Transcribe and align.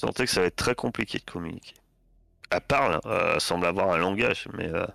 Sentez 0.00 0.24
que 0.24 0.30
ça 0.30 0.40
va 0.40 0.46
être 0.46 0.56
très 0.56 0.74
compliqué 0.74 1.18
de 1.18 1.30
communiquer. 1.30 1.74
Elle 2.50 2.62
parle, 2.62 3.00
euh, 3.04 3.38
semble 3.38 3.66
avoir 3.66 3.90
un 3.90 3.98
langage, 3.98 4.48
mais 4.54 4.66
euh, 4.66 4.86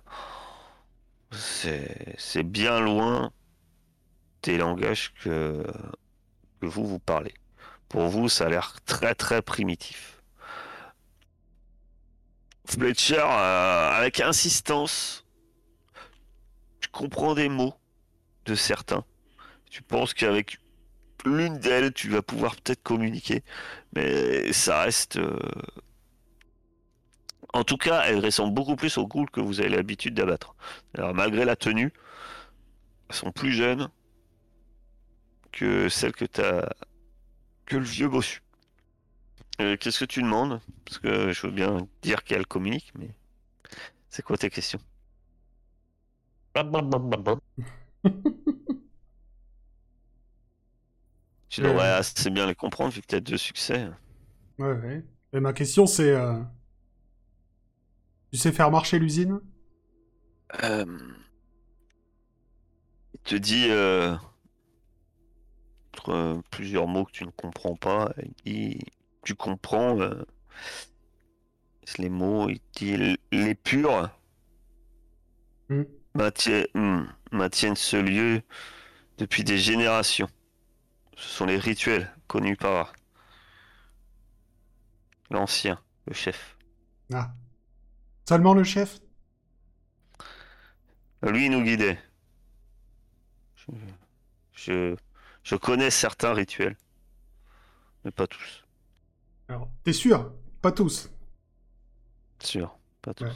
c'est 1.30 2.42
bien 2.42 2.80
loin 2.80 3.30
des 4.42 4.58
langages 4.58 5.14
que, 5.22 5.64
que 6.60 6.66
vous 6.66 6.84
vous 6.84 6.98
parlez. 6.98 7.34
Pour 7.88 8.08
vous, 8.08 8.28
ça 8.28 8.46
a 8.46 8.48
l'air 8.48 8.74
très 8.84 9.14
très 9.14 9.42
primitif. 9.42 10.20
Fletcher, 12.64 13.20
euh, 13.20 13.90
avec 13.92 14.18
insistance, 14.18 15.24
tu 16.80 16.88
comprends 16.88 17.34
des 17.34 17.48
mots 17.48 17.76
de 18.44 18.56
certains. 18.56 19.04
Tu 19.70 19.82
penses 19.82 20.14
qu'avec 20.14 20.58
l'une 21.26 21.58
d'elles, 21.58 21.92
tu 21.92 22.08
vas 22.10 22.22
pouvoir 22.22 22.56
peut-être 22.56 22.82
communiquer, 22.82 23.42
mais 23.94 24.52
ça 24.52 24.82
reste. 24.82 25.16
euh, 25.18 25.38
En 27.52 27.64
tout 27.64 27.76
cas, 27.76 28.02
elle 28.06 28.24
ressemble 28.24 28.54
beaucoup 28.54 28.76
plus 28.76 28.98
au 28.98 29.06
ghoul 29.08 29.28
que 29.30 29.40
vous 29.40 29.58
avez 29.60 29.68
l'habitude 29.68 30.14
d'abattre. 30.14 30.54
Alors, 30.94 31.12
malgré 31.12 31.44
la 31.44 31.56
tenue, 31.56 31.92
elles 33.08 33.16
sont 33.16 33.32
plus 33.32 33.50
jeunes 33.52 33.90
que 35.52 35.88
celles 35.88 36.12
que 36.12 36.24
t'as. 36.24 36.68
que 37.66 37.76
le 37.76 37.84
vieux 37.84 38.08
bossu. 38.08 38.42
Euh, 39.60 39.76
Qu'est-ce 39.76 40.00
que 40.00 40.04
tu 40.04 40.22
demandes? 40.22 40.60
Parce 40.84 40.98
que 40.98 41.32
je 41.32 41.46
veux 41.46 41.52
bien 41.52 41.86
dire 42.02 42.24
qu'elle 42.24 42.46
communique, 42.46 42.92
mais. 42.98 43.10
C'est 44.10 44.22
quoi 44.22 44.36
tes 44.38 44.50
questions? 44.50 44.80
Tu 51.56 51.62
Euh. 51.62 51.68
devrais 51.68 51.88
assez 51.88 52.30
bien 52.30 52.46
les 52.46 52.54
comprendre 52.54 52.92
vu 52.92 53.00
que 53.00 53.06
tu 53.08 53.14
as 53.16 53.20
deux 53.20 53.36
succès. 53.36 53.88
Ouais, 54.58 54.72
ouais. 54.72 55.04
Et 55.32 55.40
ma 55.40 55.52
question, 55.54 55.86
c'est... 55.86 56.10
euh, 56.10 56.42
Tu 58.30 58.38
sais 58.38 58.52
faire 58.52 58.70
marcher 58.70 59.00
l'usine? 59.00 59.40
Euh, 60.62 60.86
Il 63.14 63.20
te 63.24 63.34
dit 63.34 63.66
euh, 63.68 64.14
entre 65.94 66.10
euh, 66.10 66.40
plusieurs 66.52 66.86
mots 66.86 67.04
que 67.04 67.10
tu 67.12 67.24
ne 67.24 67.30
comprends 67.30 67.74
pas. 67.76 68.12
Tu 69.24 69.34
comprends 69.34 70.00
euh, 70.00 70.24
les 71.96 72.10
mots. 72.10 72.50
Il 72.50 72.60
dit 72.74 73.16
les 73.32 73.54
purs 73.54 74.10
Hmm. 75.68 75.82
hmm, 76.74 77.04
maintiennent 77.32 77.76
ce 77.76 77.96
lieu 77.96 78.42
depuis 79.18 79.44
des 79.44 79.58
générations. 79.58 80.28
Ce 81.16 81.28
sont 81.28 81.46
les 81.46 81.58
rituels 81.58 82.14
connus 82.28 82.56
par 82.56 82.92
l'ancien, 85.30 85.80
le 86.06 86.14
chef. 86.14 86.56
Ah. 87.12 87.32
Seulement 88.28 88.54
le 88.54 88.64
chef? 88.64 89.00
Lui 91.22 91.48
nous 91.50 91.62
guidait. 91.62 91.98
Je, 93.56 93.66
je, 94.52 94.96
je 95.42 95.56
connais 95.56 95.90
certains 95.90 96.32
rituels, 96.32 96.76
mais 98.04 98.10
pas 98.10 98.26
tous. 98.26 98.64
Alors, 99.48 99.68
t'es 99.84 99.92
sûr? 99.92 100.32
Pas 100.62 100.72
tous? 100.72 101.10
Sûr, 102.40 102.78
pas 103.02 103.12
tous. 103.14 103.24
Ouais. 103.24 103.32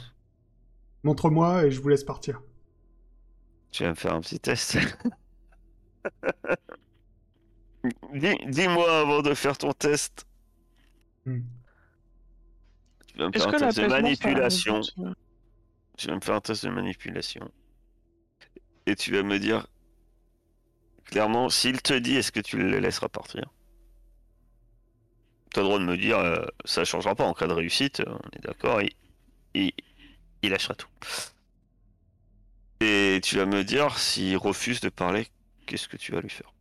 Montre-moi 1.03 1.65
et 1.65 1.71
je 1.71 1.79
vous 1.81 1.89
laisse 1.89 2.03
partir. 2.03 2.41
Tu 3.71 3.83
vas 3.83 3.89
me 3.89 3.95
faire 3.95 4.13
un 4.13 4.21
petit 4.21 4.39
test. 4.39 4.77
Dis- 8.13 8.37
Dis-moi 8.47 9.01
avant 9.01 9.21
de 9.21 9.33
faire 9.33 9.57
ton 9.57 9.71
test. 9.73 10.25
Hmm. 11.25 11.41
Tu 13.07 13.17
vas 13.17 13.27
me 13.27 13.33
faire 13.33 13.47
un 13.47 13.53
test 13.53 13.79
de 13.79 13.85
manipulation. 13.87 14.81
Tu 15.97 16.07
vas 16.07 16.15
me 16.15 16.21
faire 16.21 16.35
un 16.35 16.41
test 16.41 16.65
de 16.65 16.69
manipulation. 16.71 17.49
Et 18.85 18.95
tu 18.95 19.11
vas 19.13 19.23
me 19.23 19.39
dire 19.39 19.65
clairement, 21.05 21.49
s'il 21.49 21.81
te 21.81 21.93
dit, 21.93 22.15
est-ce 22.15 22.31
que 22.31 22.39
tu 22.39 22.57
le 22.57 22.79
laisseras 22.79 23.07
partir? 23.09 23.51
Tu 25.53 25.59
as 25.59 25.63
le 25.63 25.67
droit 25.67 25.79
de 25.79 25.85
me 25.85 25.97
dire, 25.97 26.17
euh, 26.17 26.45
ça 26.65 26.85
changera 26.85 27.15
pas 27.15 27.25
en 27.25 27.33
cas 27.33 27.47
de 27.47 27.53
réussite, 27.53 28.01
on 28.07 28.37
est 28.37 28.41
d'accord, 28.41 28.81
il, 28.81 28.91
il, 29.53 29.73
il 30.43 30.51
lâchera 30.51 30.75
tout. 30.75 30.87
Et 32.81 33.21
tu 33.23 33.37
vas 33.37 33.45
me 33.45 33.63
dire, 33.63 33.97
s'il 33.97 34.35
refuse 34.35 34.81
de 34.81 34.89
parler, 34.89 35.27
qu'est-ce 35.65 35.87
que 35.87 35.95
tu 35.97 36.11
vas 36.11 36.19
lui 36.21 36.29
faire? 36.29 36.51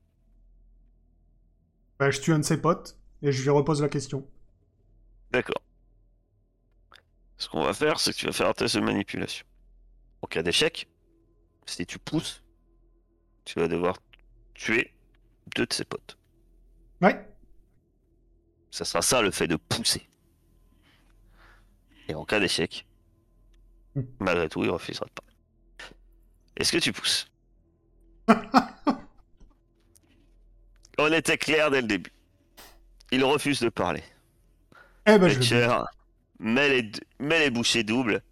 Bah, 2.01 2.11
je 2.11 2.19
tue 2.19 2.33
un 2.33 2.39
de 2.39 2.45
ses 2.45 2.59
potes 2.59 2.97
et 3.21 3.31
je 3.31 3.43
lui 3.43 3.51
repose 3.51 3.83
la 3.83 3.91
question. 3.91 4.27
D'accord. 5.31 5.63
Ce 7.37 7.47
qu'on 7.47 7.63
va 7.63 7.75
faire, 7.75 8.01
c'est 8.01 8.13
que 8.13 8.17
tu 8.17 8.25
vas 8.27 8.33
faire 8.33 8.49
un 8.49 8.55
test 8.55 8.75
de 8.75 8.81
manipulation. 8.81 9.45
En 10.23 10.27
cas 10.27 10.43
d'échec, 10.43 10.89
si 11.67 11.85
tu 11.85 11.99
pousses, 11.99 12.43
tu 13.45 13.61
vas 13.61 13.69
devoir 13.69 13.99
tuer 14.55 14.95
deux 15.55 15.67
de 15.67 15.73
ses 15.75 15.85
potes. 15.85 16.17
Ouais. 17.03 17.23
Ça 18.71 18.87
sera 18.87 19.03
ça 19.03 19.21
le 19.21 19.31
fait 19.31 19.47
de 19.47 19.57
pousser. 19.57 20.09
Et 22.09 22.15
en 22.15 22.25
cas 22.25 22.41
d'échec, 22.41 22.87
Hmm. 23.95 24.03
malgré 24.21 24.49
tout, 24.49 24.63
il 24.65 24.71
refusera 24.71 25.05
de 25.05 25.11
parler. 25.11 25.35
Est-ce 26.57 26.73
que 26.73 26.79
tu 26.79 26.93
pousses? 26.93 27.29
On 31.03 31.11
était 31.13 31.39
clair 31.39 31.71
dès 31.71 31.81
le 31.81 31.87
début. 31.87 32.13
Il 33.11 33.25
refuse 33.25 33.61
de 33.61 33.71
parler. 33.71 34.03
Eh 35.07 35.19
ben, 35.19 35.29
je 35.29 35.35
Fletcher 35.35 35.79
met 36.39 36.69
les, 36.69 36.93
met 37.19 37.39
les 37.39 37.51
bouchées 37.51 37.83
doubles 37.85 38.23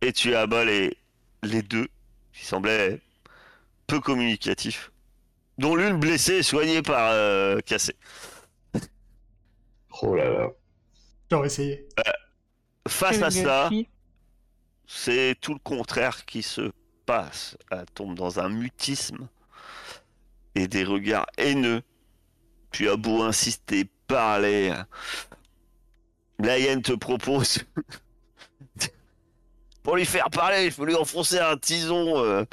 et 0.00 0.14
tu 0.14 0.34
abats 0.34 0.64
les, 0.64 0.96
les 1.42 1.62
deux 1.62 1.88
qui 2.32 2.46
semblaient 2.46 3.00
peu 3.86 4.00
communicatifs, 4.00 4.90
dont 5.58 5.76
l'une 5.76 6.00
blessée 6.00 6.36
et 6.36 6.42
soignée 6.42 6.80
par 6.80 7.10
euh, 7.12 7.60
Cassé. 7.60 7.94
Oh 10.00 10.14
là 10.14 10.30
là. 10.30 10.48
J'aurais 11.30 11.48
essayé. 11.48 11.86
Face 12.88 13.16
quel 13.16 13.24
à 13.24 13.30
ça, 13.30 13.70
c'est 14.86 15.36
tout 15.40 15.52
le 15.52 15.60
contraire 15.60 16.24
qui 16.24 16.42
se 16.42 16.72
passe. 17.04 17.58
Elle 17.70 17.84
tombe 17.94 18.16
dans 18.16 18.40
un 18.40 18.48
mutisme 18.48 19.28
et 20.54 20.68
des 20.68 20.84
regards 20.84 21.26
haineux. 21.38 21.82
Tu 22.72 22.88
as 22.88 22.96
beau 22.96 23.22
insister, 23.22 23.86
parler. 24.06 24.72
La 26.38 26.58
hyène 26.58 26.82
te 26.82 26.92
propose. 26.92 27.64
Pour 29.82 29.96
lui 29.96 30.04
faire 30.06 30.30
parler, 30.30 30.66
il 30.66 30.72
faut 30.72 30.84
lui 30.84 30.94
enfoncer 30.94 31.38
un 31.38 31.56
tison 31.56 32.24
euh, 32.24 32.44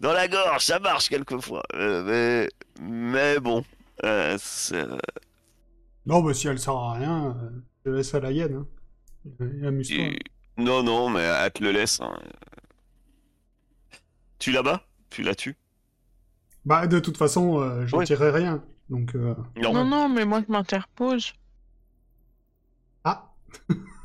dans 0.00 0.12
la 0.12 0.28
gorge. 0.28 0.64
Ça 0.64 0.78
marche 0.78 1.08
quelquefois. 1.08 1.62
Euh, 1.74 2.04
mais, 2.04 2.48
mais 2.80 3.40
bon. 3.40 3.64
euh, 4.04 4.38
Non, 6.06 6.20
bah, 6.22 6.34
si 6.34 6.48
elle 6.48 6.58
sert 6.58 6.74
à 6.74 6.94
rien, 6.94 7.36
je 7.84 7.90
laisse 7.90 8.14
à 8.14 8.20
la 8.20 8.30
hyène. 8.32 8.64
Hein. 9.40 9.66
Amuse-toi. 9.66 10.10
Non, 10.56 10.82
non, 10.82 11.08
mais 11.08 11.22
elle 11.22 11.52
te 11.52 11.62
le 11.62 11.72
laisse. 11.72 12.00
hein. 12.00 12.16
Tu 14.40 14.50
la 14.52 14.62
bats 14.62 14.82
Tu 15.10 15.22
la 15.22 15.34
tues? 15.34 15.56
Bah, 16.68 16.86
de 16.86 16.98
toute 17.00 17.16
façon, 17.16 17.60
euh, 17.60 17.86
j'en 17.86 17.98
Oui. 17.98 18.04
tirerai 18.04 18.30
rien. 18.30 18.62
Donc, 18.90 19.14
euh... 19.14 19.34
Non, 19.56 19.84
non, 19.84 20.08
mais 20.08 20.24
moi 20.24 20.40
je 20.40 20.50
m'interpose. 20.50 21.34
Ah 23.04 23.34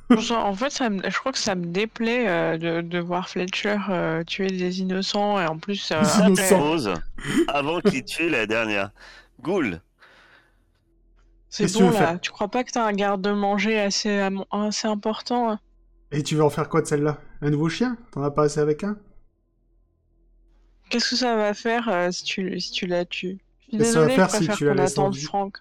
en 0.31 0.53
fait, 0.55 0.69
ça 0.69 0.89
me- 0.89 1.09
je 1.09 1.17
crois 1.19 1.31
que 1.31 1.37
ça 1.39 1.55
me 1.55 1.65
déplaît 1.65 2.27
euh, 2.27 2.57
de, 2.57 2.81
de 2.81 2.99
voir 2.99 3.29
Fletcher 3.29 3.77
euh, 3.89 4.23
tuer 4.23 4.47
des 4.47 4.79
innocents 4.81 5.39
et 5.41 5.45
en 5.47 5.57
plus. 5.57 5.89
euh, 5.91 6.03
innocents. 6.19 7.01
avant 7.47 7.81
qu'il 7.81 8.03
tue 8.05 8.29
la 8.29 8.45
dernière. 8.47 8.91
Ghoul, 9.41 9.81
C'est 11.49 11.67
tu 11.67 11.83
bon 11.83 11.89
là. 11.91 11.99
faire? 11.99 12.19
Tu 12.19 12.31
crois 12.31 12.49
pas 12.49 12.65
que 12.65 12.71
t'as 12.71 12.85
un 12.85 12.91
garde-manger 12.91 13.79
assez 13.79 14.19
important 14.19 15.51
hein? 15.51 15.59
Et 16.11 16.23
tu 16.23 16.35
veux 16.37 16.43
en 16.45 16.49
faire 16.49 16.69
quoi 16.69 16.81
de 16.81 16.87
celle-là? 16.87 17.19
Un 17.41 17.49
nouveau 17.49 17.67
chien? 17.67 17.97
T'en 18.11 18.23
as 18.23 18.31
pas 18.31 18.43
assez 18.43 18.61
avec 18.61 18.85
un? 18.85 18.97
Qu'est-ce 20.89 21.11
que 21.11 21.15
ça 21.15 21.35
va 21.35 21.53
faire 21.53 21.87
euh, 21.89 22.11
si 22.11 22.23
tu, 22.23 22.59
si 22.59 22.71
tu 22.71 22.85
la 22.87 23.05
tues? 23.05 23.39
Que 23.71 23.83
ça 23.83 24.01
va 24.01 24.05
désolée, 24.07 24.15
faire 24.15 24.29
je 24.29 24.37
si 24.37 24.47
tu 24.57 24.65
la 24.65 24.73
laisses 24.75 24.97
en 24.97 25.03
attende 25.03 25.15
vie 25.15 25.23
Franck. 25.23 25.57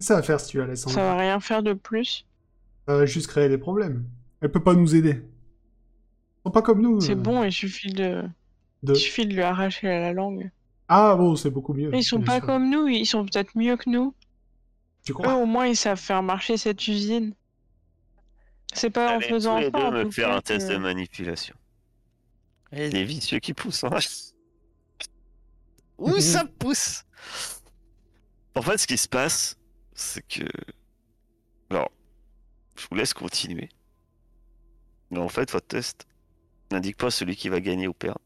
Ça 0.00 0.14
va 0.16 0.22
faire 0.22 0.40
si 0.40 0.48
tu 0.50 0.58
la 0.58 0.66
laisses 0.66 0.86
en 0.86 0.90
Ça 0.90 1.00
vie. 1.00 1.06
va 1.06 1.16
rien 1.18 1.40
faire 1.40 1.62
de 1.62 1.72
plus? 1.74 2.24
Ça 2.86 2.96
va 2.96 3.04
juste 3.06 3.26
créer 3.26 3.48
des 3.48 3.58
problèmes. 3.58 4.04
Elle 4.40 4.50
peut 4.50 4.62
pas 4.62 4.74
nous 4.74 4.94
aider. 4.94 5.20
Ils 5.20 6.42
sont 6.46 6.50
pas 6.52 6.62
comme 6.62 6.80
nous. 6.80 7.00
C'est 7.00 7.12
euh, 7.12 7.16
bon, 7.16 7.44
il 7.44 7.52
suffit 7.52 7.92
de... 7.92 8.22
de- 8.82 8.94
il 8.94 8.96
suffit 8.98 9.26
de 9.26 9.34
lui 9.34 9.42
arracher 9.42 9.88
la 9.88 10.12
langue. 10.12 10.50
Ah 10.88 11.14
bon, 11.16 11.36
c'est 11.36 11.50
beaucoup 11.50 11.74
mieux. 11.74 11.90
Ils 11.94 12.02
sont 12.04 12.22
pas 12.22 12.36
sûr. 12.38 12.46
comme 12.46 12.70
nous, 12.70 12.86
ils 12.88 13.04
sont 13.04 13.26
peut-être 13.26 13.58
mieux 13.58 13.76
que 13.76 13.90
nous. 13.90 14.14
Tu 15.04 15.12
Eux, 15.12 15.14
crois 15.14 15.34
au 15.34 15.44
moins, 15.44 15.66
ils 15.66 15.76
savent 15.76 16.00
faire 16.00 16.22
marcher 16.22 16.56
cette 16.56 16.86
usine. 16.88 17.34
C'est 18.72 18.90
pas 18.90 19.16
en 19.16 19.20
faisant 19.20 19.56
tous 19.56 19.64
les 19.64 19.70
ça, 19.70 19.78
en 19.88 19.90
deux 19.92 20.04
me 20.04 20.10
faire 20.10 20.30
un 20.32 20.40
test 20.40 20.68
que- 20.68 20.72
de 20.74 20.78
manipulation. 20.78 21.54
Et 22.72 22.90
les 22.90 23.04
vicieux 23.04 23.38
qui 23.38 23.54
poussent. 23.54 23.84
Hein. 23.84 23.98
Où 25.98 26.20
ça 26.20 26.44
pousse? 26.58 27.04
En 28.54 28.62
fait, 28.62 28.78
ce 28.78 28.86
qui 28.86 28.98
se 28.98 29.08
passe, 29.08 29.56
c'est 29.94 30.26
que 30.26 30.44
Alors, 31.70 31.90
je 32.76 32.86
vous 32.90 32.96
laisse 32.96 33.14
continuer. 33.14 33.68
Mais 35.10 35.18
en 35.18 35.28
fait, 35.28 35.50
votre 35.50 35.66
test 35.66 36.06
n'indique 36.70 36.96
pas 36.96 37.10
celui 37.10 37.36
qui 37.36 37.48
va 37.48 37.60
gagner 37.60 37.88
ou 37.88 37.94
perdre. 37.94 38.20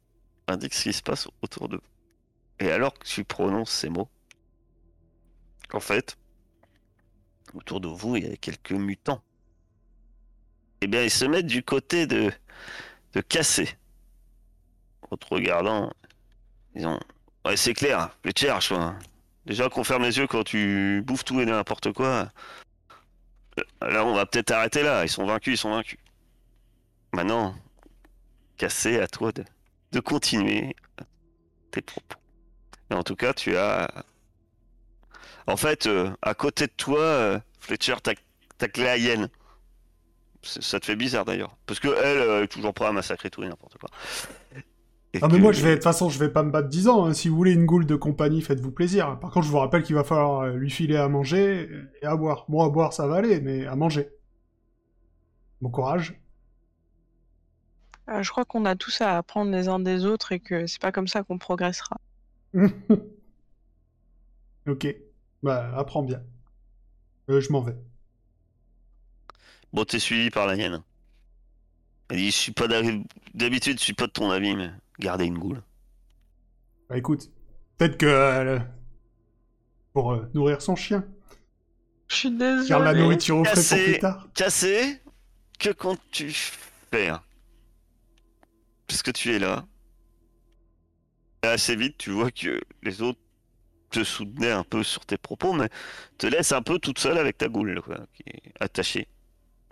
Indique 0.49 0.75
ce 0.75 0.85
qui 0.85 0.93
se 0.93 1.03
passe 1.03 1.29
autour 1.43 1.69
de 1.69 1.77
vous. 1.77 1.83
Et 2.59 2.71
alors 2.71 2.95
que 2.95 3.07
tu 3.07 3.25
prononces 3.25 3.71
ces 3.71 3.89
mots, 3.89 4.09
en 5.73 5.81
fait, 5.81 6.17
autour 7.55 7.81
de 7.81 7.89
vous, 7.89 8.17
il 8.17 8.29
y 8.29 8.33
a 8.33 8.37
quelques 8.37 8.73
mutants. 8.73 9.23
Eh 10.81 10.87
bien, 10.87 11.03
ils 11.05 11.11
se 11.11 11.25
mettent 11.25 11.47
du 11.47 11.63
côté 11.63 12.07
de, 12.07 12.33
de 13.13 13.21
casser. 13.21 13.69
En 15.13 15.17
te 15.19 15.27
regardant, 15.27 15.93
ils 16.75 16.87
ont. 16.87 16.99
Ouais, 17.45 17.59
c'est 17.59 17.75
clair, 17.75 18.17
les 18.25 18.33
cherche. 18.35 18.73
Déjà 19.45 19.69
qu'on 19.69 19.85
ferme 19.85 20.05
les 20.05 20.17
yeux 20.17 20.27
quand 20.27 20.43
tu 20.43 21.03
bouffes 21.05 21.25
tout 21.25 21.39
et 21.39 21.45
n'importe 21.45 21.93
quoi. 21.93 22.31
Là, 23.83 24.07
on 24.07 24.15
va 24.15 24.25
peut-être 24.25 24.53
arrêter 24.53 24.83
là. 24.83 25.05
Ils 25.05 25.11
sont 25.11 25.27
vaincus, 25.27 25.55
ils 25.55 25.59
sont 25.59 25.71
vaincus. 25.71 25.99
Maintenant, 27.13 27.55
casser 28.57 29.01
à 29.01 29.07
toi 29.07 29.33
de, 29.33 30.01
continuer 30.01 30.75
tes 31.73 31.83
propos. 31.83 32.19
Et 32.91 32.95
en 32.95 33.03
tout 33.03 33.17
cas, 33.17 33.35
tu 33.35 33.55
as. 33.55 34.05
En 35.47 35.59
fait, 35.59 35.87
euh, 35.89 36.11
à 36.23 36.33
côté 36.33 36.69
de 36.69 36.73
toi, 36.73 37.01
euh, 37.01 37.39
Fletcher, 37.61 37.97
t'as 38.03 38.15
t'as 38.57 38.69
que 38.69 38.81
la 38.81 38.97
hyène. 38.97 39.29
Ça 40.43 40.81
te 40.81 40.87
fait 40.87 40.97
bizarre 40.97 41.27
d'ailleurs. 41.27 41.55
Parce 41.67 41.81
que 41.81 41.89
elle 41.89 42.19
euh, 42.19 42.45
est 42.45 42.49
toujours 42.49 42.73
prête 42.73 42.89
à 42.89 42.93
massacrer 42.93 43.29
tout 43.29 43.43
et 43.43 43.49
n'importe 43.49 43.77
quoi. 43.77 43.91
Et 45.15 45.19
Ah 45.21 45.29
mais 45.29 45.37
que- 45.37 45.43
moi, 45.43 45.53
je 45.53 45.63
vais, 45.63 45.71
de 45.71 45.75
toute 45.75 45.85
façon, 45.85 46.09
je 46.09 46.19
vais 46.19 46.31
pas 46.31 46.43
me 46.43 46.51
battre 46.51 46.69
10 46.69 46.89
ans. 46.89 47.05
hein. 47.07 47.13
Si 47.13 47.29
vous 47.29 47.37
voulez 47.37 47.53
une 47.53 47.67
goule 47.67 47.85
de 47.87 47.97
compagnie, 47.97 48.41
faites-vous 48.41 48.71
plaisir. 48.73 49.19
Par 49.21 49.31
contre, 49.31 49.47
je 49.47 49.51
vous 49.51 49.59
rappelle 49.59 49.83
qu'il 49.83 49.95
va 49.95 50.05
falloir 50.05 50.41
euh, 50.43 50.53
lui 50.55 50.71
filer 50.71 50.97
à 50.97 51.09
manger 51.09 51.69
et 52.01 52.07
à 52.07 52.17
boire. 52.17 52.47
Bon, 52.49 52.63
à 52.65 52.71
boire, 52.71 52.93
ça 52.95 53.07
va 53.07 53.17
aller, 53.17 53.41
mais 53.41 53.67
à 53.67 53.77
manger. 53.77 54.09
Bon 55.61 55.71
courage. 55.71 56.19
Euh, 58.09 58.23
je 58.23 58.31
crois 58.31 58.45
qu'on 58.45 58.65
a 58.65 58.75
tous 58.75 59.01
à 59.01 59.17
apprendre 59.19 59.51
les 59.53 59.69
uns 59.69 59.79
des 59.79 60.05
autres 60.07 60.33
et 60.33 60.41
que 60.41 60.67
c'est 60.67 60.81
pas 60.81 60.93
comme 60.93 61.07
ça 61.09 61.23
qu'on 61.23 61.39
progressera. 61.39 61.99
ok. 64.67 64.87
Bah, 65.43 65.73
apprends 65.77 66.03
bien. 66.03 66.23
Euh, 67.31 67.41
je 67.41 67.53
m'en 67.53 67.61
vais. 67.61 67.77
Bon, 69.73 69.85
t'es 69.85 69.99
suivi 69.99 70.31
par 70.31 70.47
la 70.47 70.57
hyène. 70.57 70.83
Elle 72.09 72.19
dit, 72.19 72.27
je 72.31 72.37
suis 72.37 72.53
pas 72.53 72.67
d'habitude, 73.35 73.79
je 73.79 73.85
suis 73.85 73.95
pas 73.95 74.07
de 74.07 74.13
ton 74.13 74.31
avis, 74.31 74.55
mais 74.57 74.71
gardez 74.99 75.25
une 75.27 75.39
goule. 75.39 75.63
Bah 76.89 76.99
écoute, 76.99 77.31
peut-être 77.79 77.97
que... 77.99 78.07
euh, 78.07 78.59
pour 79.93 80.13
euh, 80.13 80.29
nourrir 80.35 80.63
son 80.63 80.77
chien. 80.77 81.05
Je 82.09 82.17
suis 82.17 82.37
Garde 82.69 82.85
la 82.85 82.95
nourriture 82.95 83.39
au 83.39 83.45
frais 83.45 83.55
pour 83.55 83.63
Cassé. 83.63 83.85
plus 83.85 83.99
tard. 83.99 84.29
Cassé, 84.35 85.01
que 85.59 85.71
comptes-tu 85.71 86.31
faire? 86.91 87.23
Puisque 88.87 89.13
tu 89.13 89.35
es 89.35 89.39
là. 89.39 89.65
Et 91.43 91.49
assez 91.49 91.75
vite, 91.75 91.97
tu 91.99 92.11
vois 92.11 92.31
que 92.31 92.61
les 92.83 93.03
autres 93.03 93.19
te 93.91 94.05
soutenaient 94.05 94.51
un 94.51 94.65
peu 94.65 94.83
sur 94.83 95.05
tes 95.05 95.19
propos, 95.19 95.53
mais 95.53 95.69
te 96.19 96.27
laissent 96.27 96.53
un 96.53 96.63
peu 96.63 96.79
toute 96.79 96.99
seule 96.99 97.19
avec 97.19 97.39
ta 97.39 97.49
goule, 97.49 97.81
quoi, 97.83 97.99
qui 98.15 98.23
est 98.27 98.53
attachée. 98.61 99.09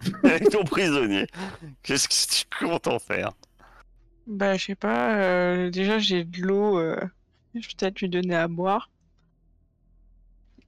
avec 0.25 0.49
ton 0.49 0.65
prisonnier. 0.65 1.27
Qu'est-ce 1.83 2.09
que 2.09 2.35
tu 2.35 2.65
comptes 2.65 2.87
en 2.87 2.99
faire? 2.99 3.33
Bah, 4.31 4.57
je 4.57 4.65
sais 4.65 4.75
pas. 4.77 5.15
euh, 5.23 5.71
déjà, 5.71 5.99
j'ai 5.99 6.25
de 6.25 6.39
l'eau. 6.41 6.79
euh, 6.79 6.97
je 7.55 7.61
vais 7.61 7.75
peut-être 7.79 8.01
lui 8.01 8.09
donner 8.09 8.35
à 8.35 8.49
boire. 8.49 8.91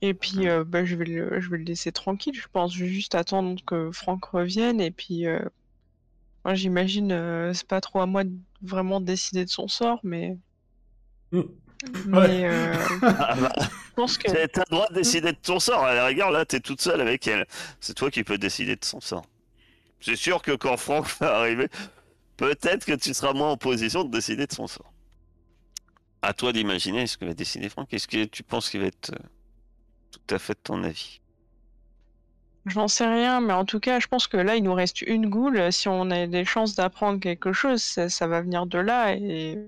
Et 0.03 0.13
puis, 0.15 0.49
euh, 0.49 0.65
bah, 0.65 0.85
je 0.85 0.97
vais 0.97 1.05
le, 1.07 1.41
je 1.41 1.49
vais 1.49 1.57
le 1.59 1.65
laisser 1.65 1.93
tranquille. 1.93 2.35
Je 2.35 2.47
pense 2.53 2.75
Je 2.75 2.85
vais 2.85 2.91
juste 2.91 3.15
attendre 3.15 3.59
que 3.65 3.91
Franck 3.93 4.25
revienne. 4.27 4.81
Et 4.83 4.91
puis, 4.91 5.27
euh, 5.27 5.41
moi, 6.45 6.55
j'imagine, 6.55 7.13
euh, 7.13 7.53
c'est 7.55 7.67
pas 7.67 7.81
trop 7.81 8.01
à 8.01 8.07
moi 8.07 8.25
de 8.25 8.33
vraiment 8.63 9.01
décider 9.01 9.45
de 9.45 9.51
son 9.51 9.69
sort, 9.69 10.01
mais. 10.03 10.39
Mais 12.05 12.19
Ouais. 12.19 12.45
euh, 12.45 12.75
Ah 13.03 13.35
bah, 13.41 13.53
je 13.59 13.95
pense 13.95 14.19
que. 14.19 14.29
T'as 14.29 14.49
t'as 14.49 14.63
le 14.71 14.75
droit 14.77 14.89
de 14.91 14.95
décider 14.95 15.33
de 15.33 15.37
ton 15.39 15.61
sort. 15.61 15.85
À 15.85 15.95
la 15.95 16.07
rigueur, 16.07 16.31
là, 16.31 16.45
t'es 16.45 16.61
toute 16.61 16.81
seule 16.81 17.01
avec 17.01 17.27
elle. 17.27 17.47
C'est 17.81 17.95
toi 17.95 18.11
qui 18.11 18.25
peux 18.25 18.39
décider 18.39 18.77
de 18.77 18.85
son 18.85 19.01
sort. 19.01 19.25
C'est 20.01 20.17
sûr 20.17 20.43
que 20.43 20.53
quand 20.53 20.77
Franck 20.77 21.07
va 21.21 21.37
arriver, 21.39 21.69
peut-être 22.43 22.85
que 22.85 22.93
tu 22.93 23.15
seras 23.15 23.33
moins 23.33 23.51
en 23.53 23.57
position 23.57 24.05
de 24.05 24.11
décider 24.11 24.47
de 24.47 24.53
son 24.53 24.67
sort. 24.67 24.93
À 26.23 26.33
toi 26.35 26.53
d'imaginer 26.53 27.07
ce 27.07 27.17
que 27.17 27.25
va 27.25 27.35
décider 27.35 27.69
Franck. 27.69 27.93
Est-ce 27.95 28.09
que 28.09 28.25
tu 28.25 28.43
penses 28.43 28.69
qu'il 28.71 28.81
va 28.81 28.87
être 28.87 29.11
euh, 29.13 29.19
tout 30.11 30.35
à 30.35 30.39
fait 30.39 30.55
de 30.55 30.61
ton 30.63 30.83
avis? 30.83 31.21
J'en 32.67 32.87
sais 32.87 33.07
rien, 33.09 33.41
mais 33.41 33.53
en 33.53 33.65
tout 33.65 33.81
cas, 33.81 33.99
je 33.99 34.07
pense 34.07 34.29
que 34.29 34.37
là, 34.37 34.55
il 34.57 34.63
nous 34.63 34.75
reste 34.75 35.03
une 35.03 35.29
goule. 35.29 35.73
Si 35.73 35.89
on 35.89 36.11
a 36.11 36.27
des 36.29 36.45
chances 36.45 36.75
d'apprendre 36.77 37.19
quelque 37.19 37.53
chose, 37.53 37.83
ça, 37.83 38.09
ça 38.09 38.27
va 38.29 38.41
venir 38.41 38.67
de 38.67 38.79
là. 38.79 39.15
Et 39.17 39.67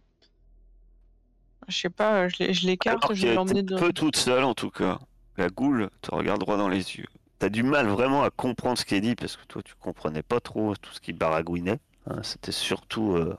je 1.69 1.76
sais 1.76 1.90
pas, 1.90 2.28
je 2.28 2.37
l'ai- 2.38 2.54
je 2.54 2.66
l'écarte, 2.66 3.12
je 3.14 3.26
vais 3.26 3.35
l'emmener 3.35 3.62
dans. 3.64 3.78
peu 3.78 3.93
toute 3.93 4.16
seule, 4.16 4.45
en 4.45 4.54
tout 4.54 4.71
cas. 4.71 4.99
La 5.37 5.49
goule 5.49 5.90
te 6.02 6.14
regarde 6.14 6.38
droit 6.40 6.57
dans 6.57 6.69
les 6.69 6.97
yeux. 6.97 7.07
T'as 7.40 7.49
du 7.49 7.64
mal 7.64 7.88
vraiment 7.88 8.23
à 8.23 8.31
comprendre 8.31 8.78
ce 8.78 8.85
qui 8.85 8.95
est 8.95 9.00
dit 9.00 9.16
parce 9.16 9.37
que 9.37 9.45
toi, 9.47 9.61
tu 9.64 9.75
comprenais 9.75 10.23
pas 10.23 10.38
trop 10.38 10.76
tout 10.76 10.93
ce 10.93 11.00
qui 11.00 11.12
baragouinait. 11.12 11.81
Hein. 12.07 12.23
C'était 12.23 12.53
surtout 12.53 13.13
euh, 13.13 13.37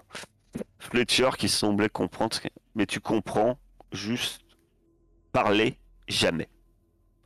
Fletcher 0.79 1.29
qui 1.37 1.49
semblait 1.49 1.89
comprendre. 1.89 2.37
Mais 2.75 2.85
tu 2.85 2.99
comprends 2.99 3.57
juste 3.91 4.41
parler 5.31 5.77
jamais. 6.07 6.49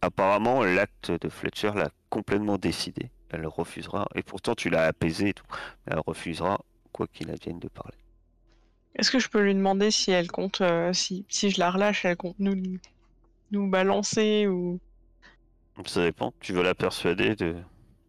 Apparemment, 0.01 0.63
l'acte 0.63 1.11
de 1.11 1.29
Fletcher 1.29 1.71
l'a 1.75 1.89
complètement 2.09 2.57
décidé. 2.57 3.11
Elle 3.29 3.45
refusera. 3.47 4.07
Et 4.15 4.23
pourtant, 4.23 4.55
tu 4.55 4.69
l'as 4.69 4.85
apaisé 4.85 5.29
et 5.29 5.33
tout. 5.33 5.45
Mais 5.85 5.93
elle 5.93 6.01
refusera 6.05 6.59
quoi 6.91 7.07
qu'il 7.07 7.29
advienne 7.29 7.59
de 7.59 7.67
parler. 7.67 7.97
Est-ce 8.95 9.11
que 9.11 9.19
je 9.19 9.29
peux 9.29 9.41
lui 9.41 9.53
demander 9.53 9.91
si 9.91 10.11
elle 10.11 10.31
compte, 10.31 10.61
euh, 10.61 10.93
si, 10.93 11.25
si 11.29 11.51
je 11.51 11.59
la 11.59 11.71
relâche, 11.71 12.05
elle 12.05 12.17
compte 12.17 12.39
nous, 12.39 12.55
nous 13.51 13.69
balancer 13.69 14.47
ou? 14.47 14.79
Ça 15.85 16.03
dépend. 16.03 16.33
Tu 16.39 16.53
veux 16.53 16.63
la 16.63 16.75
persuader 16.75 17.35
de. 17.35 17.55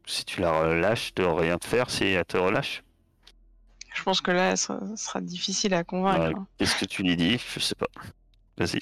Si 0.06 0.24
tu 0.24 0.40
la 0.40 0.50
relâches, 0.50 1.14
de 1.14 1.22
rien 1.22 1.58
te 1.58 1.66
faire 1.66 1.90
si 1.90 2.04
elle 2.04 2.24
te 2.24 2.36
relâche? 2.36 2.82
Je 3.94 4.02
pense 4.02 4.20
que 4.20 4.30
là, 4.30 4.56
ça 4.56 4.80
sera 4.96 5.20
difficile 5.20 5.74
à 5.74 5.84
convaincre. 5.84 6.36
Hein. 6.36 6.46
Qu'est-ce 6.58 6.76
que 6.76 6.84
tu 6.84 7.02
lui 7.02 7.16
dis? 7.16 7.38
Je 7.54 7.60
sais 7.60 7.74
pas. 7.74 7.88
Vas-y. 8.56 8.80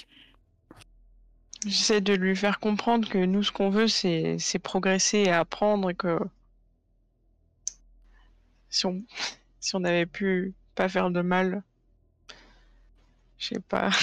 J'essaie 1.66 2.00
de 2.00 2.14
lui 2.14 2.36
faire 2.36 2.60
comprendre 2.60 3.08
que 3.08 3.18
nous, 3.18 3.42
ce 3.42 3.50
qu'on 3.50 3.70
veut, 3.70 3.88
c'est 3.88 4.38
c'est 4.38 4.58
progresser 4.60 5.18
et 5.18 5.32
apprendre 5.32 5.90
et 5.90 5.94
que 5.94 6.18
si 8.70 8.86
on 8.86 9.02
si 9.60 9.74
on 9.76 9.84
avait 9.84 10.06
pu 10.06 10.54
pas 10.74 10.88
faire 10.88 11.10
de 11.10 11.20
mal, 11.20 11.62
je 13.38 13.48
sais 13.54 13.60
pas. 13.60 13.90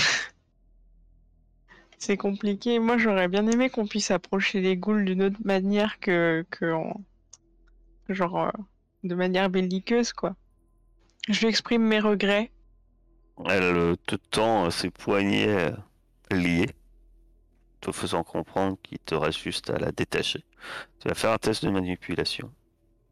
C'est 1.97 2.17
compliqué. 2.17 2.79
Moi, 2.79 2.97
j'aurais 2.97 3.27
bien 3.27 3.45
aimé 3.47 3.69
qu'on 3.69 3.85
puisse 3.88 4.12
approcher 4.12 4.62
les 4.62 4.77
ghouls 4.77 5.03
d'une 5.05 5.24
autre 5.24 5.39
manière 5.43 6.00
que, 6.00 6.45
que 6.50 6.71
en- 6.71 7.03
genre 8.09 8.39
euh, 8.47 8.51
de 9.03 9.15
manière 9.15 9.50
belliqueuse, 9.50 10.13
quoi. 10.13 10.35
Je 11.27 11.39
lui 11.39 11.48
exprime 11.48 11.84
mes 11.84 12.00
regrets. 12.00 12.51
Elle 13.50 13.63
euh, 13.63 13.96
te 14.05 14.15
tend 14.15 14.65
euh, 14.65 14.70
ses 14.70 14.89
poignets 14.89 15.48
euh, 15.48 15.72
liés, 16.32 16.70
te 17.82 17.91
faisant 17.91 18.24
comprendre 18.24 18.77
qu'il 18.84 19.00
te 19.00 19.15
reste 19.15 19.39
juste 19.39 19.70
à 19.70 19.77
la 19.77 19.91
détacher. 19.91 20.44
Tu 21.00 21.08
vas 21.08 21.15
faire 21.15 21.32
un 21.32 21.38
test 21.38 21.65
de 21.65 21.70
manipulation. 21.70 22.51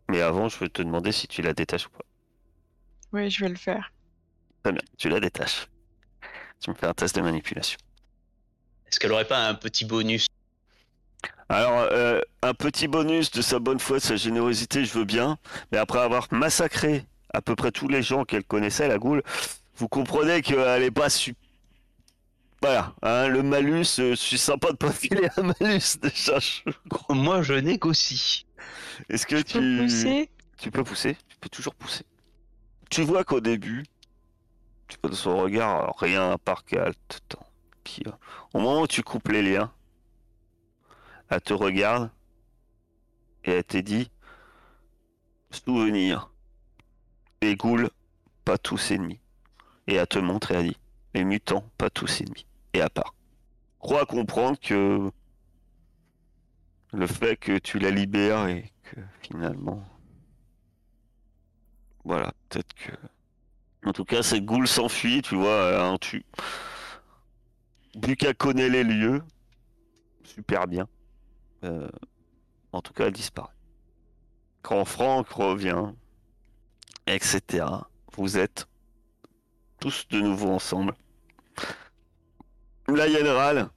Mais 0.09 0.21
avant, 0.21 0.47
je 0.47 0.59
veux 0.59 0.69
te 0.69 0.81
demander 0.81 1.11
si 1.11 1.27
tu 1.27 1.41
la 1.41 1.53
détaches 1.53 1.87
ou 1.87 1.89
pas. 1.89 2.05
Oui, 3.13 3.29
je 3.29 3.43
vais 3.43 3.49
le 3.49 3.55
faire. 3.55 3.91
Très 4.63 4.71
bien, 4.71 4.81
tu 4.97 5.09
la 5.09 5.19
détaches. 5.19 5.67
Tu 6.59 6.69
me 6.69 6.75
fais 6.75 6.87
un 6.87 6.93
test 6.93 7.15
de 7.15 7.21
manipulation. 7.21 7.79
Est-ce 8.87 8.99
qu'elle 8.99 9.11
aurait 9.11 9.27
pas 9.27 9.47
un 9.47 9.55
petit 9.55 9.85
bonus? 9.85 10.27
Alors, 11.49 11.87
euh, 11.91 12.21
un 12.41 12.53
petit 12.53 12.87
bonus 12.87 13.31
de 13.31 13.41
sa 13.41 13.59
bonne 13.59 13.79
foi, 13.79 13.97
de 13.97 14.03
sa 14.03 14.15
générosité, 14.15 14.85
je 14.85 14.97
veux 14.97 15.05
bien. 15.05 15.37
Mais 15.71 15.77
après 15.77 15.99
avoir 15.99 16.27
massacré 16.31 17.05
à 17.33 17.41
peu 17.41 17.55
près 17.55 17.71
tous 17.71 17.87
les 17.87 18.01
gens 18.01 18.25
qu'elle 18.25 18.43
connaissait, 18.45 18.87
la 18.87 18.97
goule, 18.97 19.23
vous 19.75 19.87
comprenez 19.87 20.41
qu'elle 20.41 20.81
n'est 20.81 20.91
pas 20.91 21.09
su... 21.09 21.35
Voilà, 22.61 22.93
hein, 23.01 23.27
le 23.27 23.43
malus, 23.43 23.99
euh, 23.99 24.11
je 24.11 24.15
suis 24.15 24.37
sympa 24.37 24.71
de 24.71 24.77
pas 24.77 24.91
filer 24.93 25.27
un 25.35 25.43
malus 25.59 25.97
déjà. 26.01 26.39
je- 26.39 26.61
Moi, 27.09 27.41
je 27.41 27.55
négocie. 27.55 28.45
Est-ce 29.09 29.25
que 29.25 29.41
Tu 29.41 29.57
peux 29.59 29.83
pousser? 29.83 30.29
Tu 30.57 30.71
peux 30.71 30.83
pousser? 30.83 31.17
Tu 31.27 31.35
peux 31.41 31.49
toujours 31.49 31.75
pousser. 31.75 32.05
Tu 32.89 33.01
vois 33.01 33.23
qu'au 33.25 33.41
début, 33.41 33.83
tu 34.87 34.97
vois 35.01 35.09
dans 35.09 35.15
son 35.17 35.37
regard 35.37 35.93
rien 35.97 36.31
à 36.31 36.37
part 36.37 36.63
qu'elle 36.63 36.93
te 37.07 37.17
tend. 37.27 37.45
Euh, 38.07 38.11
au 38.53 38.59
moment 38.59 38.81
où 38.83 38.87
tu 38.87 39.03
coupes 39.03 39.27
les 39.27 39.41
liens, 39.41 39.71
elle 41.29 41.41
te 41.41 41.53
regarde 41.53 42.09
et 43.43 43.51
elle 43.51 43.63
te 43.65 43.77
dit 43.77 44.09
Souvenir, 45.51 46.31
les 47.43 47.55
ghouls, 47.55 47.89
pas 48.45 48.57
tous 48.57 48.91
ennemis. 48.91 49.19
Et 49.87 49.95
elle 49.95 50.07
te 50.07 50.19
montre 50.19 50.51
et 50.51 50.55
elle 50.55 50.67
dit 50.69 50.77
Les 51.13 51.23
mutants, 51.23 51.65
pas 51.77 51.89
tous 51.89 52.21
ennemis. 52.21 52.45
Et 52.73 52.81
à 52.81 52.89
part. 52.89 53.13
Crois 53.79 54.05
comprendre 54.05 54.57
que 54.59 55.11
le 56.93 57.07
fait 57.07 57.35
que 57.35 57.57
tu 57.57 57.79
la 57.79 57.91
libères 57.91 58.47
et 58.47 58.71
que 58.83 58.99
finalement. 59.21 59.83
Voilà, 62.05 62.33
peut-être 62.49 62.73
que. 62.73 62.91
En 63.85 63.91
tout 63.91 64.05
cas, 64.05 64.23
cette 64.23 64.45
goule 64.45 64.67
s'enfuit, 64.67 65.21
tu 65.21 65.35
vois. 65.35 65.83
hein, 65.83 65.97
tu... 65.99 66.25
Buka 67.95 68.33
connaît 68.33 68.69
les 68.69 68.83
lieux. 68.83 69.21
Super 70.23 70.67
bien. 70.67 70.87
Euh, 71.63 71.89
En 72.71 72.81
tout 72.81 72.93
cas, 72.93 73.07
elle 73.07 73.13
disparaît. 73.13 73.53
Quand 74.61 74.85
Franck 74.85 75.27
revient, 75.29 75.91
etc., 77.07 77.65
vous 78.15 78.37
êtes 78.37 78.67
tous 79.79 80.07
de 80.09 80.19
nouveau 80.19 80.49
ensemble. 80.49 80.93
Yann 82.87 83.27
râle. 83.27 83.69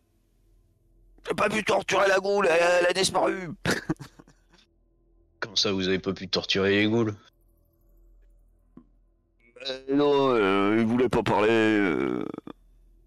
J'ai 1.26 1.35
pas 1.35 1.49
pu 1.49 1.64
torturer 1.64 2.06
la 2.09 2.18
goule, 2.18 2.47
elle, 2.49 2.61
elle 2.80 2.87
a 2.87 2.92
disparu. 2.92 3.50
Comment 5.40 5.56
ça, 5.56 5.73
vous 5.73 5.88
avez 5.88 5.99
pas 5.99 6.12
pu 6.12 6.28
torturer 6.28 6.71
les 6.83 6.87
ghouls 6.88 7.14
Euh, 9.68 9.80
non, 9.95 10.30
euh, 10.35 10.76
il 10.78 10.87
voulait 10.87 11.09
pas 11.09 11.23
parler. 11.23 11.49
euh, 11.50 12.25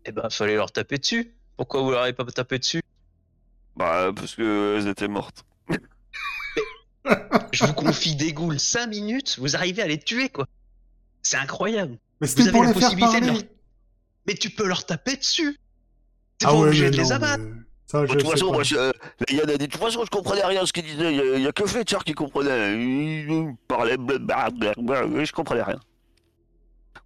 Eh 0.06 0.12
ben, 0.12 0.30
fallait 0.30 0.56
leur 0.56 0.72
taper 0.72 0.98
dessus. 0.98 1.34
Pourquoi 1.58 1.82
vous 1.82 1.92
leur 1.92 2.02
avez 2.02 2.14
pas 2.14 2.26
tapé 2.26 2.60
dessus? 2.60 2.82
Bah, 3.76 4.12
parce 4.16 4.36
que 4.36 4.76
elles 4.78 4.88
étaient 4.88 5.08
mortes. 5.08 5.46
Je 7.52 7.66
vous 7.66 7.74
confie 7.74 8.16
des 8.16 8.34
ghouls 8.34 8.60
5 8.60 8.88
minutes, 8.88 9.38
vous 9.40 9.56
arrivez 9.56 9.82
à 9.82 9.88
les 9.88 10.00
tuer, 10.00 10.30
quoi. 10.30 10.46
C'est 11.22 11.38
incroyable. 11.38 11.98
Mais 12.22 12.28
Vous 12.28 12.34
c'était 12.34 12.44
avez 12.44 12.52
pour 12.52 12.64
la 12.64 12.68
les 12.70 12.74
faire 12.80 12.90
possibilité 12.90 13.22
de 13.22 13.26
leur- 13.28 13.42
Mais 14.28 14.34
tu 14.36 14.50
peux 14.50 14.68
leur 14.68 14.86
taper 14.86 15.16
dessus. 15.18 15.58
T'es 16.38 16.46
Ah 16.46 16.50
pas 16.52 16.56
ouais, 16.60 16.68
obligé 16.68 16.90
de 16.92 16.98
les 16.98 17.12
abattre. 17.12 17.44
mais 17.44 17.62
Ça, 17.88 18.02
De 18.02 18.08
toute 18.08 18.30
façon, 18.30 18.48
pas. 18.48 18.54
moi, 18.54 18.64
je, 18.64 18.76
euh, 18.76 18.92
a 18.92 19.26
dit, 19.26 19.36
de 19.58 19.66
toute 19.66 19.78
façon, 19.82 20.04
je 20.06 20.10
comprenais 20.12 20.44
rien 20.46 20.62
à 20.62 20.66
ce 20.66 20.72
qu'il 20.74 20.84
disait. 20.84 21.14
Il 21.36 21.42
y 21.42 21.48
a, 21.48 21.52
que 21.52 21.66
Fletcher 21.66 21.98
qui 22.06 22.14
comprenait. 22.14 22.74
Il, 22.82 23.56
parlait, 23.68 23.98
blablabla, 23.98 25.24
je 25.24 25.32
comprenais 25.32 25.64
rien. 25.64 25.80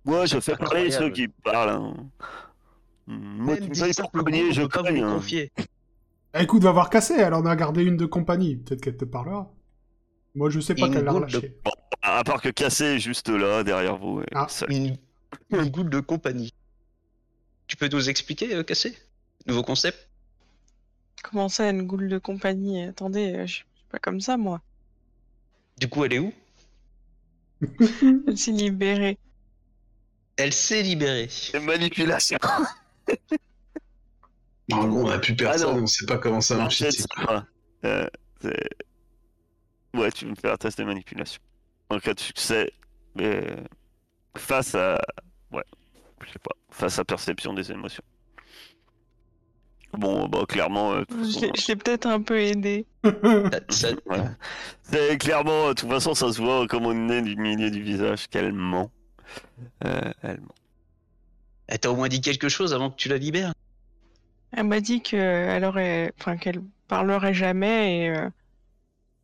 Moi, 0.05 0.25
je 0.25 0.39
fais 0.39 0.55
parler 0.57 0.91
ceux 0.91 1.10
qui 1.10 1.27
parlent. 1.29 1.69
hein. 1.69 1.93
Moi, 3.07 3.57
tu 3.57 3.69
me 3.69 3.74
fais 3.74 3.91
pour 4.01 4.12
cogner, 4.12 4.51
je 4.51 4.62
on 4.63 4.67
cogne. 4.67 4.93
les 4.95 5.01
hein. 5.01 5.13
confier. 5.15 5.51
Ah, 6.33 6.41
Écoute, 6.43 6.63
va 6.63 6.72
voir 6.72 6.89
Cassé, 6.89 7.13
elle 7.17 7.33
en 7.33 7.45
a 7.45 7.55
gardé 7.55 7.83
une 7.83 7.95
de 7.98 8.05
compagnie. 8.05 8.55
Peut-être 8.57 8.81
qu'elle 8.81 8.98
te 8.98 9.05
parlera. 9.05 9.51
Moi, 10.36 10.50
je 10.50 10.60
sais 10.60 10.74
pas 10.75 10.90
qu'elle 10.90 11.04
l'a 11.04 11.12
goutte 11.12 11.30
de- 11.30 11.38
relâché. 11.38 11.58
À 12.02 12.24
part 12.24 12.42
que 12.42 12.50
Cassé 12.50 12.84
est 12.86 13.00
juste 13.00 13.30
là, 13.30 13.63
derrière 13.63 13.98
vous. 13.98 14.22
et 14.22 14.25
Ah. 14.34 14.48
seul. 14.50 14.72
Une, 14.72 14.98
une 15.52 15.70
goutte 15.70 15.90
de 15.90 16.00
compagnie. 16.00 16.54
Tu 17.68 17.78
peux 17.78 17.88
nous 17.88 18.10
expliquer, 18.10 18.54
euh, 18.56 18.63
Cassé? 18.63 18.98
Nouveau 19.48 19.63
concept? 19.63 20.10
Comment 21.24 21.48
ça, 21.50 21.70
une 21.70 21.84
goule 21.84 22.10
de 22.10 22.18
compagnie? 22.18 22.84
Attendez, 22.84 23.34
euh, 23.34 23.46
je 23.48 23.54
suis 23.56 23.66
pas 23.90 24.00
comme 24.00 24.20
ça, 24.22 24.36
moi. 24.38 24.62
Du 25.78 25.88
coup, 25.88 26.04
elle 26.04 26.13
est 26.13 26.20
où? 26.20 26.34
Elle 28.28 28.38
s'est 28.38 28.52
libérée. 28.52 29.18
Elle 30.36 30.52
s'est 30.52 30.82
libérée. 30.82 31.28
C'est 31.30 31.60
manipulation. 31.60 32.38
Normalement, 34.70 34.98
on 35.02 35.08
n'a 35.10 35.20
plus 35.20 35.36
personne, 35.36 35.70
Ah 35.70 35.74
non. 35.75 35.84
on 35.84 35.88
sait 35.88 36.06
pas 36.06 36.18
comment 36.18 36.42
ça 36.42 36.56
marche 36.58 36.82
ici. 36.82 37.06
Euh, 37.86 38.08
ouais, 39.96 40.12
tu 40.12 40.26
veux 40.26 40.32
me 40.32 40.36
faire 40.36 40.54
un 40.54 40.58
test 40.58 40.78
de 40.80 40.84
manipulation. 40.84 41.42
En 41.90 42.00
cas 42.00 42.14
de 42.14 42.20
succès, 42.20 42.72
mais 43.16 43.44
face 44.38 44.74
à. 44.76 45.00
Ouais, 45.52 45.64
je 46.26 46.32
sais 46.32 46.40
pas. 46.40 46.56
Face 46.72 46.98
à 47.00 47.04
perception 47.06 47.54
des 47.54 47.72
émotions. 47.72 48.04
Bon, 49.94 50.28
bah, 50.28 50.44
clairement. 50.48 50.94
euh, 50.94 51.04
Je 51.10 51.16
façon, 51.24 51.40
l'ai- 51.42 51.52
je 51.56 51.68
l'ai 51.68 51.76
peut-être 51.76 52.08
un 52.08 52.20
peu 52.22 52.42
ouais. 54.08 54.24
C'est 54.82 55.18
clairement, 55.20 55.68
de 55.70 55.74
toute 55.74 55.90
façon, 55.90 56.16
ça 56.16 56.32
se 56.34 56.42
voit 56.42 56.66
comme 56.68 56.86
on 56.88 57.10
est 57.10 57.22
du 57.22 57.36
milieu 57.36 57.70
du 57.70 57.84
visage 57.84 58.28
qu'elle 58.28 58.54
ment. 58.54 58.90
Euh, 59.86 60.12
elle 60.24 60.42
ment. 60.42 60.56
Elle 61.68 61.80
t'a 61.80 61.92
au 61.92 61.96
moins 61.96 62.08
dit 62.10 62.22
quelque 62.22 62.50
chose 62.50 62.74
avant 62.74 62.90
que 62.90 62.96
tu 62.96 63.08
la 63.08 63.18
libères? 63.18 63.54
Elle 64.52 64.66
m'a 64.68 64.80
dit 64.82 65.02
qu'elle 65.02 65.64
aurait, 65.64 66.12
enfin 66.20 66.38
qu'elle 66.38 66.62
parlerait 66.88 67.34
jamais 67.34 68.00
et 68.06 68.10
euh, 68.10 68.16
euh, 68.26 68.30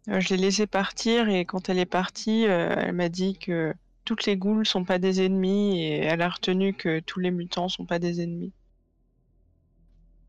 je 0.10 0.30
l'ai 0.30 0.38
laissée 0.38 0.66
partir 0.68 1.30
et 1.30 1.46
quand 1.46 1.70
elle 1.70 1.78
est 1.78 1.86
partie, 1.86 2.48
euh, 2.48 2.74
elle 2.78 2.94
m'a 2.94 3.10
dit 3.10 3.38
que 3.38 3.74
toutes 4.06 4.25
les 4.25 4.38
ghouls 4.38 4.66
sont 4.66 4.84
pas 4.84 4.98
des 4.98 5.24
ennemis 5.24 5.84
et 5.84 5.98
elle 5.98 6.22
a 6.22 6.30
retenu 6.30 6.74
que 6.74 7.00
tous 7.00 7.20
les 7.20 7.30
mutants 7.32 7.70
sont 7.70 7.86
pas 7.86 8.00
des 8.00 8.22
ennemis. 8.22 8.51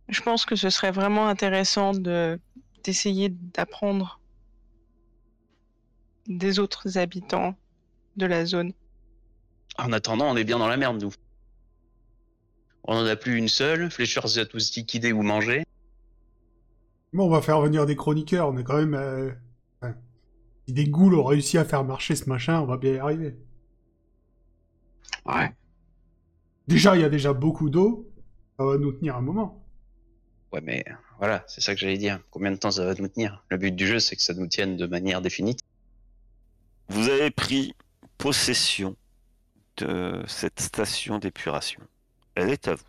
Je 0.09 0.21
pense 0.21 0.45
que 0.45 0.57
ce 0.57 0.69
serait 0.71 0.91
vraiment 0.91 1.29
intéressant 1.29 1.93
de 1.93 2.39
d'essayer 2.85 3.29
d'apprendre 3.29 4.21
des 6.27 6.59
autres 6.59 6.99
habitants 6.99 7.55
de 8.17 8.27
la 8.27 8.45
zone. 8.45 8.73
En 9.79 9.93
attendant, 9.93 10.31
on 10.31 10.37
est 10.37 10.45
bien 10.45 10.59
dans 10.59 10.69
la 10.69 10.77
merde, 10.77 11.01
nous. 11.01 11.13
On 12.85 12.97
en 12.97 13.07
a 13.07 13.17
plus 13.17 13.37
une 13.37 13.49
seule. 13.49 13.91
Fletcher 13.91 14.21
a 14.39 14.47
tous 14.47 14.75
liquidé 14.77 15.13
ou 15.13 15.23
mangé. 15.23 15.65
Bon, 17.13 17.27
on 17.27 17.31
va 17.31 17.43
faire 17.43 17.61
venir 17.61 17.87
des 17.87 17.97
chroniqueurs. 17.97 18.49
On 18.49 18.57
est 18.59 18.65
quand 18.65 18.79
même. 18.79 18.95
euh, 18.95 19.31
Si 20.67 20.75
des 20.75 20.89
ghouls 20.89 21.15
ont 21.15 21.25
réussi 21.25 21.59
à 21.59 21.65
faire 21.65 21.85
marcher 21.85 22.15
ce 22.15 22.29
machin, 22.29 22.61
on 22.61 22.67
va 22.67 22.77
bien 22.77 22.95
y 22.95 22.99
arriver. 22.99 23.37
Ouais. 25.27 25.55
Déjà, 26.69 26.97
il 26.97 27.03
y 27.03 27.05
a 27.05 27.09
déjà 27.09 27.33
beaucoup 27.33 27.71
d'eau. 27.71 28.09
Ça 28.59 28.65
va 28.65 28.79
nous 28.79 28.93
tenir 28.93 29.17
un 29.17 29.23
moment. 29.23 29.65
Ouais, 30.53 30.61
mais 30.61 30.85
voilà, 31.19 31.45
c'est 31.47 31.61
ça 31.61 31.75
que 31.75 31.81
j'allais 31.81 31.99
dire. 31.99 32.21
Combien 32.31 32.51
de 32.51 32.57
temps 32.57 32.71
ça 32.71 32.85
va 32.85 32.95
nous 32.95 33.09
tenir? 33.09 33.45
Le 33.49 33.57
but 33.57 33.75
du 33.75 33.87
jeu, 33.87 33.99
c'est 34.01 34.17
que 34.17 34.23
ça 34.23 34.35
nous 34.35 34.47
tienne 34.47 34.77
de 34.77 34.87
manière 34.87 35.23
définitive. 35.23 35.67
Vous 36.89 37.09
avez 37.09 37.31
pris 37.31 37.75
possession 38.19 38.97
de 39.79 40.23
cette 40.27 40.61
station 40.61 41.19
d'épuration. 41.19 41.81
Elle 42.35 42.51
est 42.51 42.69
à 42.69 42.75
vous. 42.75 42.85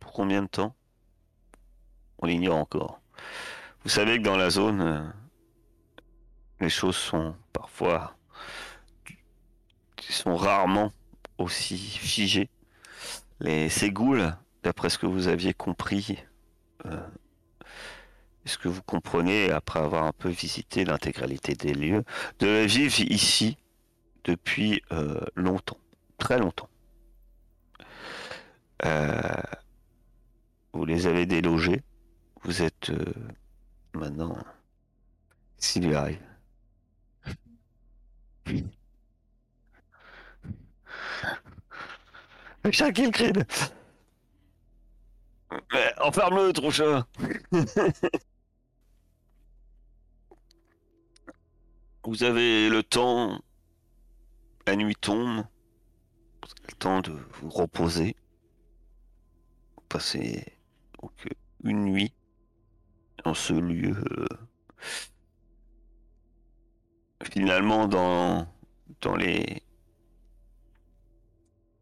Pour 0.00 0.12
combien 0.12 0.42
de 0.42 0.48
temps? 0.48 0.74
On 2.18 2.26
l'ignore 2.26 2.56
encore. 2.56 3.00
Vous 3.82 3.90
savez 3.90 4.18
que 4.18 4.22
dans 4.22 4.36
la 4.36 4.50
zone, 4.50 4.80
euh, 4.80 5.02
les 6.62 6.70
choses 6.70 6.96
sont 6.96 7.34
parfois... 7.52 8.16
sont 10.08 10.36
rarement 10.36 10.92
aussi 11.38 11.76
figées. 11.76 12.48
Les, 13.40 13.68
ghouls, 13.90 14.32
d'après 14.62 14.88
ce 14.88 14.98
que 14.98 15.06
vous 15.06 15.26
aviez 15.26 15.52
compris, 15.52 16.22
euh, 16.86 17.00
ce 18.44 18.58
que 18.58 18.68
vous 18.68 18.82
comprenez 18.82 19.50
après 19.50 19.80
avoir 19.80 20.04
un 20.04 20.12
peu 20.12 20.28
visité 20.28 20.84
l'intégralité 20.84 21.54
des 21.54 21.74
lieux, 21.74 22.04
de 22.38 22.64
vivre 22.64 23.00
ici 23.00 23.56
depuis 24.24 24.82
euh, 24.92 25.20
longtemps, 25.34 25.78
très 26.18 26.38
longtemps. 26.38 26.68
Euh, 28.84 29.20
vous 30.72 30.84
les 30.84 31.06
avez 31.06 31.26
délogés. 31.26 31.82
Vous 32.42 32.62
êtes 32.62 32.90
euh, 32.90 33.12
maintenant. 33.94 34.36
S'il 35.58 35.86
lui 35.86 35.94
arrive. 35.94 36.31
Chacun 42.70 43.10
crime. 43.10 43.44
Mais 45.72 45.92
Enferme-le, 46.00 46.52
trop 46.52 46.70
chat. 46.70 47.06
Vous 52.04 52.22
avez 52.24 52.68
le 52.68 52.82
temps. 52.82 53.40
La 54.66 54.76
nuit 54.76 54.96
tombe. 54.96 55.44
Vous 56.42 56.50
avez 56.50 56.66
le 56.70 56.76
temps 56.76 57.00
de 57.00 57.12
vous 57.40 57.50
reposer. 57.50 58.16
Vous 59.76 59.82
passez 59.88 60.44
donc 61.00 61.12
une 61.64 61.84
nuit 61.84 62.12
dans 63.24 63.34
ce 63.34 63.52
lieu. 63.54 63.96
euh, 64.18 64.26
finalement, 67.30 67.88
dans, 67.88 68.46
dans 69.00 69.16
les. 69.16 69.62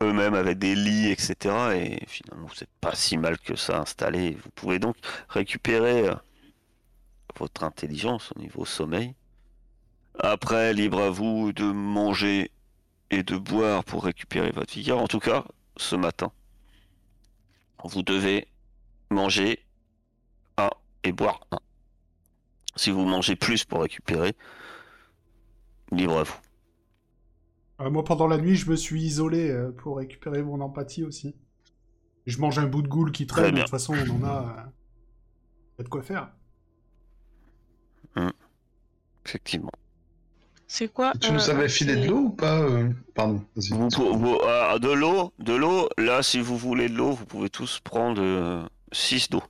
Eux-mêmes 0.03 0.35
avec 0.35 0.59
des 0.59 0.75
lits, 0.75 1.11
etc. 1.11 1.35
Et 1.75 2.07
finalement, 2.07 2.47
vous 2.47 2.55
n'êtes 2.55 2.71
pas 2.81 2.95
si 2.95 3.19
mal 3.19 3.39
que 3.39 3.55
ça 3.55 3.81
installé. 3.81 4.33
Vous 4.43 4.51
pouvez 4.55 4.79
donc 4.79 4.97
récupérer 5.29 6.09
euh, 6.09 6.15
votre 7.39 7.65
intelligence 7.65 8.33
au 8.35 8.41
niveau 8.41 8.65
sommeil. 8.65 9.15
Après, 10.19 10.73
libre 10.73 11.01
à 11.01 11.11
vous 11.11 11.53
de 11.53 11.65
manger 11.65 12.51
et 13.11 13.23
de 13.23 13.37
boire 13.37 13.85
pour 13.85 14.05
récupérer 14.05 14.51
votre 14.53 14.73
vigueur. 14.73 14.99
En 14.99 15.07
tout 15.07 15.21
cas, 15.21 15.45
ce 15.77 15.97
matin, 15.97 16.33
vous 17.85 18.03
devez 18.03 18.49
manger 19.11 19.65
un 20.57 20.71
et 21.05 21.13
boire 21.13 21.41
un. 21.51 21.59
Si 22.77 22.91
vous 22.91 23.05
mangez 23.05 23.37
plus 23.37 23.65
pour 23.65 23.83
récupérer, 23.83 24.35
libre 25.93 26.19
à 26.19 26.23
vous. 26.25 26.37
Euh, 27.81 27.91
moi, 27.91 28.05
pendant 28.05 28.27
la 28.27 28.37
nuit, 28.39 28.57
je 28.57 28.71
me 28.71 28.77
suis 28.77 29.03
isolé 29.03 29.51
euh, 29.51 29.71
pour 29.73 29.97
récupérer 29.99 30.43
mon 30.43 30.61
empathie 30.61 31.03
aussi. 31.05 31.35
Je 32.27 32.39
mange 32.39 32.59
un 32.59 32.67
bout 32.67 32.83
de 32.83 32.89
goule 32.89 33.13
qui 33.13 33.27
traîne, 33.27 33.55
de 33.55 33.61
toute 33.61 33.71
façon, 33.71 33.95
on 33.95 34.23
en 34.23 34.25
a. 34.25 34.39
euh, 34.59 34.71
y 35.79 35.81
a 35.81 35.85
de 35.85 35.89
quoi 35.89 36.03
faire. 36.03 36.31
Effectivement. 39.27 39.71
C'est 40.67 40.89
quoi 40.93 41.13
Tu 41.21 41.33
nous 41.33 41.49
euh, 41.49 41.53
avais 41.53 41.69
filé 41.69 41.97
de 41.97 42.09
l'eau 42.09 42.19
ou 42.27 42.31
pas 42.31 42.65
Pardon. 43.15 43.43
Vous, 43.57 43.89
vous- 43.91 44.39
ah, 44.47 44.79
de 44.79 44.91
l'eau, 44.91 45.33
de 45.39 45.53
l'eau. 45.55 45.89
Là, 45.99 46.23
si 46.23 46.41
vous 46.41 46.57
voulez 46.57 46.89
de 46.89 46.95
l'eau, 46.95 47.13
vous 47.13 47.27
pouvez 47.27 47.51
tous 47.51 47.81
prendre 47.81 48.69
6 48.93 49.31
d'eau. 49.31 49.43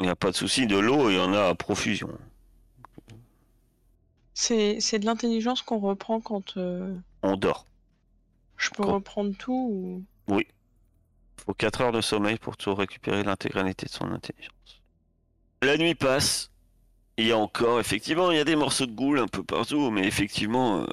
Il 0.00 0.04
n'y 0.04 0.10
a 0.10 0.16
pas 0.16 0.30
de 0.30 0.36
souci. 0.36 0.66
De 0.66 0.78
l'eau, 0.78 1.10
il 1.10 1.16
y 1.16 1.20
en 1.20 1.32
a 1.32 1.48
à 1.48 1.54
profusion. 1.54 2.08
C'est 4.34 4.80
c'est 4.80 4.98
de 4.98 5.06
l'intelligence 5.06 5.62
qu'on 5.62 5.78
reprend 5.78 6.20
quand 6.20 6.56
euh, 6.56 6.94
On 7.22 7.36
dort. 7.36 7.66
je 8.56 8.70
peux 8.70 8.84
reprendre 8.84 9.36
tout 9.36 9.52
ou... 9.70 10.04
Oui. 10.28 10.46
Il 11.38 11.44
faut 11.44 11.54
4 11.54 11.80
heures 11.80 11.92
de 11.92 12.00
sommeil 12.00 12.38
pour 12.38 12.56
tout 12.56 12.74
récupérer 12.74 13.24
l'intégralité 13.24 13.86
de 13.86 13.90
son 13.90 14.10
intelligence. 14.12 14.80
La 15.62 15.76
nuit 15.76 15.94
passe. 15.94 16.50
Il 17.18 17.26
y 17.26 17.32
a 17.32 17.36
encore, 17.36 17.78
effectivement, 17.78 18.30
il 18.30 18.38
y 18.38 18.40
a 18.40 18.44
des 18.44 18.56
morceaux 18.56 18.86
de 18.86 18.92
goule 18.92 19.18
un 19.18 19.26
peu 19.28 19.42
partout, 19.42 19.90
mais 19.90 20.06
effectivement, 20.06 20.78
euh, 20.80 20.86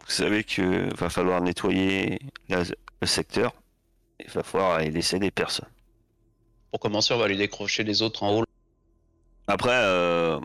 vous 0.00 0.10
savez 0.10 0.44
que 0.44 0.94
va 0.94 1.10
falloir 1.10 1.40
nettoyer 1.40 2.20
la- 2.48 2.62
le 3.00 3.06
secteur. 3.06 3.52
Il 4.20 4.30
va 4.30 4.42
falloir 4.44 4.82
y 4.82 4.90
laisser 4.90 5.18
des 5.18 5.30
personnes. 5.32 5.68
Pour 6.70 6.78
commencer, 6.80 7.12
on 7.12 7.18
va 7.18 7.24
aller 7.24 7.36
décrocher 7.36 7.82
les 7.82 8.02
autres 8.02 8.22
en 8.22 8.38
haut. 8.40 8.44
Après, 9.48 9.72
euh, 9.74 10.38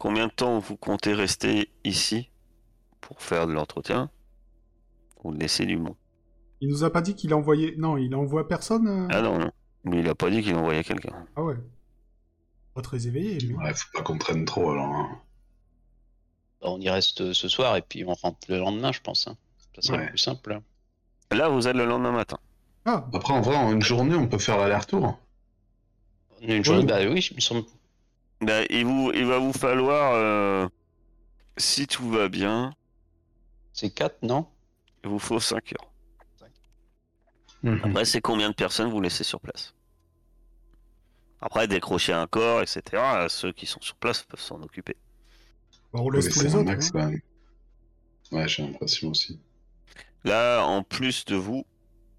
combien 0.00 0.26
de 0.26 0.32
temps 0.32 0.58
vous 0.58 0.76
comptez 0.76 1.14
rester 1.14 1.70
ici 1.84 2.28
pour 3.00 3.22
faire 3.22 3.46
de 3.46 3.52
l'entretien 3.52 4.10
ou 5.22 5.32
laisser 5.32 5.64
du 5.66 5.76
monde? 5.76 5.94
Il 6.60 6.68
nous 6.70 6.84
a 6.84 6.90
pas 6.92 7.02
dit 7.02 7.14
qu'il 7.14 7.32
envoyait. 7.34 7.74
Non, 7.78 7.96
il 7.98 8.14
envoie 8.14 8.48
personne 8.48 8.88
euh? 8.88 9.08
Ah 9.10 9.22
non, 9.22 9.38
non. 9.38 9.52
Lui, 9.84 10.00
il 10.00 10.08
a 10.08 10.14
pas 10.14 10.30
dit 10.30 10.42
qu'il 10.42 10.56
envoyait 10.56 10.84
quelqu'un. 10.84 11.26
Ah 11.36 11.42
ouais. 11.44 11.56
Pas 12.74 12.82
très 12.82 13.06
éveillé, 13.06 13.38
lui. 13.40 13.54
Ouais, 13.54 13.72
faut 13.74 13.88
pas 13.94 14.02
qu'on 14.02 14.18
traîne 14.18 14.44
trop 14.44 14.70
alors. 14.72 14.86
hein. 14.86 15.22
Bah, 16.60 16.68
on 16.70 16.80
y 16.80 16.90
reste 16.90 17.32
ce 17.32 17.48
soir 17.48 17.76
et 17.76 17.82
puis 17.82 18.04
on 18.04 18.14
rentre 18.14 18.38
le 18.50 18.58
lendemain, 18.58 18.92
je 18.92 19.00
pense. 19.00 19.28
hein. 19.28 19.36
Ça 19.74 19.82
serait 19.82 19.98
Ouais. 19.98 20.08
plus 20.08 20.18
simple. 20.18 20.52
hein. 20.52 20.62
Là, 21.36 21.48
vous 21.48 21.68
êtes 21.68 21.76
le 21.76 21.86
lendemain 21.86 22.12
matin. 22.12 22.38
Ah, 22.84 23.08
Après, 23.14 23.32
en 23.32 23.40
vrai, 23.40 23.56
en 23.56 23.72
une 23.72 23.82
journée, 23.82 24.14
on 24.16 24.28
peut 24.28 24.38
faire 24.38 24.58
l'aller-retour. 24.58 25.18
Une 26.42 26.64
journée, 26.64 26.84
bah 26.84 26.98
oui, 27.08 27.26
il 27.30 27.36
me 27.36 27.40
semble. 27.40 27.64
Ben, 28.40 28.66
il, 28.70 28.84
vous, 28.86 29.12
il 29.14 29.26
va 29.26 29.38
vous 29.38 29.52
falloir, 29.52 30.14
euh, 30.14 30.66
si 31.56 31.86
tout 31.86 32.08
va 32.10 32.28
bien, 32.28 32.74
C'est 33.72 33.90
4, 33.90 34.22
non? 34.22 34.48
Il 35.04 35.10
vous 35.10 35.18
faut 35.18 35.40
5 35.40 35.72
heures. 35.74 35.92
Mhm. 37.62 37.80
Après, 37.84 38.04
c'est 38.04 38.20
combien 38.20 38.48
de 38.50 38.54
personnes 38.54 38.90
vous 38.90 39.00
laissez 39.00 39.24
sur 39.24 39.40
place? 39.40 39.74
Après, 41.40 41.68
décrocher 41.68 42.12
un 42.12 42.26
corps, 42.26 42.62
etc., 42.62 43.26
ceux 43.28 43.52
qui 43.52 43.66
sont 43.66 43.80
sur 43.80 43.96
place 43.96 44.22
peuvent 44.22 44.40
s'en 44.40 44.62
occuper. 44.62 44.96
bah, 45.92 46.00
on 46.02 46.10
laisse 46.10 46.28
tous 46.30 46.42
les 46.42 46.54
un 46.54 46.58
autres. 46.60 46.64
max, 46.64 46.86
hein. 46.88 46.90
quand 46.92 47.10
même. 47.10 47.20
Ouais, 48.32 48.48
j'ai 48.48 48.62
l'impression 48.62 49.08
aussi. 49.10 49.40
Là, 50.24 50.62
en 50.64 50.82
plus 50.82 51.24
de 51.24 51.36
vous, 51.36 51.66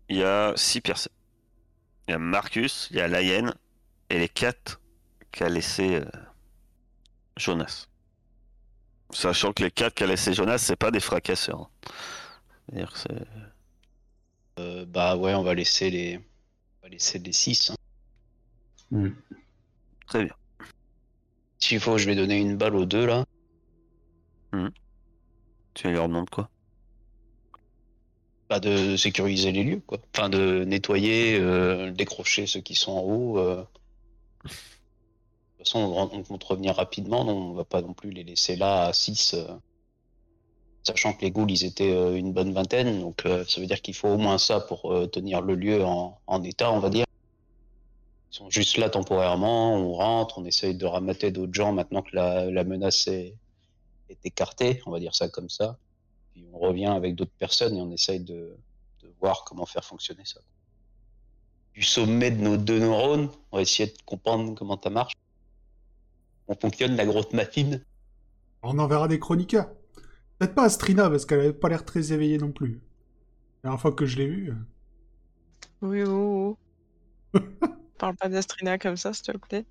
il 0.09 0.17
y 0.17 0.23
a 0.23 0.53
6 0.57 0.81
personnes. 0.81 1.13
Il 2.07 2.11
y 2.11 2.13
a 2.15 2.19
Marcus, 2.19 2.87
il 2.91 2.97
y 2.97 3.01
a 3.01 3.07
Layen 3.07 3.53
et 4.09 4.19
les 4.19 4.29
4 4.29 4.80
qu'a 5.31 5.49
laissé 5.49 5.95
euh, 5.95 6.05
Jonas. 7.37 7.87
Sachant 9.11 9.51
que 9.53 9.63
les 9.63 9.71
4 9.71 9.93
qu'a 9.93 10.07
laissé 10.07 10.33
Jonas, 10.33 10.59
c'est 10.59 10.75
pas 10.75 10.91
des 10.91 10.99
fracasseurs. 10.99 11.61
hein. 11.61 11.69
C'est-à-dire 12.69 12.91
que 12.93 12.99
c'est- 12.99 13.27
Euh, 14.59 14.85
Bah 14.85 15.15
ouais, 15.15 15.33
on 15.33 15.43
va 15.43 15.53
laisser 15.53 15.89
les, 15.89 16.17
on 16.17 16.83
va 16.83 16.89
laisser 16.89 17.19
les 17.19 17.31
6. 17.33 17.71
Très 20.07 20.25
bien. 20.25 20.35
S'il 21.59 21.79
faut, 21.79 21.97
je 21.97 22.05
vais 22.05 22.15
donner 22.15 22.37
une 22.39 22.57
balle 22.57 22.75
aux 22.75 22.85
deux 22.85 23.05
là. 23.05 23.25
Tu 25.73 25.91
leur 25.91 26.07
demandes 26.09 26.29
quoi? 26.29 26.49
Bah, 28.49 28.59
de 28.59 28.97
sécuriser 28.97 29.53
les 29.53 29.63
lieux, 29.63 29.79
quoi. 29.87 29.97
Enfin, 30.13 30.27
de 30.29 30.65
nettoyer, 30.65 31.39
euh, 31.39 31.91
décrocher 31.91 32.45
ceux 32.47 32.59
qui 32.59 32.75
sont 32.75 32.91
en 32.91 32.99
haut. 33.01 33.39
euh. 33.39 33.63
De 35.61 35.65
toute 35.65 35.73
façon, 35.73 36.09
on, 36.11 36.23
compte 36.23 36.43
revenir 36.43 36.75
rapidement, 36.75 37.23
donc 37.23 37.37
on 37.37 37.53
va 37.53 37.63
pas 37.63 37.83
non 37.83 37.93
plus 37.93 38.09
les 38.09 38.23
laisser 38.23 38.55
là 38.55 38.85
à 38.85 38.93
6. 38.93 39.35
Sachant 40.81 41.13
que 41.13 41.21
les 41.21 41.29
ghouls, 41.29 41.51
ils 41.51 41.65
étaient 41.65 41.93
euh, 41.93 42.15
une 42.15 42.33
bonne 42.33 42.51
vingtaine, 42.51 42.99
donc 42.99 43.27
euh, 43.27 43.45
ça 43.47 43.61
veut 43.61 43.67
dire 43.67 43.79
qu'il 43.83 43.93
faut 43.93 44.07
au 44.07 44.17
moins 44.17 44.39
ça 44.39 44.59
pour 44.59 44.91
euh, 44.91 45.05
tenir 45.05 45.41
le 45.41 45.53
lieu 45.53 45.85
en, 45.85 46.43
état, 46.43 46.71
on 46.71 46.79
va 46.79 46.89
dire. 46.89 47.05
Ils 48.31 48.35
sont 48.35 48.49
juste 48.49 48.77
là 48.77 48.89
temporairement, 48.89 49.75
on 49.75 49.93
rentre, 49.93 50.39
on 50.39 50.45
essaye 50.45 50.73
de 50.73 50.87
ramater 50.87 51.29
d'autres 51.29 51.53
gens 51.53 51.73
maintenant 51.73 52.01
que 52.01 52.15
la, 52.15 52.63
menace 52.63 53.05
est, 53.05 53.35
écartée, 54.23 54.81
on 54.87 54.91
va 54.91 54.99
dire 54.99 55.13
ça 55.13 55.29
comme 55.29 55.49
ça. 55.49 55.77
Puis 56.33 56.47
on 56.51 56.57
revient 56.57 56.87
avec 56.87 57.13
d'autres 57.13 57.37
personnes 57.37 57.77
et 57.77 57.81
on 57.81 57.91
essaye 57.91 58.19
de 58.19 58.57
voir 59.19 59.43
comment 59.43 59.67
faire 59.67 59.85
fonctionner 59.85 60.25
ça. 60.25 60.41
Du 61.75 61.83
sommet 61.83 62.31
de 62.31 62.41
nos 62.41 62.57
deux 62.57 62.79
neurones, 62.79 63.29
on 63.51 63.57
va 63.57 63.61
essayer 63.61 63.89
de 63.89 63.97
comprendre 64.05 64.55
comment 64.55 64.79
ça 64.83 64.89
marche. 64.89 65.13
On 66.51 66.55
fonctionne 66.55 66.97
la 66.97 67.05
grosse 67.05 67.31
machine. 67.31 67.81
On 68.61 68.77
enverra 68.77 69.07
des 69.07 69.19
chroniqueurs. 69.19 69.69
Peut-être 70.37 70.53
pas 70.53 70.65
Astrina, 70.65 71.09
parce 71.09 71.25
qu'elle 71.25 71.39
avait 71.39 71.53
pas 71.53 71.69
l'air 71.69 71.85
très 71.85 72.11
éveillée 72.11 72.37
non 72.37 72.51
plus. 72.51 72.81
La 73.63 73.69
dernière 73.69 73.79
fois 73.81 73.93
que 73.93 74.05
je 74.05 74.17
l'ai 74.17 74.27
vue. 74.27 74.51
euh, 74.51 74.55
Oui, 75.81 76.03
oh, 76.03 76.57
oh. 77.33 77.39
Parle 77.97 78.17
pas 78.17 78.27
d'Astrina 78.27 78.77
comme 78.77 78.97
ça, 78.97 79.13
s'il 79.13 79.23
te 79.33 79.37
plaît. 79.37 79.61
De 79.61 79.65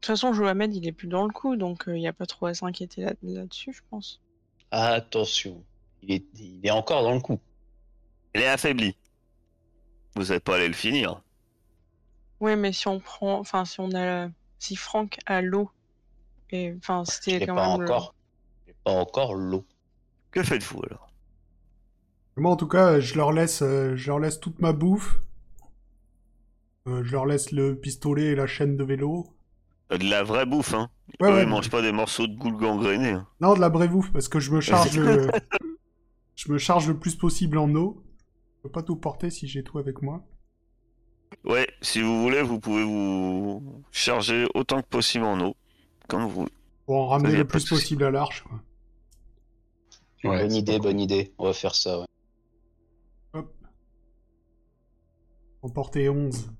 toute 0.00 0.06
façon, 0.06 0.32
Johamed, 0.32 0.74
il 0.74 0.86
est 0.88 0.92
plus 0.92 1.06
dans 1.08 1.26
le 1.26 1.32
coup, 1.32 1.56
donc 1.56 1.84
il 1.86 1.94
n'y 1.94 2.08
a 2.08 2.14
pas 2.14 2.26
trop 2.26 2.46
à 2.46 2.54
s'inquiéter 2.54 3.02
là- 3.02 3.14
là-dessus, 3.22 3.74
je 3.74 3.82
pense. 3.90 4.22
Attention, 4.70 5.62
il 6.02 6.12
est, 6.12 6.24
il 6.40 6.64
est 6.66 6.70
encore 6.70 7.02
dans 7.02 7.12
le 7.14 7.20
coup. 7.20 7.38
Il 8.34 8.40
est 8.40 8.46
affaibli. 8.48 8.96
Vous 10.16 10.24
n'êtes 10.32 10.44
pas 10.44 10.56
allé 10.56 10.68
le 10.68 10.72
finir. 10.74 11.20
Oui, 12.40 12.56
mais 12.56 12.72
si 12.72 12.88
on 12.88 12.98
prend, 13.00 13.38
enfin, 13.38 13.64
si 13.64 13.78
on 13.80 13.92
a, 13.94 14.28
si 14.62 14.76
Franck 14.76 15.18
a 15.26 15.42
l'eau, 15.42 15.70
et 16.50 16.72
enfin, 16.78 17.02
Je 17.06 17.12
c'était 17.12 17.46
quand 17.46 17.56
pas 17.56 17.76
même 17.76 17.82
encore. 17.82 18.14
J'ai 18.66 18.74
pas 18.84 18.92
encore 18.92 19.34
l'eau. 19.34 19.64
Que 20.30 20.42
faites-vous 20.42 20.82
alors? 20.84 21.12
Moi, 22.36 22.50
en 22.52 22.56
tout 22.56 22.68
cas, 22.68 23.00
je 23.00 23.14
leur 23.16 23.32
laisse, 23.32 23.62
euh, 23.62 23.96
je 23.96 24.06
leur 24.06 24.18
laisse 24.20 24.38
toute 24.40 24.60
ma 24.60 24.72
bouffe. 24.72 25.20
Euh, 26.86 27.02
je 27.04 27.12
leur 27.12 27.26
laisse 27.26 27.50
le 27.52 27.76
pistolet 27.76 28.26
et 28.26 28.34
la 28.34 28.46
chaîne 28.46 28.76
de 28.76 28.84
vélo. 28.84 29.26
Euh, 29.92 29.98
De 29.98 30.08
la 30.08 30.22
vraie 30.22 30.46
bouffe, 30.46 30.74
hein. 30.74 30.90
Ouais, 31.20 31.28
ouais. 31.32 31.42
ils 31.42 31.48
mangent 31.48 31.70
pas 31.70 31.82
des 31.82 31.92
morceaux 31.92 32.26
de 32.26 32.34
goule 32.36 32.56
gangrénés. 32.56 33.10
hein. 33.10 33.26
Non, 33.40 33.54
de 33.54 33.60
la 33.60 33.68
vraie 33.68 33.88
bouffe, 33.88 34.12
parce 34.12 34.28
que 34.28 34.38
je 34.40 34.52
me 34.52 34.60
charge 34.68 34.96
le... 34.96 35.28
je 36.36 36.52
me 36.52 36.58
charge 36.58 36.86
le 36.88 36.98
plus 36.98 37.16
possible 37.16 37.58
en 37.58 37.74
eau. 37.74 38.02
Je 38.58 38.62
peux 38.62 38.70
pas 38.70 38.82
tout 38.82 38.96
porter 38.96 39.28
si 39.30 39.48
j'ai 39.48 39.64
tout 39.64 39.78
avec 39.78 40.02
moi. 40.02 40.24
Ouais, 41.44 41.66
si 41.80 42.00
vous 42.00 42.22
voulez, 42.22 42.42
vous 42.42 42.60
pouvez 42.60 42.84
vous 42.84 43.82
charger 43.90 44.46
autant 44.54 44.80
que 44.80 44.86
possible 44.86 45.24
en 45.24 45.40
eau. 45.40 45.56
Comme 46.08 46.22
vous 46.22 46.30
voulez. 46.30 46.52
Pour 46.86 46.96
en 46.96 47.08
ramener 47.08 47.36
le 47.36 47.46
plus 47.46 47.64
possible 47.68 48.04
à 48.04 48.10
l'arche. 48.10 48.44
Ouais, 50.24 50.42
bonne 50.42 50.54
idée, 50.54 50.78
bonne 50.78 51.00
idée. 51.00 51.32
On 51.38 51.46
va 51.46 51.52
faire 51.52 51.74
ça, 51.74 52.00
ouais. 52.00 52.06
En 55.62 55.68
porter 55.68 56.08
11. 56.08 56.50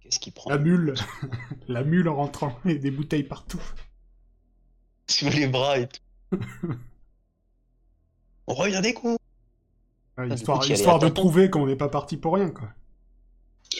Qu'est-ce 0.00 0.18
qu'il 0.18 0.32
prend? 0.32 0.50
La 0.50 0.58
mule. 0.58 0.94
la 1.68 1.84
mule 1.84 2.08
en 2.08 2.16
rentrant 2.16 2.58
et 2.64 2.74
des 2.76 2.90
bouteilles 2.90 3.22
partout. 3.22 3.62
Sous 5.06 5.28
les 5.30 5.46
bras 5.46 5.78
et 5.78 5.88
tout. 5.88 6.38
On 8.46 8.54
revient 8.54 8.80
des 8.82 8.94
coups. 8.94 9.16
Ouais, 10.18 10.28
du 10.28 10.34
histoire 10.34 10.68
histoire 10.68 10.98
de 10.98 11.06
tâtons. 11.06 11.22
prouver 11.22 11.50
qu'on 11.50 11.66
n'est 11.66 11.76
pas 11.76 11.88
parti 11.88 12.16
pour 12.16 12.34
rien, 12.34 12.50
quoi. 12.50 12.68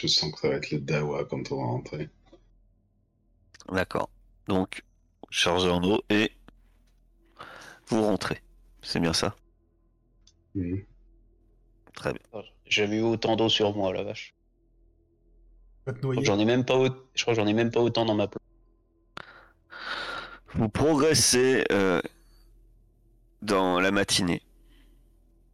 Je 0.01 0.07
sens 0.09 0.33
que 0.33 0.41
ça 0.41 0.49
va 0.49 0.55
être 0.57 0.71
le 0.73 0.81
dawa 0.81 1.25
quand 1.25 1.53
on 1.53 1.57
va 1.59 1.65
rentrer. 1.67 2.11
D'accord. 3.69 4.09
Donc, 4.47 4.85
chargez 5.31 5.69
en 5.69 5.83
eau 5.83 6.01
et 6.11 6.33
vous 7.89 8.03
rentrez. 8.03 8.43
C'est 8.83 9.01
bien 9.01 9.13
ça? 9.13 9.35
Mhm. 10.55 10.87
Très 11.95 12.13
bien. 12.13 12.43
J'ai 12.67 12.85
eu 12.87 13.03
autant 13.03 13.37
d'eau 13.37 13.49
sur 13.49 13.75
moi, 13.75 13.93
la 13.93 14.03
vache. 14.03 14.35
J'en 16.23 16.39
ai 16.39 16.45
même 16.45 16.65
pas, 16.65 16.77
au- 16.77 16.89
je 17.15 17.23
crois 17.23 17.35
que 17.35 17.41
j'en 17.41 17.47
ai 17.47 17.53
même 17.55 17.71
pas 17.71 17.81
autant 17.81 18.05
dans 18.05 18.15
ma 18.15 18.29
peau. 18.29 18.39
Vous 20.55 20.69
progressez 20.69 21.65
euh, 21.73 22.01
dans 23.43 23.81
la 23.81 23.91
matinée. 23.91 24.43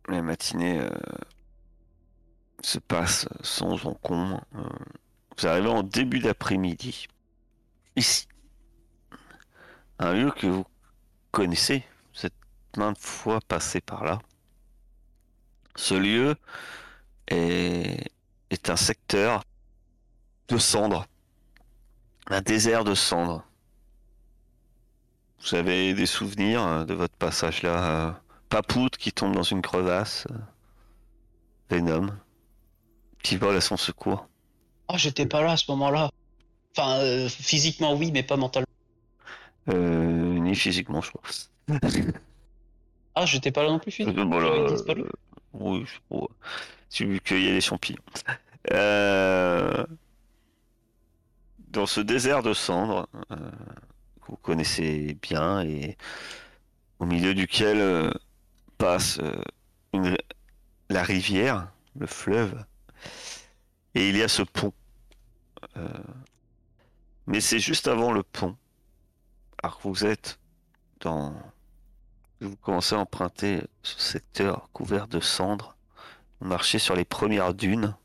La 0.09 0.23
matinée 0.23 0.81
euh, 0.81 0.89
se 2.63 2.79
passe 2.79 3.29
sans 3.43 3.87
encombre. 3.87 4.45
Euh, 4.55 4.63
vous 5.37 5.47
arrivez 5.47 5.69
en 5.69 5.83
début 5.83 6.19
d'après-midi. 6.21 7.07
Ici. 7.97 8.29
Un 9.99 10.13
lieu 10.13 10.31
que 10.31 10.47
vous 10.47 10.67
connaissez. 11.31 11.85
Vous 12.15 12.27
êtes 12.27 12.35
maintes 12.77 12.99
fois 12.99 13.41
passé 13.47 13.81
par 13.81 14.05
là. 14.05 14.21
Ce 15.77 15.95
lieu 15.95 16.35
est, 17.29 18.11
un 18.69 18.77
secteur 18.77 19.45
de 20.49 20.59
cendres. 20.59 21.07
un 22.29 22.41
désert 22.41 22.85
de 22.85 22.95
cendres. 22.95 23.45
Vous 25.41 25.55
avez 25.55 25.95
des 25.95 26.07
souvenirs 26.07 26.63
euh, 26.63 26.85
de 26.85 26.95
votre 26.95 27.17
passage 27.17 27.63
là. 27.63 28.09
euh, 28.09 28.13
Papout 28.49 28.97
qui 28.97 29.13
tombe 29.13 29.35
dans 29.35 29.43
une 29.43 29.63
crevasse. 29.63 30.27
Venom 31.71 32.09
qui 33.23 33.37
vole 33.37 33.57
à 33.57 33.61
son 33.61 33.77
secours? 33.77 34.27
Ah, 34.89 34.97
j'étais 34.97 35.27
pas 35.27 35.43
là 35.43 35.53
à 35.53 35.57
ce 35.57 35.71
moment-là. 35.71 36.11
Enfin, 36.77 36.99
euh, 37.01 37.29
physiquement, 37.29 37.95
oui, 37.95 38.11
mais 38.13 38.23
pas 38.23 38.37
mentalement. 38.37 38.67
Euh, 39.69 40.39
ni 40.39 40.55
physiquement, 40.55 41.01
je 41.01 41.11
crois. 41.11 41.23
Ah, 43.21 43.27
j'étais 43.27 43.51
pas 43.51 43.65
là 43.65 43.71
non 43.71 43.81
plus 43.81 43.91
physiquement. 43.91 44.23
Euh, 44.37 44.77
voilà, 44.85 45.01
euh, 45.01 45.09
oui, 45.55 45.85
je 45.85 45.99
crois. 46.09 46.29
J'ai 46.89 47.05
vu 47.05 47.19
qu'il 47.21 47.43
y 47.45 47.49
a 47.49 47.53
des 47.53 47.61
champignons. 47.61 47.99
Dans 51.73 51.87
ce 51.87 52.01
désert 52.01 52.45
de 52.45 52.53
cendres, 52.53 53.09
que 53.29 54.27
vous 54.29 54.37
connaissez 54.37 55.19
bien 55.21 55.63
et 55.63 55.97
au 57.01 57.07
milieu 57.07 57.35
duquel 57.35 58.15
passe 58.79 59.21
une- 59.93 60.17
la 60.89 61.03
rivière, 61.03 61.73
le 61.99 62.07
fleuve, 62.07 62.65
et 63.99 64.11
il 64.11 64.17
y 64.17 64.23
a 64.23 64.29
ce 64.29 64.43
pont. 64.43 64.73
Euh, 65.77 65.89
Mais 67.27 67.41
c'est 67.41 67.59
juste 67.59 67.89
avant 67.89 68.13
le 68.13 68.23
pont. 68.23 68.57
Alors 69.61 69.79
que 69.79 69.89
vous 69.89 70.05
êtes 70.05 70.39
dans 71.01 71.35
vous 72.41 72.55
commencez 72.57 72.95
à 72.95 73.01
emprunter 73.01 73.63
ce 73.83 73.99
secteur 74.01 74.69
couvert 74.73 75.09
de 75.09 75.19
cendres. 75.19 75.77
Vous 76.41 76.47
marchez 76.47 76.79
sur 76.79 76.95
les 76.95 77.05
premières 77.05 77.53
dunes 77.53 77.97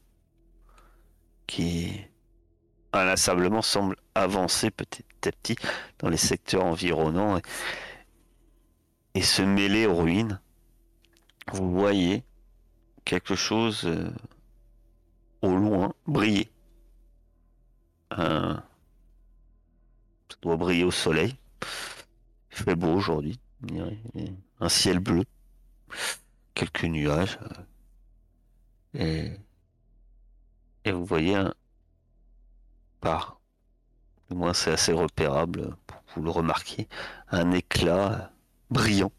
qui 1.46 2.02
inlassablement 2.92 3.62
semblent 3.62 3.98
avancer 4.16 4.72
petit 4.72 5.06
à 5.26 5.32
petit 5.32 5.56
dans 6.00 6.10
les 6.10 6.18
secteurs 6.18 6.66
environnants 6.66 7.40
et, 9.14 9.22
se 9.22 9.44
mêler 9.44 9.86
aux 9.86 9.96
ruines. 9.96 10.42
Vous 11.52 11.72
voyez 11.72 12.24
quelque 13.06 13.36
chose 13.36 13.84
euh, 13.86 14.10
au 15.44 15.56
loin 15.56 15.94
briller. 16.08 16.50
Un- 18.12 18.64
Ça 20.30 20.38
doit 20.42 20.58
briller 20.58 20.84
au 20.84 20.92
soleil. 20.92 21.36
Il 22.52 22.58
fait 22.58 22.76
beau 22.76 22.94
aujourd'hui. 22.94 23.40
Un 24.60 24.70
ciel 24.70 25.00
bleu, 25.00 25.24
quelques 26.54 26.84
nuages, 26.86 27.38
euh, 28.96 29.00
et, 29.26 29.32
et 30.86 30.92
vous 30.92 31.06
voyez 31.06 31.36
un 31.36 31.54
par, 33.00 33.40
du 34.30 34.36
moins 34.36 34.54
c'est 34.54 34.72
assez 34.72 34.92
repérable 34.94 35.76
pour 35.88 36.02
vous 36.16 36.22
le 36.24 36.30
remarquiez, 36.30 36.88
un 37.30 37.52
éclat 37.52 38.32
brillant 38.70 39.12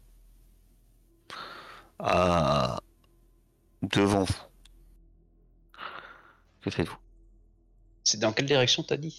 à 1.99 2.79
devant 3.81 4.23
vous. 4.23 4.33
Que 6.65 6.71
faites-vous? 6.71 6.97
C'est 8.03 8.19
dans 8.19 8.33
quelle 8.33 8.47
direction 8.47 8.81
t'as 8.81 8.97
dit? 8.97 9.15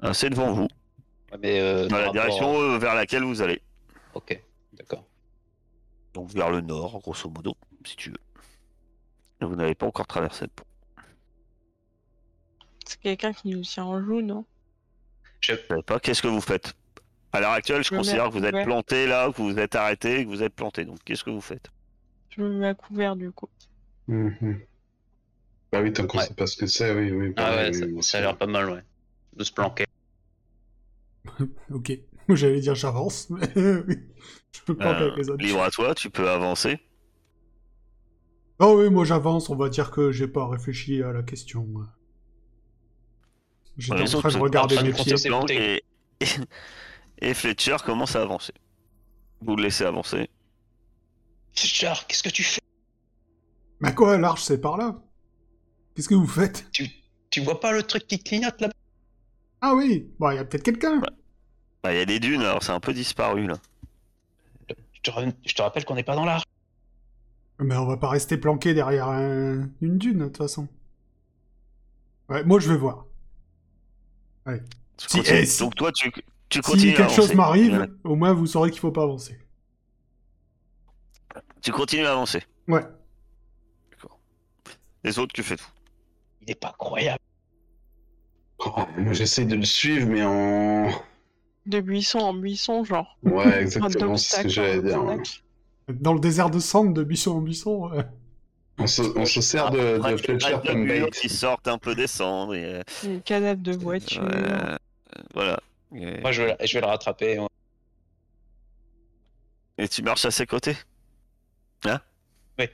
Ah, 0.00 0.14
C'est 0.14 0.30
devant 0.30 0.52
vous, 0.52 0.68
Ouais, 1.30 1.38
mais, 1.38 1.60
euh, 1.60 1.86
dans 1.88 1.98
la 1.98 2.10
direction 2.10 2.58
euh, 2.58 2.78
vers 2.78 2.94
laquelle 2.94 3.22
vous 3.22 3.42
allez. 3.42 3.60
Ok, 4.14 4.42
d'accord. 4.72 5.04
Donc 6.14 6.30
vers 6.30 6.50
le 6.50 6.62
nord, 6.62 7.00
grosso 7.00 7.28
modo, 7.28 7.54
si 7.84 7.96
tu 7.96 8.10
veux. 8.10 8.18
Et 9.42 9.44
vous 9.44 9.56
n'avez 9.56 9.74
pas 9.74 9.84
encore 9.86 10.06
traversé 10.06 10.46
le 10.46 10.50
pont. 10.50 10.64
C'est 12.86 12.98
quelqu'un 13.00 13.34
qui 13.34 13.50
nous 13.50 13.60
tient 13.60 13.84
en 13.84 14.02
joue, 14.02 14.22
non? 14.22 14.46
Je... 15.40 15.54
Savez 15.68 15.82
pas 15.82 16.00
qu'est-ce 16.00 16.22
que 16.22 16.28
vous 16.28 16.40
faites? 16.40 16.72
À 17.32 17.40
l'heure 17.40 17.52
actuelle, 17.52 17.82
je 17.82 17.88
Je 17.88 17.94
me 17.94 17.98
considère 17.98 18.30
que 18.30 18.38
vous 18.38 18.44
êtes 18.44 18.64
planté 18.64 19.06
là, 19.06 19.30
que 19.30 19.42
vous 19.42 19.58
êtes 19.58 19.74
arrêté, 19.74 20.24
que 20.24 20.30
vous 20.30 20.42
êtes 20.42 20.54
planté. 20.54 20.86
Donc 20.86 20.98
qu'est-ce 21.04 21.24
que 21.24 21.30
vous 21.30 21.40
faites? 21.42 21.70
Je 22.30 22.40
me 22.40 22.48
mets 22.48 22.68
à 22.68 22.74
couvert 22.74 23.16
du 23.16 23.30
coup. 23.32 23.50
Mhm. 24.08 24.60
Bah 25.72 25.80
oui, 25.82 25.92
tant 25.92 26.06
qu'on 26.06 26.18
Ouais. 26.18 26.26
sait 26.26 26.34
pas 26.34 26.46
ce 26.46 26.56
que 26.56 26.66
c'est, 26.66 26.94
oui, 26.94 27.10
oui. 27.10 27.32
Ah 27.36 27.56
ouais, 27.56 27.68
oui, 27.70 27.74
ça, 27.74 27.86
moi 27.86 28.02
ça 28.02 28.18
a 28.18 28.20
l'air 28.20 28.36
pas 28.38 28.46
mal, 28.46 28.70
ouais. 28.70 28.82
De 29.34 29.44
se 29.44 29.52
planquer. 29.52 29.86
Ok. 31.70 31.92
J'allais 32.28 32.60
dire 32.60 32.74
j'avance, 32.74 33.28
mais 33.30 33.48
oui. 33.56 33.96
Je 34.52 34.60
peux 34.64 34.76
pas 34.76 34.94
Euh, 35.00 35.06
avec 35.06 35.16
les 35.16 35.30
autres. 35.30 35.42
Libre 35.44 35.62
à 35.62 35.70
toi, 35.70 35.94
tu 35.94 36.10
peux 36.10 36.28
avancer. 36.28 36.78
Oh 38.60 38.76
oui, 38.78 38.88
moi 38.90 39.04
j'avance, 39.04 39.50
on 39.50 39.56
va 39.56 39.68
dire 39.68 39.90
que 39.90 40.10
j'ai 40.12 40.28
pas 40.28 40.48
réfléchi 40.48 41.02
à 41.02 41.12
la 41.12 41.22
question. 41.22 41.66
J'étais 43.76 44.02
Les 44.02 44.14
en 44.14 44.20
train 44.20 44.28
de 44.30 44.38
regarder 44.38 44.74
train 44.76 44.84
mes 44.84 44.92
pieds. 44.92 45.14
et... 45.50 45.82
et 47.20 47.34
Fletcher 47.34 47.76
commence 47.84 48.16
à 48.16 48.22
avancer. 48.22 48.52
Vous 49.40 49.56
le 49.56 49.64
laissez 49.64 49.84
avancer. 49.84 50.28
Char, 51.54 52.06
qu'est-ce 52.06 52.22
que 52.22 52.28
tu 52.30 52.42
fais? 52.42 52.60
Mais 53.80 53.94
quoi, 53.94 54.16
l'arche 54.18 54.42
c'est 54.44 54.60
par 54.60 54.76
là? 54.78 55.02
Qu'est-ce 55.94 56.08
que 56.08 56.14
vous 56.14 56.26
faites? 56.26 56.66
Tu 57.30 57.40
vois 57.40 57.60
pas 57.60 57.72
le 57.72 57.82
truc 57.82 58.06
qui 58.06 58.18
clignote 58.22 58.60
là? 58.60 58.70
Ah 59.60 59.74
oui, 59.74 60.10
bon, 60.18 60.30
il 60.30 60.36
y 60.36 60.38
a 60.38 60.44
peut-être 60.44 60.62
quelqu'un. 60.64 61.00
Bah, 61.82 61.92
Il 61.92 61.98
y 61.98 62.00
a 62.00 62.04
des 62.04 62.20
dunes, 62.20 62.40
alors 62.42 62.62
c'est 62.62 62.72
un 62.72 62.80
peu 62.80 62.92
disparu 62.92 63.46
là. 63.46 63.54
je 64.68 65.00
te, 65.02 65.10
ra- 65.10 65.24
je 65.44 65.54
te 65.54 65.62
rappelle 65.62 65.84
qu'on 65.84 65.94
n'est 65.94 66.02
pas 66.04 66.14
dans 66.14 66.24
l'arche. 66.24 66.44
Mais 67.58 67.76
on 67.76 67.86
va 67.86 67.96
pas 67.96 68.08
rester 68.08 68.36
planqué 68.38 68.74
derrière 68.74 69.08
un- 69.08 69.68
une 69.80 69.98
dune, 69.98 70.18
de 70.18 70.24
toute 70.26 70.36
façon. 70.38 70.68
Ouais, 72.28 72.42
moi 72.44 72.58
je 72.60 72.68
vais 72.70 72.76
voir. 72.76 73.06
Tu 74.46 74.60
Si- 75.08 75.16
continues. 75.18 75.38
eh, 75.38 75.46
si- 75.46 75.60
Donc 75.60 75.74
toi, 75.74 75.92
tu, 75.92 76.10
tu 76.48 76.60
continues 76.60 76.80
Si 76.82 76.94
à 76.94 76.96
quelque 77.06 77.10
chose 77.10 77.30
avancer. 77.30 77.34
m'arrive, 77.36 77.78
Ouais. 77.78 77.88
au 78.04 78.16
moins 78.16 78.32
vous 78.32 78.46
saurez 78.46 78.70
qu'il 78.70 78.80
faut 78.80 78.90
pas 78.92 79.02
avancer. 79.04 79.38
Tu 81.62 81.70
continues 81.72 82.06
à 82.06 82.12
avancer. 82.12 82.42
Ouais. 82.68 82.84
Les 85.04 85.18
autres, 85.18 85.32
que 85.32 85.42
faites-vous 85.42 85.68
Il 86.42 86.50
est 86.50 86.54
pas 86.60 86.74
croyable. 86.78 87.18
Oh, 88.58 88.72
moi, 88.98 89.12
j'essaie 89.12 89.44
de 89.44 89.54
le 89.56 89.64
suivre, 89.64 90.06
mais 90.08 90.22
en. 90.24 90.88
De 91.66 91.80
buisson 91.80 92.18
en 92.18 92.34
buisson, 92.34 92.84
genre. 92.84 93.16
Ouais, 93.22 93.62
exactement, 93.62 94.16
c'est 94.16 94.36
ce 94.38 94.42
que 94.42 94.48
j'allais 94.48 94.82
dire. 94.82 95.00
Dans 95.88 96.14
le 96.14 96.20
désert 96.20 96.50
de 96.50 96.58
cendre, 96.58 96.92
de 96.92 97.02
buisson 97.04 97.32
en 97.32 97.40
buisson. 97.40 97.88
ouais. 97.90 98.04
On 98.78 98.86
se, 98.86 99.02
on 99.18 99.26
se 99.26 99.40
sert 99.40 99.70
de, 99.70 99.98
de 99.98 100.16
Fletcher 100.16 100.56
comme 100.66 100.86
bait. 100.86 101.08
qui 101.10 101.28
sortent 101.28 101.68
un 101.68 101.78
peu 101.78 101.94
des 101.94 102.06
cendres. 102.06 102.54
Et, 102.54 102.64
euh, 102.64 103.54
de 103.54 103.72
voiture. 103.76 104.22
euh, 104.24 104.76
voilà. 105.34 105.60
Et, 105.94 106.20
Moi, 106.20 106.32
je 106.32 106.42
vais, 106.42 106.56
la- 106.58 106.66
je 106.66 106.72
vais 106.74 106.80
le 106.80 106.86
rattraper. 106.86 107.38
ouais. 107.38 107.46
et 109.78 109.88
tu 109.88 110.02
marches 110.02 110.24
à 110.24 110.30
ses 110.30 110.46
côtés? 110.46 110.76
Hein? 111.84 112.00
Oui. 112.58 112.66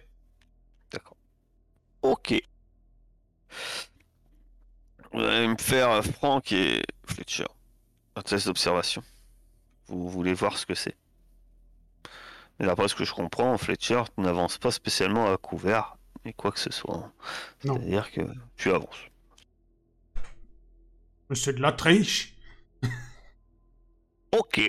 D'accord. 0.92 1.16
Ok. 2.02 2.40
Vous 5.13 5.21
allez 5.21 5.49
me 5.49 5.57
faire, 5.59 5.91
euh, 5.91 6.03
Franck 6.03 6.53
et 6.53 6.83
Fletcher, 7.07 7.47
un 8.17 8.23
test 8.23 8.47
d'observation. 8.47 9.03
Vous 9.87 10.09
voulez 10.09 10.35
voir 10.35 10.59
ce 10.59 10.67
que 10.67 10.75
c'est. 10.75 10.97
Et 12.61 12.67
d'après 12.67 12.89
ce 12.89 12.95
que 12.95 13.05
je 13.05 13.15
comprends, 13.15 13.57
Fletcher 13.57 14.03
n'avance 14.19 14.59
pas 14.59 14.71
spécialement 14.71 15.33
à 15.33 15.37
couvert, 15.37 15.97
et 16.25 16.33
quoi 16.33 16.51
que 16.53 16.59
ce 16.59 16.71
soit. 16.73 17.11
C'est-à-dire 17.61 18.11
que 18.11 18.21
tu 18.57 18.71
avances. 18.71 18.99
Mais 21.31 21.37
c'est 21.37 21.53
de 21.55 21.61
la 21.63 21.73
triche. 21.73 22.35
Ok. 24.37 24.61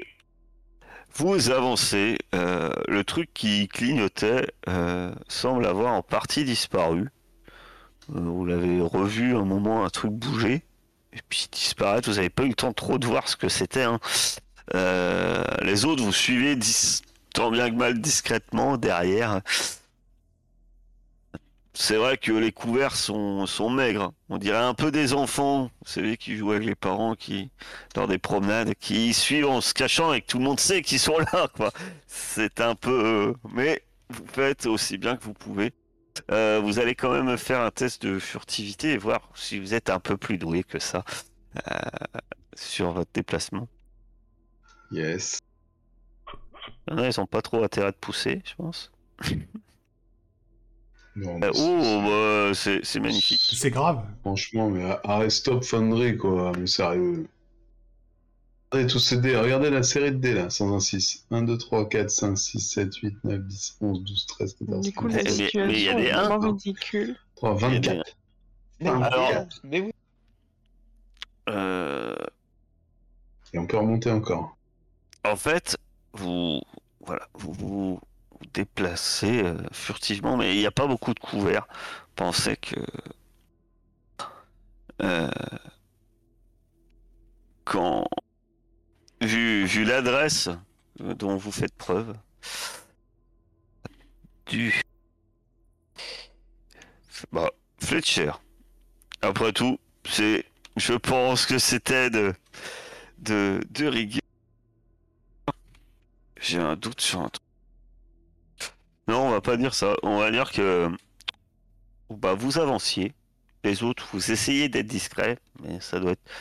Vous 1.15 1.49
avancez. 1.49 2.17
euh, 2.33 2.71
le 2.87 3.03
truc 3.03 3.29
qui 3.33 3.67
clignotait 3.67 4.47
euh, 4.69 5.13
semble 5.27 5.65
avoir 5.65 5.93
en 5.93 6.01
partie 6.01 6.45
disparu. 6.45 7.09
Euh, 8.15 8.19
vous 8.19 8.45
l'avez 8.45 8.81
revu 8.81 9.35
un 9.35 9.45
moment, 9.45 9.85
un 9.85 9.89
truc 9.89 10.11
bouger. 10.11 10.63
Et 11.13 11.19
puis 11.27 11.47
disparaître. 11.51 12.09
Vous 12.09 12.15
n'avez 12.17 12.29
pas 12.29 12.43
eu 12.43 12.49
le 12.49 12.53
temps 12.53 12.73
trop 12.73 12.97
de 12.97 13.05
voir 13.07 13.27
ce 13.27 13.35
que 13.35 13.49
c'était. 13.49 13.83
hein. 13.83 13.99
Euh, 14.75 15.43
les 15.63 15.85
autres, 15.85 16.03
vous 16.03 16.13
suivez 16.13 16.57
tant 17.33 17.49
bien 17.51 17.69
que 17.69 17.75
mal 17.75 17.99
discrètement 17.99 18.77
derrière. 18.77 19.41
C'est 21.73 21.95
vrai 21.95 22.17
que 22.17 22.31
les 22.33 22.51
couverts 22.51 22.95
sont, 22.95 23.47
maigres. 23.69 24.11
On 24.27 24.37
dirait 24.37 24.57
un 24.57 24.73
peu 24.73 24.91
des 24.91 25.13
enfants. 25.13 25.71
Vous 25.85 25.91
savez, 25.91 26.17
qui 26.17 26.35
jouent 26.35 26.51
avec 26.51 26.65
les 26.65 26.75
parents, 26.75 27.15
qui, 27.15 27.49
lors 27.95 28.07
des 28.07 28.17
promenades, 28.17 28.73
qui 28.79 29.13
suivent 29.13 29.47
en 29.47 29.61
se 29.61 29.73
cachant 29.73 30.11
et 30.13 30.21
que 30.21 30.27
tout 30.27 30.39
le 30.39 30.43
monde 30.43 30.59
sait 30.59 30.81
qu'ils 30.81 30.99
sont 30.99 31.17
là. 31.19 31.47
C'est 32.07 32.59
un 32.59 32.75
peu... 32.75 32.91
euh, 33.29 33.33
Mais 33.53 33.81
vous 34.09 34.25
faites 34.27 34.65
aussi 34.65 34.97
bien 34.97 35.15
que 35.15 35.23
vous 35.23 35.33
pouvez. 35.33 35.71
Euh, 36.31 36.59
vous 36.63 36.79
allez 36.79 36.95
quand 36.95 37.11
même 37.11 37.37
faire 37.37 37.61
un 37.61 37.71
test 37.71 38.03
de 38.05 38.19
furtivité 38.19 38.91
et 38.93 38.97
voir 38.97 39.29
si 39.35 39.59
vous 39.59 39.73
êtes 39.73 39.89
un 39.89 39.99
peu 39.99 40.17
plus 40.17 40.37
doué 40.37 40.63
que 40.63 40.79
ça 40.79 41.03
euh, 41.71 41.73
sur 42.55 42.91
votre 42.93 43.11
déplacement. 43.13 43.67
Yes. 44.91 45.39
Il 46.87 46.93
y 46.93 46.95
en 46.95 46.97
a, 47.03 47.07
ils 47.07 47.19
ont 47.21 47.25
pas 47.25 47.41
trop 47.41 47.63
intérêt 47.63 47.91
de 47.93 47.97
pousser, 47.97 48.41
je 48.45 48.53
pense. 48.55 48.91
Non, 51.15 51.39
Euh, 51.43 51.51
mais 51.51 51.51
oh, 51.53 52.01
bah, 52.49 52.53
c'est 52.55 52.83
c'est 52.83 52.99
magnifique. 52.99 53.41
C'est 53.51 53.69
grave. 53.71 54.05
Franchement, 54.21 54.69
mais 54.69 54.83
arrête, 55.03 55.31
stop 55.31 55.63
Foundry, 55.63 56.17
quoi. 56.17 56.53
Mais 56.57 56.67
sérieux. 56.67 57.27
Regardez 58.71 58.91
tous 58.93 58.99
ces 58.99 59.17
dés. 59.17 59.35
Regardez 59.35 59.69
la 59.71 59.81
série 59.81 60.11
de 60.11 60.17
dés, 60.17 60.33
là, 60.35 60.49
sans 60.51 60.71
un 60.75 60.79
6. 60.79 61.25
1, 61.31 61.41
2, 61.41 61.57
3, 61.57 61.89
4, 61.89 62.09
5, 62.09 62.35
6, 62.37 62.59
7, 62.59 62.95
8, 62.97 63.15
9, 63.23 63.39
10, 63.41 63.77
11, 63.81 64.03
12, 64.03 64.25
13, 64.27 64.53
14, 64.59 64.85
Du 64.85 64.93
coup, 64.93 65.07
15, 65.07 65.15
la 65.17 65.23
Mais- 65.23 65.29
16, 65.31 65.39
mais 65.39 65.73
il 65.73 65.81
y 65.81 65.89
a 65.89 65.93
situation 65.93 65.97
des 65.97 66.05
est 66.05 66.11
uns, 66.11 66.21
vraiment 66.27 66.43
hein. 66.45 66.47
ridicule. 66.51 67.17
3, 67.35 67.57
Il 67.57 67.61
y 67.61 67.65
a 67.65 67.79
des- 67.79 67.87
24. 67.89 68.15
Mais, 68.81 68.89
Alors- 68.89 69.45
mais 69.63 69.81
oui. 69.81 69.91
Euh, 71.49 72.15
Et 73.53 73.57
on 73.57 73.65
peut 73.65 73.77
remonter 73.77 74.11
encore. 74.11 74.55
en 75.25 75.35
fait, 75.35 75.75
vous, 76.13 76.61
voilà, 77.01 77.27
vous 77.33 77.51
vous, 77.53 77.99
vous 78.31 78.45
déplacez 78.53 79.43
euh, 79.43 79.57
furtivement, 79.71 80.37
mais 80.37 80.53
il 80.55 80.59
n'y 80.59 80.67
a 80.67 80.71
pas 80.71 80.85
beaucoup 80.85 81.13
de 81.15 81.19
couverts. 81.19 81.67
Pensez 82.15 82.55
que 82.55 82.75
euh, 85.01 85.29
quand 87.65 88.05
vu, 89.21 89.65
vu 89.65 89.83
l'adresse 89.83 90.49
dont 90.99 91.37
vous 91.37 91.51
faites 91.51 91.75
preuve 91.75 92.15
du 94.45 94.81
bah, 97.31 97.49
Fletcher. 97.81 98.31
Après 99.21 99.51
tout, 99.53 99.79
c'est, 100.05 100.45
je 100.77 100.93
pense 100.93 101.45
que 101.45 101.57
c'était 101.57 102.09
de 102.09 102.33
de, 103.19 103.61
de 103.69 103.85
rigueur. 103.85 104.21
J'ai 106.39 106.59
un 106.59 106.75
doute 106.75 107.01
sur 107.01 107.19
un 107.19 107.29
truc. 107.29 107.43
Non, 109.07 109.27
on 109.27 109.29
va 109.31 109.41
pas 109.41 109.57
dire 109.57 109.73
ça. 109.73 109.95
On 110.03 110.19
va 110.19 110.31
dire 110.31 110.51
que 110.51 110.89
bah, 112.09 112.33
vous 112.33 112.59
avanciez. 112.59 113.13
Les 113.63 113.83
autres, 113.83 114.07
vous 114.13 114.31
essayez 114.31 114.69
d'être 114.69 114.87
discret, 114.87 115.37
mais 115.61 115.81
ça 115.81 115.99
doit 115.99 116.11
être. 116.11 116.31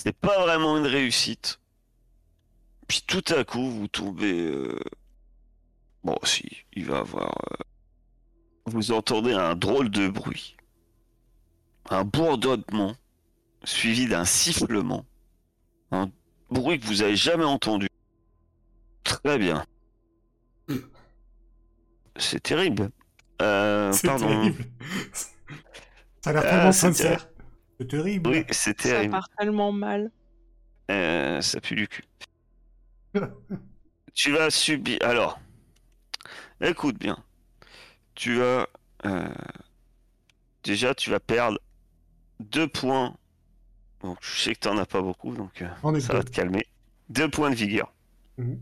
C'est 0.00 0.16
pas 0.16 0.38
vraiment 0.42 0.76
une 0.78 0.86
réussite. 0.86 1.58
Puis 2.86 3.02
tout 3.04 3.24
à 3.34 3.42
coup, 3.42 3.68
vous 3.68 3.88
tombez. 3.88 4.32
euh, 4.46 4.78
Bon, 6.04 6.16
si, 6.22 6.48
il 6.74 6.84
va 6.84 6.98
avoir. 6.98 7.36
euh, 7.52 7.64
Vous 8.66 8.92
entendez 8.92 9.32
un 9.32 9.56
drôle 9.56 9.90
de 9.90 10.06
bruit. 10.06 10.56
Un 11.90 12.04
bourdonnement 12.04 12.94
suivi 13.64 14.06
d'un 14.06 14.24
sifflement. 14.24 15.04
Un 15.90 16.10
bruit 16.48 16.78
que 16.78 16.86
vous 16.86 17.02
avez 17.02 17.16
jamais 17.16 17.44
entendu. 17.44 17.88
Très 19.02 19.36
bien. 19.38 19.64
C'est 22.16 22.40
terrible. 22.42 22.90
Euh, 23.42 23.90
C'est 23.92 24.06
pardon. 24.06 24.28
terrible. 24.28 24.64
Ça 26.22 26.30
a 26.30 26.32
l'air 26.34 26.42
tellement 26.42 26.72
c'est 26.72 26.78
sincère. 26.92 27.28
C'est 27.78 27.86
terrible. 27.88 28.30
Oui, 28.30 28.44
c'est 28.50 28.80
Ça 28.80 28.88
terrible. 28.90 29.12
part 29.12 29.28
tellement 29.38 29.72
mal. 29.72 30.10
Euh, 30.90 31.40
ça 31.40 31.60
pue 31.60 31.74
du 31.76 31.86
cul. 31.88 32.02
tu 34.14 34.32
vas 34.32 34.50
subir. 34.50 34.98
Alors, 35.02 35.38
écoute 36.60 36.98
bien. 36.98 37.16
Tu 38.14 38.36
vas. 38.36 38.66
euh, 39.06 39.28
Déjà, 40.64 40.94
tu 40.94 41.10
vas 41.10 41.20
perdre 41.20 41.58
deux 42.40 42.66
points. 42.68 43.16
Donc, 44.02 44.18
je 44.20 44.38
sais 44.38 44.54
que 44.54 44.60
t'en 44.60 44.76
as 44.78 44.86
pas 44.86 45.00
beaucoup, 45.00 45.34
donc 45.34 45.62
euh, 45.62 46.00
ça 46.00 46.12
va 46.12 46.22
te 46.22 46.30
calmer. 46.30 46.66
Deux 47.08 47.28
points 47.30 47.50
de 47.50 47.54
vigueur. 47.54 47.92
Mhm. 48.38 48.60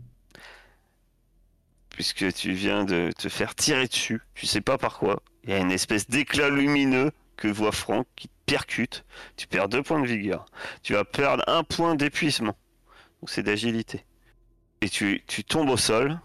Puisque 1.89 2.31
tu 2.33 2.53
viens 2.53 2.85
de 2.85 3.11
te 3.17 3.29
faire 3.29 3.55
tirer 3.55 3.87
dessus. 3.87 4.21
Tu 4.35 4.45
sais 4.45 4.61
pas 4.61 4.77
par 4.77 4.99
quoi. 4.99 5.21
Il 5.43 5.49
y 5.49 5.53
a 5.53 5.57
une 5.59 5.71
espèce 5.71 6.07
d'éclat 6.07 6.49
lumineux 6.49 7.11
que 7.35 7.47
voit 7.47 7.71
Franck 7.71 8.07
qui 8.15 8.29
te 8.47 8.51
percute. 8.51 9.05
Tu 9.35 9.47
perds 9.47 9.69
deux 9.69 9.83
points 9.83 10.01
de 10.01 10.07
vigueur. 10.07 10.45
Tu 10.81 10.93
vas 10.93 11.05
perdre 11.05 11.43
un 11.47 11.63
point 11.63 11.95
d'épuisement. 11.95 12.57
Donc 13.21 13.29
c'est 13.29 13.43
d'agilité. 13.43 14.05
Et 14.81 14.89
tu, 14.89 15.23
tu 15.27 15.43
tombes 15.43 15.69
au 15.69 15.77
sol. 15.77 16.19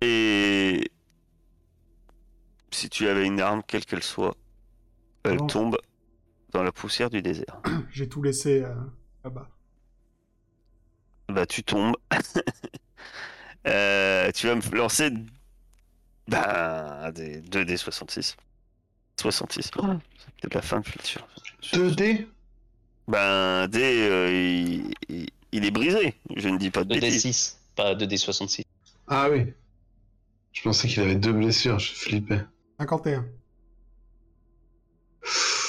Et 0.00 0.90
si 2.70 2.88
tu 2.88 3.08
avais 3.08 3.26
une 3.26 3.40
arme, 3.40 3.62
quelle 3.66 3.84
qu'elle 3.84 4.02
soit, 4.02 4.34
elle 5.24 5.38
tombe 5.46 5.78
dans 6.50 6.62
la 6.62 6.72
poussière 6.72 7.10
du 7.10 7.22
désert. 7.22 7.60
J'ai 7.90 8.08
tout 8.08 8.22
laissé 8.22 8.62
euh, 8.62 8.74
là-bas. 9.24 9.48
Bah 11.28 11.46
tu 11.46 11.62
tombes. 11.62 11.96
Euh, 13.66 14.32
tu 14.32 14.46
vas 14.46 14.54
me 14.54 14.74
lancer 14.74 15.10
bah, 16.26 17.12
des 17.12 17.42
2D 17.42 17.76
66. 19.20 19.70
66. 19.70 19.70
Oh, 19.78 19.86
c'est 20.18 20.34
peut-être 20.40 20.54
la 20.54 20.62
fin 20.62 20.80
de 20.80 20.86
Fletcher. 20.86 21.20
2 21.72 21.90
dés 21.94 22.28
Ben 23.08 23.66
D, 23.68 23.78
euh, 23.82 24.30
il, 24.32 24.94
il- 25.08 25.30
il 25.52 25.64
est 25.64 25.70
brisé. 25.70 26.14
Je 26.36 26.48
ne 26.48 26.58
dis 26.58 26.70
pas 26.70 26.84
de 26.84 26.94
bêtises. 26.94 27.24
2D6, 27.26 27.56
pas 27.76 27.94
2D66. 27.94 28.62
Ah 29.08 29.28
oui. 29.30 29.52
Je 30.52 30.62
pensais 30.62 30.88
qu'il 30.88 31.02
avait 31.02 31.16
deux 31.16 31.32
blessures, 31.32 31.78
je 31.78 31.92
flippais. 31.92 32.40
51. 32.78 33.26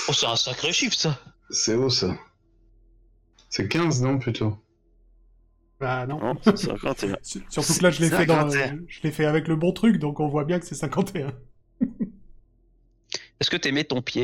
Oh, 0.08 0.14
c'est 0.14 0.26
un 0.26 0.36
sacré 0.36 0.72
chiffre 0.74 0.96
ça 0.96 1.20
C'est 1.50 1.76
haut 1.76 1.90
ça. 1.90 2.18
C'est 3.50 3.68
15, 3.68 4.02
non, 4.02 4.18
plutôt? 4.18 4.58
Bah 5.80 6.06
non. 6.06 6.20
Non, 6.20 6.36
c'est 6.44 6.58
51. 6.58 7.18
Sur- 7.22 7.42
Surtout 7.50 7.74
que 7.80 7.84
là, 7.84 7.92
je 7.92 8.02
l'ai 8.02 8.10
fait, 8.10 8.26
dans, 8.26 8.50
51. 8.50 8.80
je 8.88 9.02
l'ai 9.04 9.12
fait 9.12 9.26
avec 9.26 9.48
le 9.48 9.56
bon 9.56 9.72
truc, 9.74 9.98
donc 9.98 10.20
on 10.20 10.28
voit 10.28 10.46
bien 10.46 10.60
que 10.60 10.66
c'est 10.66 10.76
51. 10.76 11.34
Est-ce 13.42 13.50
que 13.50 13.58
t'aimais 13.58 13.84
ton 13.84 14.02
pied? 14.04 14.22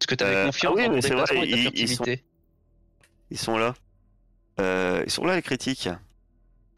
Est-ce 0.00 0.06
que 0.06 0.14
t'avais 0.14 0.36
Euh, 0.36 0.46
confiance 0.46 0.74
ah 0.74 0.76
oui, 0.76 0.82
dans 0.82 0.88
ton 0.90 0.94
mais 0.96 1.00
c'est 1.02 1.14
vrai, 1.14 1.24
déplacement 1.24 1.42
et 1.42 1.50
ta 1.50 1.56
ils- 1.56 1.80
ils 1.80 1.88
sont- 1.88 2.04
furtivité? 2.04 2.24
Ils 3.30 3.38
sont 3.38 3.56
là. 3.58 3.74
Euh, 4.60 5.02
ils 5.06 5.10
sont 5.10 5.24
là 5.24 5.34
les 5.36 5.42
critiques. 5.42 5.88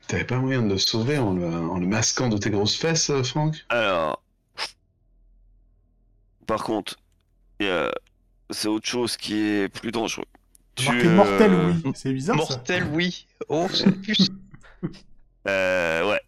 T'avais 0.07 0.25
pas 0.25 0.39
moyen 0.39 0.63
de 0.63 0.69
le 0.69 0.79
sauver 0.79 1.19
en 1.19 1.33
le, 1.35 1.45
en 1.47 1.79
le 1.79 1.87
masquant 1.89 2.29
de 2.29 2.39
tes 2.39 2.51
grosses 2.51 2.77
fesses, 2.77 3.11
euh, 3.11 3.23
Franck? 3.25 3.67
Alors, 3.69 4.23
par 6.47 6.63
contre, 6.63 6.97
c'est 8.51 8.69
autre 8.69 8.87
chose 8.89 9.17
qui 9.17 9.35
est 9.35 9.69
plus 9.69 9.91
dangereux. 9.91 10.25
Tu, 10.77 10.89
euh, 10.89 11.15
mortel, 11.17 11.53
oui. 11.85 11.93
C'est 11.97 12.13
bizarre 12.13 12.41
ça. 12.47 12.55
Mortel, 12.55 12.85
oui. 12.93 13.27
Oh, 13.49 13.67
c'est 13.75 13.91
plus. 14.03 14.29
Euh, 15.49 16.09
ouais. 16.11 16.21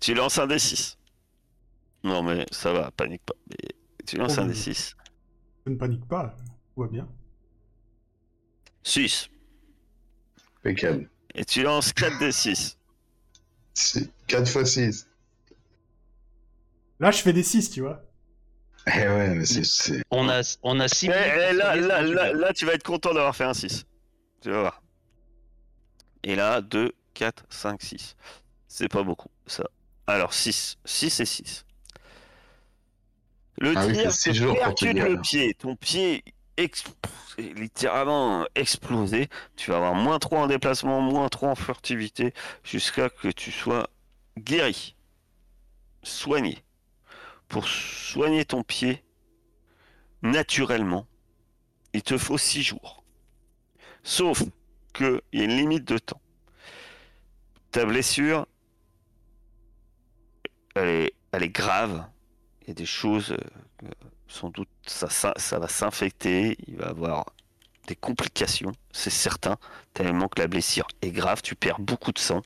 Tu 0.00 0.14
lances 0.14 0.38
un 0.38 0.46
D6. 0.46 0.96
Non 2.04 2.22
mais 2.22 2.46
ça 2.52 2.72
va, 2.72 2.92
panique 2.92 3.22
pas. 3.26 3.34
Mais 3.50 3.74
tu 4.08 4.16
lances 4.16 4.36
Oh, 4.38 4.40
un 4.40 4.46
mais- 4.46 4.54
D6. 4.54 4.94
Je 5.66 5.72
ne 5.72 5.76
panique 5.76 6.06
pas. 6.08 6.34
Tout 6.74 6.80
va 6.82 6.88
bien. 6.88 7.08
6. 8.82 9.28
Impeccable. 10.60 11.10
Et 11.34 11.44
tu 11.44 11.62
lances 11.62 11.92
4 11.92 12.18
D6. 12.18 12.76
4 14.26 14.48
x 14.60 14.64
6. 14.72 15.08
Là, 17.00 17.10
je 17.10 17.18
fais 17.22 17.32
des 17.32 17.42
6, 17.42 17.70
tu 17.70 17.82
vois. 17.82 18.02
Eh 18.86 18.90
ouais, 19.06 19.34
mais 19.34 19.44
c'est- 19.44 19.64
c'est. 19.64 20.02
On 20.10 20.28
a, 20.28 20.40
on 20.62 20.80
a 20.80 20.88
6 20.88 21.06
Eh, 21.08 21.10
eh, 21.12 21.52
là, 21.52 21.76
là, 21.76 22.02
là, 22.02 22.32
là, 22.32 22.52
tu 22.54 22.64
vas 22.64 22.72
être 22.72 22.82
content 22.82 23.12
d'avoir 23.12 23.36
fait 23.36 23.44
un 23.44 23.54
6. 23.54 23.84
Tu 24.40 24.50
vas 24.50 24.60
voir. 24.60 24.82
Et 26.24 26.34
là, 26.34 26.60
2, 26.62 26.92
4, 27.14 27.44
5, 27.50 27.82
6. 27.82 28.16
C'est 28.66 28.88
pas 28.88 29.02
beaucoup, 29.02 29.28
ça. 29.46 29.64
Alors, 30.06 30.32
6. 30.32 30.78
6 30.86 31.20
et 31.20 31.26
6. 31.26 31.64
Le 33.60 33.74
Ah 33.76 33.86
tir 33.86 34.12
te 34.12 34.54
percute 34.54 34.96
le 34.98 35.20
pied. 35.20 35.54
Ton 35.54 35.76
pied 35.76 36.24
ex- 36.56 36.84
est 37.38 37.58
littéralement 37.58 38.46
explosé. 38.54 39.28
Tu 39.56 39.70
vas 39.70 39.78
avoir 39.78 39.94
moins 39.94 40.18
3 40.18 40.40
en 40.40 40.46
déplacement, 40.46 41.00
moins 41.00 41.28
3 41.28 41.50
en 41.50 41.54
furtivité, 41.54 42.32
jusqu'à 42.62 43.08
que 43.10 43.28
tu 43.28 43.50
sois 43.50 43.88
guéri. 44.38 44.94
Soigné. 46.02 46.58
Pour 47.48 47.66
soigner 47.66 48.44
ton 48.44 48.62
pied, 48.62 49.02
naturellement, 50.22 51.06
il 51.92 52.02
te 52.02 52.18
faut 52.18 52.38
6 52.38 52.62
jours. 52.62 53.02
Sauf 54.02 54.42
qu'il 54.92 55.20
y 55.32 55.40
a 55.40 55.44
une 55.44 55.56
limite 55.56 55.84
de 55.84 55.98
temps. 55.98 56.20
Ta 57.72 57.84
blessure, 57.84 58.46
elle 60.74 60.88
est, 60.88 61.14
elle 61.32 61.42
est 61.42 61.48
grave. 61.48 62.04
Il 62.68 62.72
y 62.72 62.72
a 62.72 62.74
des 62.74 62.84
choses, 62.84 63.32
euh, 63.32 63.88
sans 64.28 64.50
doute, 64.50 64.68
ça 64.86 65.58
va 65.58 65.68
s'infecter. 65.68 66.54
Il 66.66 66.76
va 66.76 66.88
avoir 66.88 67.32
des 67.86 67.96
complications, 67.96 68.72
c'est 68.92 69.08
certain. 69.08 69.56
Tellement 69.94 70.28
que 70.28 70.38
la 70.38 70.48
blessure 70.48 70.86
est 71.00 71.10
grave, 71.10 71.40
tu 71.40 71.54
perds 71.54 71.80
beaucoup 71.80 72.12
de 72.12 72.18
sang. 72.18 72.42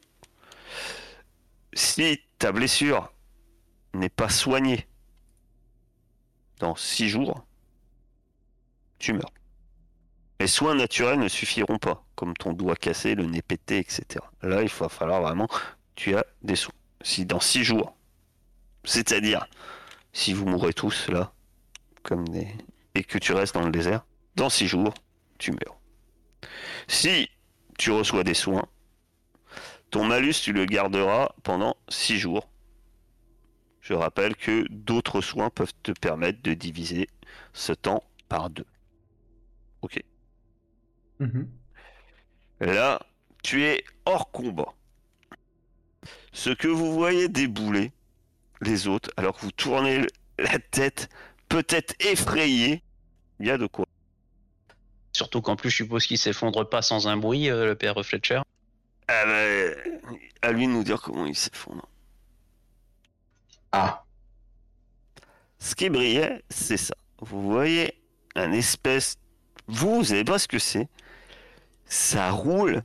Si 1.74 2.20
ta 2.38 2.52
blessure 2.52 3.12
n'est 3.94 4.08
pas 4.08 4.28
soignée 4.28 4.87
dans 6.61 6.76
6 6.76 7.08
jours, 7.08 7.44
tu 9.00 9.12
meurs. 9.12 9.32
Les 10.38 10.46
soins 10.46 10.76
naturels 10.76 11.18
ne 11.18 11.26
suffiront 11.26 11.78
pas, 11.78 12.04
comme 12.14 12.35
ton 12.35 12.52
doigt 12.52 12.76
cassé, 12.76 13.16
le 13.16 13.26
nez 13.26 13.42
pété, 13.42 13.78
etc. 13.78 14.24
Là, 14.42 14.62
il 14.62 14.68
va 14.68 14.88
falloir 14.88 15.20
vraiment, 15.20 15.48
tu 15.96 16.14
as 16.14 16.24
des 16.42 16.54
soins. 16.54 16.74
Si 17.00 17.26
dans 17.26 17.40
6 17.40 17.64
jours, 17.64 17.96
C'est-à-dire, 18.85 19.46
si 20.12 20.33
vous 20.33 20.46
mourrez 20.46 20.72
tous 20.72 21.09
là, 21.09 21.33
comme 22.03 22.29
des... 22.29 22.48
et 22.94 23.05
que 23.05 23.18
tu 23.18 23.33
restes 23.33 23.55
dans 23.55 23.64
le 23.64 23.72
désert, 23.72 24.05
dans 24.37 24.51
six 24.51 24.66
jours, 24.66 24.94
tu 25.38 25.53
meurs. 25.53 25.79
Si 26.88 27.29
tu 27.79 27.90
reçois 27.90 28.25
des 28.25 28.35
soins, 28.35 28.66
ton 29.90 30.05
malus, 30.05 30.35
tu 30.42 30.53
le 30.53 30.64
garderas 30.64 31.35
pendant 31.42 31.77
six 31.88 32.18
jours. 32.18 32.48
Je 33.81 33.94
rappelle 33.94 34.37
que 34.37 34.66
d'autres 34.70 35.20
soins 35.20 35.51
peuvent 35.51 35.75
te 35.83 35.92
permettre 35.92 36.40
de 36.42 36.55
diviser 36.55 37.09
ce 37.53 37.72
temps 37.72 38.05
par 38.29 38.48
deux. 38.48 38.66
Ok. 39.83 40.01
Mhm. 41.18 41.48
Là, 42.61 43.01
tu 43.42 43.64
es 43.64 43.85
hors 44.07 44.31
combat. 44.31 44.72
Ce 46.33 46.51
que 46.51 46.68
vous 46.68 46.92
voyez 46.92 47.29
débouler, 47.29 47.92
les 48.62 48.87
autres, 48.88 49.11
alors 49.16 49.37
que 49.37 49.42
vous 49.42 49.53
tournez 49.53 50.07
la 50.38 50.59
tête, 50.59 51.09
peut-être 51.48 51.94
effrayé, 52.01 52.83
il 53.40 53.46
y 53.46 53.51
a 53.51 53.59
de 53.59 53.66
quoi. 53.66 53.87
Surtout 55.12 55.42
qu'en 55.42 55.57
plus, 55.57 55.70
je 55.70 55.77
suppose 55.77 56.07
qu'il 56.07 56.18
s'effondre 56.18 56.68
pas 56.68 56.81
sans 56.81 57.07
un 57.07 57.16
bruit, 57.16 57.51
euh, 57.51 57.66
le 57.66 57.75
père 57.75 57.94
Fletcher. 58.05 58.40
Ah 59.09 59.25
bah, 59.27 60.16
à 60.42 60.53
lui 60.53 60.66
de 60.66 60.72
nous 60.72 60.85
dire 60.85 61.03
comment 61.03 61.27
il 61.27 61.37
s'effondre. 61.37 61.87
Ah, 63.72 64.05
Ce 65.59 65.75
qui 65.75 65.90
brillait, 65.90 66.42
c'est 66.48 66.77
ça. 66.77 66.94
Vous 67.18 67.42
voyez 67.42 68.01
un 68.35 68.53
espèce. 68.53 69.16
Vous, 69.66 69.96
vous 69.96 70.05
savez 70.05 70.25
pas 70.25 70.38
ce 70.38 70.48
que 70.48 70.59
c'est. 70.59 70.88
Ça 71.85 72.31
roule 72.31 72.83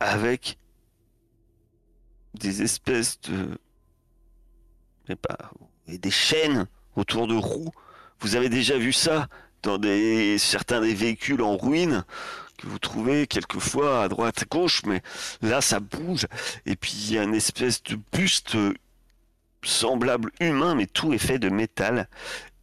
avec 0.00 0.58
des 2.34 2.62
espèces 2.62 3.20
de. 3.22 3.58
Et 5.88 5.98
des 5.98 6.10
chaînes 6.10 6.66
autour 6.96 7.26
de 7.26 7.34
roues. 7.34 7.72
Vous 8.20 8.36
avez 8.36 8.48
déjà 8.48 8.78
vu 8.78 8.92
ça 8.92 9.28
dans 9.62 9.80
certains 10.38 10.80
des 10.80 10.94
véhicules 10.94 11.42
en 11.42 11.56
ruine 11.56 12.04
que 12.58 12.66
vous 12.66 12.78
trouvez 12.78 13.26
quelquefois 13.26 14.02
à 14.04 14.08
droite 14.08 14.42
à 14.42 14.44
gauche, 14.44 14.82
mais 14.86 15.02
là 15.40 15.60
ça 15.60 15.80
bouge. 15.80 16.26
Et 16.66 16.76
puis 16.76 16.92
il 16.92 17.14
y 17.14 17.18
a 17.18 17.24
une 17.24 17.34
espèce 17.34 17.82
de 17.82 17.98
buste 18.12 18.56
semblable 19.64 20.30
humain, 20.40 20.74
mais 20.74 20.86
tout 20.86 21.12
est 21.12 21.18
fait 21.18 21.38
de 21.38 21.48
métal. 21.48 22.08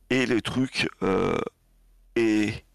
Et 0.09 0.25
le 0.25 0.41
truc 0.41 0.89
euh, 1.03 1.37
est 2.15 2.65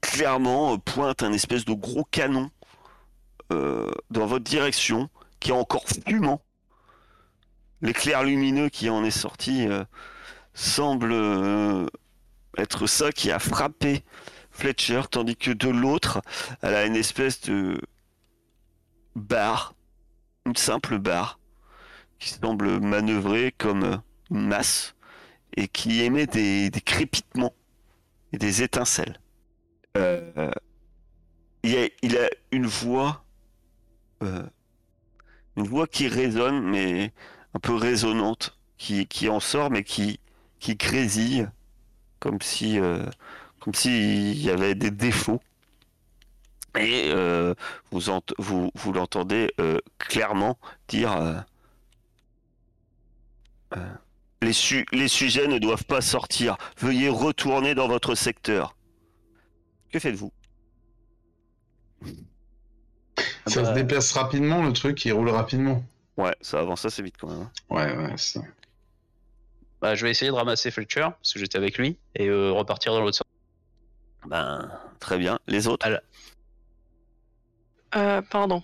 clairement 0.00 0.74
euh, 0.74 0.78
pointe 0.78 1.22
un 1.22 1.32
espèce 1.32 1.64
de 1.64 1.72
gros 1.72 2.04
canon 2.04 2.50
euh, 3.52 3.90
dans 4.10 4.26
votre 4.26 4.44
direction, 4.44 5.08
qui 5.40 5.50
est 5.50 5.54
encore 5.54 5.84
fumant. 6.06 6.40
L'éclair 7.84 8.24
lumineux 8.24 8.70
qui 8.70 8.88
en 8.88 9.04
est 9.04 9.10
sorti 9.10 9.68
euh, 9.68 9.84
semble 10.54 11.12
euh, 11.12 11.86
être 12.56 12.86
ça 12.86 13.12
qui 13.12 13.30
a 13.30 13.38
frappé 13.38 14.02
Fletcher, 14.50 15.02
tandis 15.10 15.36
que 15.36 15.50
de 15.50 15.68
l'autre, 15.68 16.22
elle 16.62 16.74
a 16.74 16.86
une 16.86 16.96
espèce 16.96 17.42
de 17.42 17.78
barre, 19.14 19.74
une 20.46 20.56
simple 20.56 20.98
barre, 20.98 21.38
qui 22.18 22.30
semble 22.30 22.80
manœuvrer 22.80 23.52
comme 23.58 23.84
euh, 23.84 23.96
une 24.30 24.46
masse 24.46 24.94
et 25.54 25.68
qui 25.68 26.00
émet 26.00 26.26
des, 26.26 26.70
crépitements 26.86 27.54
et 28.32 28.38
des 28.38 28.62
étincelles. 28.62 29.20
Il, 29.94 30.00
a, 32.16 32.30
une 32.50 32.66
voix, 32.66 33.26
une 34.22 34.48
voix 35.56 35.86
qui 35.86 36.08
résonne, 36.08 36.62
mais 36.62 37.12
un 37.54 37.58
peu 37.60 37.74
résonnante, 37.74 38.58
qui, 38.76 39.06
qui 39.06 39.28
en 39.28 39.40
sort, 39.40 39.70
mais 39.70 39.84
qui, 39.84 40.18
qui 40.58 40.76
grésille, 40.76 41.48
comme 42.18 42.40
si, 42.42 42.78
euh, 42.78 43.04
comme 43.60 43.74
s'il 43.74 44.40
y 44.42 44.50
avait 44.50 44.74
des 44.74 44.90
défauts. 44.90 45.40
Et 46.76 47.10
euh, 47.12 47.54
vous, 47.92 48.10
ent- 48.10 48.34
vous, 48.38 48.70
vous 48.74 48.92
l'entendez 48.92 49.52
euh, 49.60 49.78
clairement 49.98 50.58
dire 50.88 51.12
euh, 51.12 51.34
euh, 53.76 53.94
les, 54.42 54.52
su- 54.52 54.86
les 54.90 55.06
sujets 55.06 55.46
ne 55.46 55.58
doivent 55.58 55.84
pas 55.84 56.00
sortir. 56.00 56.56
Veuillez 56.78 57.08
retourner 57.08 57.76
dans 57.76 57.86
votre 57.86 58.16
secteur. 58.16 58.74
Que 59.92 60.00
faites-vous? 60.00 60.32
Ça 63.46 63.62
bah, 63.62 63.68
se 63.68 63.74
déplace 63.74 64.10
rapidement 64.12 64.64
le 64.64 64.72
truc, 64.72 65.04
il 65.04 65.12
roule 65.12 65.28
rapidement. 65.28 65.84
Ouais, 66.16 66.34
ça 66.40 66.60
avance 66.60 66.84
assez 66.84 67.02
vite 67.02 67.16
quand 67.18 67.28
même. 67.28 67.42
hein. 67.42 67.50
Ouais, 67.70 67.96
ouais, 67.96 68.12
c'est 68.16 68.38
ça. 68.38 68.44
Bah, 69.80 69.94
je 69.94 70.04
vais 70.04 70.10
essayer 70.10 70.30
de 70.30 70.36
ramasser 70.36 70.70
Fletcher, 70.70 71.08
parce 71.20 71.32
que 71.32 71.38
j'étais 71.38 71.58
avec 71.58 71.76
lui, 71.76 71.98
et 72.14 72.28
euh, 72.28 72.52
repartir 72.52 72.92
dans 72.92 73.00
l'autre 73.00 73.16
sens. 73.18 73.26
Ben, 74.26 74.70
très 75.00 75.18
bien. 75.18 75.38
Les 75.46 75.66
autres? 75.68 76.00
Euh, 77.96 78.22
pardon. 78.22 78.62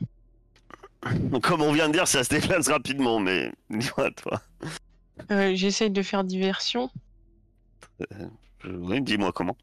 Comme 1.43 1.63
on 1.63 1.73
vient 1.73 1.89
de 1.89 1.93
dire, 1.95 2.09
ça 2.09 2.25
se 2.25 2.31
déplace 2.31 2.69
rapidement, 2.69 3.19
mais 3.21 3.53
dis-moi, 3.71 4.11
toi. 4.13 4.41
Euh, 5.31 5.55
J'essaye 5.55 5.91
de 5.91 6.03
faire 6.03 6.25
diversion. 6.25 6.91
Oui, 8.65 9.03
dis-moi 9.03 9.33
comment. 9.33 9.57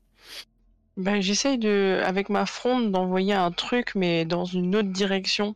Ben, 0.98 1.22
j'essaye 1.22 1.58
de, 1.58 2.02
avec 2.06 2.30
ma 2.30 2.46
fronde, 2.46 2.92
d'envoyer 2.92 3.34
un 3.34 3.52
truc, 3.52 3.94
mais 3.96 4.26
dans 4.26 4.46
une 4.46 4.76
autre 4.76 4.90
direction. 4.90 5.56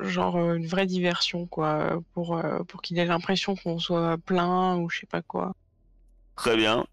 Genre 0.00 0.36
euh, 0.36 0.54
une 0.54 0.66
vraie 0.66 0.86
diversion, 0.86 1.46
quoi, 1.46 2.00
pour, 2.14 2.36
euh, 2.36 2.62
pour 2.64 2.82
qu'il 2.82 2.98
ait 2.98 3.04
l'impression 3.04 3.56
qu'on 3.56 3.78
soit 3.78 4.18
plein 4.18 4.76
ou 4.76 4.88
je 4.88 5.00
sais 5.00 5.06
pas 5.06 5.22
quoi. 5.22 5.54
Très 6.36 6.56
bien. 6.56 6.86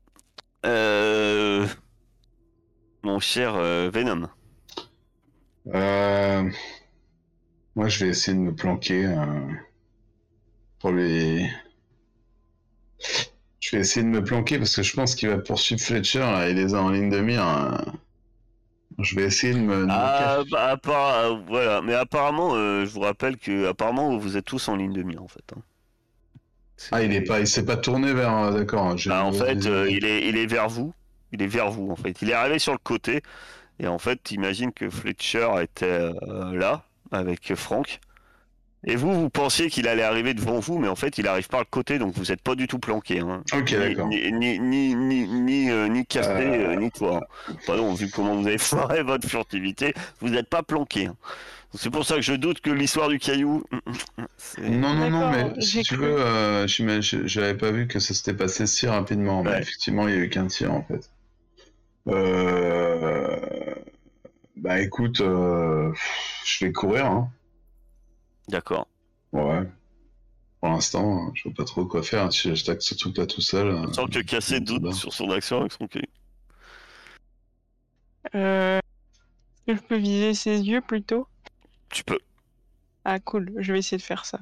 Euh... 0.66 1.68
Mon 3.04 3.20
cher 3.20 3.54
euh, 3.56 3.90
Venom. 3.94 4.28
Euh... 5.68 6.50
Moi, 7.76 7.88
je 7.90 8.04
vais 8.06 8.10
essayer 8.12 8.36
de 8.36 8.42
me 8.42 8.56
planquer 8.56 9.06
euh, 9.06 9.48
pour 10.80 10.92
les. 10.92 11.50
Je 13.60 13.76
vais 13.76 13.82
essayer 13.82 14.04
de 14.04 14.10
me 14.10 14.24
planquer 14.24 14.58
parce 14.58 14.76
que 14.76 14.82
je 14.84 14.96
pense 14.96 15.16
qu'il 15.16 15.30
va 15.30 15.38
poursuivre 15.38 15.82
Fletcher 15.82 16.20
là, 16.20 16.50
il 16.50 16.56
les 16.56 16.74
a 16.74 16.82
en 16.82 16.90
ligne 16.90 17.10
de 17.10 17.20
mire. 17.20 17.44
hein. 17.44 17.84
Je 19.00 19.16
vais 19.16 19.24
essayer 19.24 19.54
de 19.54 19.60
me. 19.60 19.88
Ah, 19.90 20.40
bah, 20.50 20.76
appara- 20.76 21.44
voilà. 21.48 21.82
Mais 21.82 21.94
apparemment, 21.94 22.52
euh, 22.56 22.86
je 22.86 22.92
vous 22.92 23.02
rappelle 23.02 23.38
que 23.38 23.68
apparemment 23.68 24.18
vous 24.18 24.38
êtes 24.38 24.46
tous 24.46 24.68
en 24.70 24.76
ligne 24.76 24.94
de 24.94 25.04
mire 25.04 25.22
en 25.24 25.28
fait. 25.28 25.44
hein. 25.56 25.62
Ah, 26.92 27.04
il 27.04 27.14
est 27.14 27.22
pas, 27.22 27.40
il 27.40 27.48
s'est 27.48 27.66
pas 27.66 27.78
tourné 27.78 28.14
vers. 28.14 28.36
euh, 28.38 28.52
D'accord. 28.52 28.98
j'ai- 28.98 29.10
Bah, 29.10 29.24
en 29.24 29.32
fait, 29.32 29.66
euh, 29.66 29.90
il 29.90 30.06
est, 30.06 30.28
il 30.28 30.38
est 30.38 30.46
vers 30.46 30.70
vous. 30.70 30.94
Il 31.32 31.42
est 31.42 31.48
vers 31.48 31.72
vous 31.72 31.90
en 31.92 31.96
fait. 31.96 32.22
Il 32.22 32.30
est 32.30 32.34
arrivé 32.34 32.60
sur 32.60 32.72
le 32.74 32.78
côté 32.80 33.22
et 33.80 33.88
en 33.88 34.00
fait, 34.00 34.32
imagine 34.32 34.74
que 34.74 34.90
Fletcher 34.90 35.50
était 35.62 35.86
euh, 35.88 36.54
là 36.58 36.86
avec 37.12 37.54
Frank. 37.56 38.00
Et 38.88 38.96
vous, 38.96 39.14
vous 39.14 39.30
pensiez 39.32 39.70
qu'il 39.70 39.88
allait 39.88 40.04
arriver 40.04 40.34
devant 40.36 40.60
vous, 40.60 40.78
mais 40.78 40.88
en 40.88 40.96
fait, 40.96 41.18
il 41.18 41.28
arrive 41.28 41.48
par 41.48 41.60
le 41.62 41.66
côté, 41.70 41.98
donc 41.98 42.14
vous 42.16 42.26
n'êtes 42.26 42.42
pas 42.42 42.54
du 42.56 42.68
tout 42.68 42.78
planqué. 42.78 43.20
Hein. 43.20 43.42
Ok, 43.54 43.72
Ni- 43.72 43.78
d'accord. 43.78 44.08
Ni, 44.08 44.32
ni, 44.32 44.60
ni, 44.60 44.96
ni, 44.96 45.28
ni, 45.28 45.72
euh, 45.72 45.88
ni 45.88 46.06
cassé, 46.06 46.30
Euh. 46.30 46.70
euh, 46.72 46.76
ni 46.76 46.92
toi. 46.92 47.22
Non, 47.68 47.94
vu 47.96 48.10
comment 48.10 48.36
vous 48.36 48.46
avez 48.48 48.58
foiré 48.98 49.02
votre 49.02 49.28
furtivité, 49.28 49.94
vous 50.22 50.30
n'êtes 50.30 50.50
pas 50.50 50.62
planqué. 50.64 51.08
hein. 51.08 51.16
C'est 51.78 51.90
pour 51.90 52.06
ça 52.06 52.16
que 52.16 52.22
je 52.22 52.34
doute 52.34 52.62
que 52.62 52.70
l'histoire 52.70 53.10
du 53.10 53.18
caillou. 53.20 53.64
Non, 54.62 54.94
non, 54.94 55.10
non, 55.10 55.32
mais 55.32 55.62
si 55.62 55.82
tu 55.84 55.96
cru. 55.98 56.06
veux, 56.06 56.20
euh, 56.22 56.68
j'avais 56.68 57.56
pas 57.56 57.72
vu 57.72 57.88
que 57.88 58.00
ça 58.00 58.14
s'était 58.14 58.34
passé 58.34 58.66
si 58.68 58.88
rapidement. 58.88 59.44
Mais 59.44 59.50
Ouais. 59.50 59.60
effectivement, 59.62 60.08
il 60.08 60.14
y 60.16 60.18
a 60.18 60.22
eu 60.22 60.30
qu'un 60.30 60.48
tir 60.48 60.72
en 60.74 60.84
fait. 60.84 61.10
Euh... 62.08 63.38
Bah 64.58 64.80
écoute, 64.80 65.22
euh, 65.22 65.92
je 66.46 66.66
vais 66.66 66.72
courir. 66.72 67.06
Hein. 67.08 67.30
D'accord. 68.48 68.88
Ouais. 69.32 69.64
Pour 70.62 70.70
l'instant, 70.70 71.32
je 71.36 71.44
vois 71.44 71.54
pas 71.54 71.66
trop 71.66 71.86
quoi 71.86 72.02
faire. 72.04 72.32
Si 72.32 72.56
j'attaque 72.56 72.82
ce 72.82 72.96
truc 72.96 73.18
là 73.18 73.26
tout 73.26 73.42
seul. 73.42 73.68
euh, 73.68 73.92
Sans 73.94 74.08
que 74.08 74.20
Cassé 74.20 74.56
c'est 74.56 74.60
doute 74.62 74.94
sur 74.94 75.14
son 75.14 75.30
action 75.32 75.60
avec 75.60 75.72
son 75.72 75.88
caillou. 75.88 76.06
Euh... 78.34 78.80
Est-ce 79.68 79.76
que 79.78 79.82
je 79.82 79.88
peux 79.88 79.98
viser 79.98 80.34
ses 80.34 80.62
yeux 80.62 80.82
plutôt? 80.82 81.28
Tu 81.90 82.04
peux. 82.04 82.20
Ah 83.04 83.20
cool, 83.20 83.54
je 83.58 83.74
vais 83.74 83.80
essayer 83.80 83.98
de 83.98 84.02
faire 84.04 84.26
ça. 84.26 84.40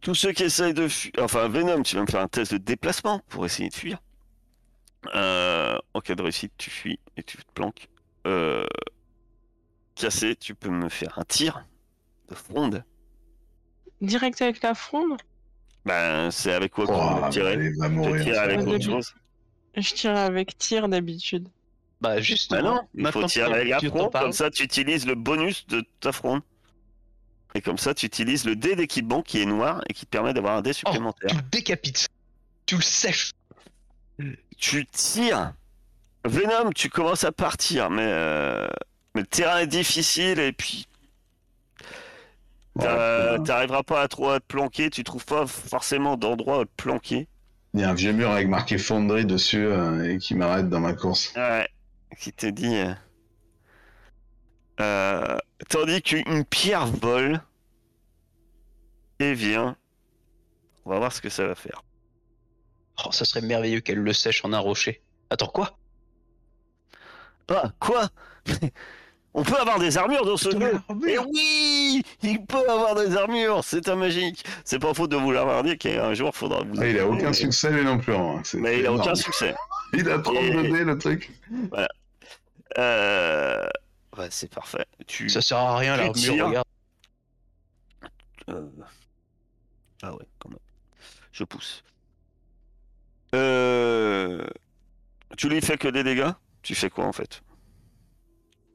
Tous 0.00 0.14
ceux 0.14 0.32
qui 0.32 0.44
essayent 0.44 0.74
de 0.74 0.88
fuir. 0.88 1.12
Enfin, 1.18 1.48
Venom, 1.48 1.82
tu 1.82 1.96
vas 1.96 2.02
me 2.02 2.06
faire 2.06 2.22
un 2.22 2.28
test 2.28 2.52
de 2.52 2.58
déplacement 2.58 3.20
pour 3.28 3.44
essayer 3.44 3.68
de 3.68 3.74
fuir. 3.74 3.98
Euh, 5.14 5.78
en 5.94 6.00
cas 6.00 6.14
de 6.14 6.22
réussite, 6.22 6.52
tu 6.56 6.70
fuis 6.70 6.98
et 7.16 7.22
tu 7.22 7.36
te 7.36 7.52
planques. 7.52 7.88
Euh... 8.26 8.66
Cassé, 9.94 10.36
tu 10.36 10.54
peux 10.54 10.70
me 10.70 10.88
faire 10.88 11.18
un 11.18 11.24
tir 11.24 11.66
fronde. 12.34 12.84
Direct 14.00 14.40
avec 14.42 14.62
la 14.62 14.74
fronde? 14.74 15.18
Ben, 15.84 16.30
c'est 16.30 16.52
avec 16.52 16.72
quoi 16.72 16.86
que 16.86 16.92
Oh, 16.92 17.30
tirer 17.30 17.56
va 17.78 17.88
Tu 17.88 18.24
tires 18.24 18.40
avec 18.40 18.60
autre 18.60 18.84
chose 18.84 19.14
Je 19.76 19.94
tire 19.94 20.16
avec 20.16 20.58
tir 20.58 20.88
d'habitude. 20.88 21.48
Bah, 22.00 22.20
juste. 22.20 22.50
Bah 22.50 22.62
non, 22.62 22.80
il 22.94 23.06
faut 23.12 23.24
tirer 23.24 23.52
avec 23.52 23.68
la 23.68 23.80
fronde, 23.80 24.12
comme 24.12 24.32
ça 24.32 24.50
tu 24.50 24.62
utilises 24.62 25.06
le 25.06 25.14
bonus 25.14 25.66
de 25.66 25.84
ta 26.00 26.12
fronde. 26.12 26.40
Et 27.54 27.60
comme 27.60 27.78
ça, 27.78 27.94
tu 27.94 28.06
utilises 28.06 28.44
le 28.44 28.54
dé 28.54 28.76
d'équipement 28.76 29.22
qui 29.22 29.40
est 29.40 29.46
noir 29.46 29.82
et 29.88 29.92
qui 29.92 30.06
te 30.06 30.10
permet 30.10 30.32
d'avoir 30.32 30.56
un 30.56 30.62
dé 30.62 30.72
supplémentaire. 30.72 31.30
Tu 31.30 31.36
le 31.36 31.42
décapites. 31.50 32.08
Tu 32.66 32.76
le 32.76 32.82
sèches. 32.82 33.32
Tu 34.56 34.86
tires. 34.86 35.52
Venom, 36.24 36.70
tu 36.74 36.90
commences 36.90 37.24
à 37.24 37.32
partir, 37.32 37.90
mais, 37.90 38.06
euh, 38.06 38.68
mais 39.14 39.22
le 39.22 39.26
terrain 39.26 39.58
est 39.58 39.66
difficile 39.66 40.38
et 40.38 40.52
puis. 40.52 40.86
T'arriveras 42.80 43.82
pas 43.82 44.02
à 44.02 44.08
trop 44.08 44.30
à 44.30 44.40
te 44.40 44.46
planquer. 44.46 44.90
Tu 44.90 45.04
trouves 45.04 45.24
pas 45.24 45.46
forcément 45.46 46.16
d'endroit 46.16 46.60
où 46.60 46.64
te 46.64 46.70
planquer. 46.76 47.28
Il 47.74 47.80
y 47.80 47.84
a 47.84 47.90
un 47.90 47.94
vieux 47.94 48.12
mur 48.12 48.30
avec 48.30 48.48
marqué 48.48 48.78
Fonderie 48.78 49.24
dessus 49.26 49.64
euh, 49.64 50.10
et 50.14 50.18
qui 50.18 50.34
m'arrête 50.34 50.68
dans 50.68 50.80
ma 50.80 50.92
course. 50.92 51.32
Ouais. 51.36 51.68
Qui 52.18 52.32
te 52.32 52.46
dit. 52.46 52.76
euh, 52.76 52.92
euh, 54.80 55.36
tandis 55.68 56.02
qu'une 56.02 56.44
pierre 56.44 56.86
vole 56.86 57.40
et 59.20 59.34
vient. 59.34 59.76
On 60.84 60.90
va 60.90 60.98
voir 60.98 61.12
ce 61.12 61.20
que 61.20 61.28
ça 61.28 61.46
va 61.46 61.54
faire. 61.54 61.84
Oh, 63.06 63.12
ça 63.12 63.24
serait 63.24 63.42
merveilleux 63.42 63.80
qu'elle 63.80 63.98
le 63.98 64.12
sèche 64.12 64.44
en 64.44 64.52
un 64.52 64.58
rocher. 64.58 65.02
Attends, 65.30 65.46
quoi? 65.46 65.78
Ah, 67.48 67.72
quoi? 67.78 68.08
On 69.32 69.42
peut 69.44 69.56
avoir 69.56 69.78
des 69.78 69.96
armures 69.96 70.24
dans 70.24 70.36
ce 70.36 70.50
jeu. 70.50 70.72
Et 71.08 71.18
oui 71.18 72.02
Il 72.22 72.44
peut 72.46 72.68
avoir 72.68 72.96
des 72.96 73.16
armures 73.16 73.62
C'est 73.62 73.88
un 73.88 73.94
magique 73.94 74.44
C'est 74.64 74.80
pas 74.80 74.92
faute 74.92 75.10
de 75.10 75.16
vous 75.16 75.30
l'avoir 75.30 75.62
dit 75.62 75.78
qu'un 75.78 76.12
jour 76.14 76.34
faudra 76.34 76.62
vous. 76.64 76.74
Ah, 76.80 76.86
il 76.86 76.98
a 76.98 77.06
aucun 77.06 77.32
succès 77.32 77.70
lui 77.70 77.84
non 77.84 77.98
plus. 77.98 78.14
hein. 78.14 78.42
Mais 78.54 78.80
il 78.80 78.86
a 78.86 78.92
aucun 78.92 79.14
succès. 79.14 79.54
Il 79.92 80.08
a 80.08 80.18
32 80.20 80.62
dés 80.62 80.84
le 80.84 80.96
truc. 80.98 81.32
Euh... 82.78 83.66
Ouais, 84.16 84.28
c'est 84.30 84.48
parfait. 84.52 84.84
Tu. 85.08 85.28
Ça 85.28 85.42
sert 85.42 85.58
à 85.58 85.76
rien, 85.76 85.96
l'armure, 85.96 86.46
regarde. 86.46 86.64
Euh, 88.48 88.66
Ah 90.02 90.12
ouais, 90.14 90.24
quand 90.38 90.48
même. 90.50 90.58
Je 91.32 91.42
pousse. 91.44 91.82
Euh... 93.34 94.44
Tu 95.36 95.48
lui 95.48 95.60
fais 95.60 95.76
que 95.76 95.88
des 95.88 96.04
dégâts? 96.04 96.30
Tu 96.62 96.74
fais 96.76 96.90
quoi 96.90 97.06
en 97.06 97.12
fait? 97.12 97.42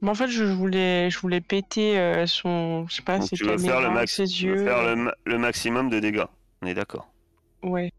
Mais 0.06 0.12
en 0.12 0.14
fait, 0.14 0.28
je 0.28 0.44
voulais, 0.44 1.10
je 1.10 1.18
voulais 1.18 1.40
péter 1.40 1.98
euh, 1.98 2.28
son, 2.28 2.86
je 2.88 2.94
sais 2.94 3.02
pas, 3.02 3.18
Donc, 3.18 3.28
ses 3.28 3.34
tu 3.36 3.44
veux 3.44 3.58
faire 3.58 3.80
le 3.80 3.86
caméras, 3.86 3.90
max, 3.90 4.14
ses 4.14 4.24
tu 4.26 4.46
veux 4.48 4.56
yeux. 4.58 4.64
faire 4.64 4.84
le, 4.84 4.94
ma- 4.94 5.14
le 5.24 5.36
maximum 5.36 5.90
de 5.90 5.98
dégâts. 5.98 6.26
On 6.62 6.66
est 6.68 6.74
d'accord. 6.74 7.12
Ouais. 7.64 7.92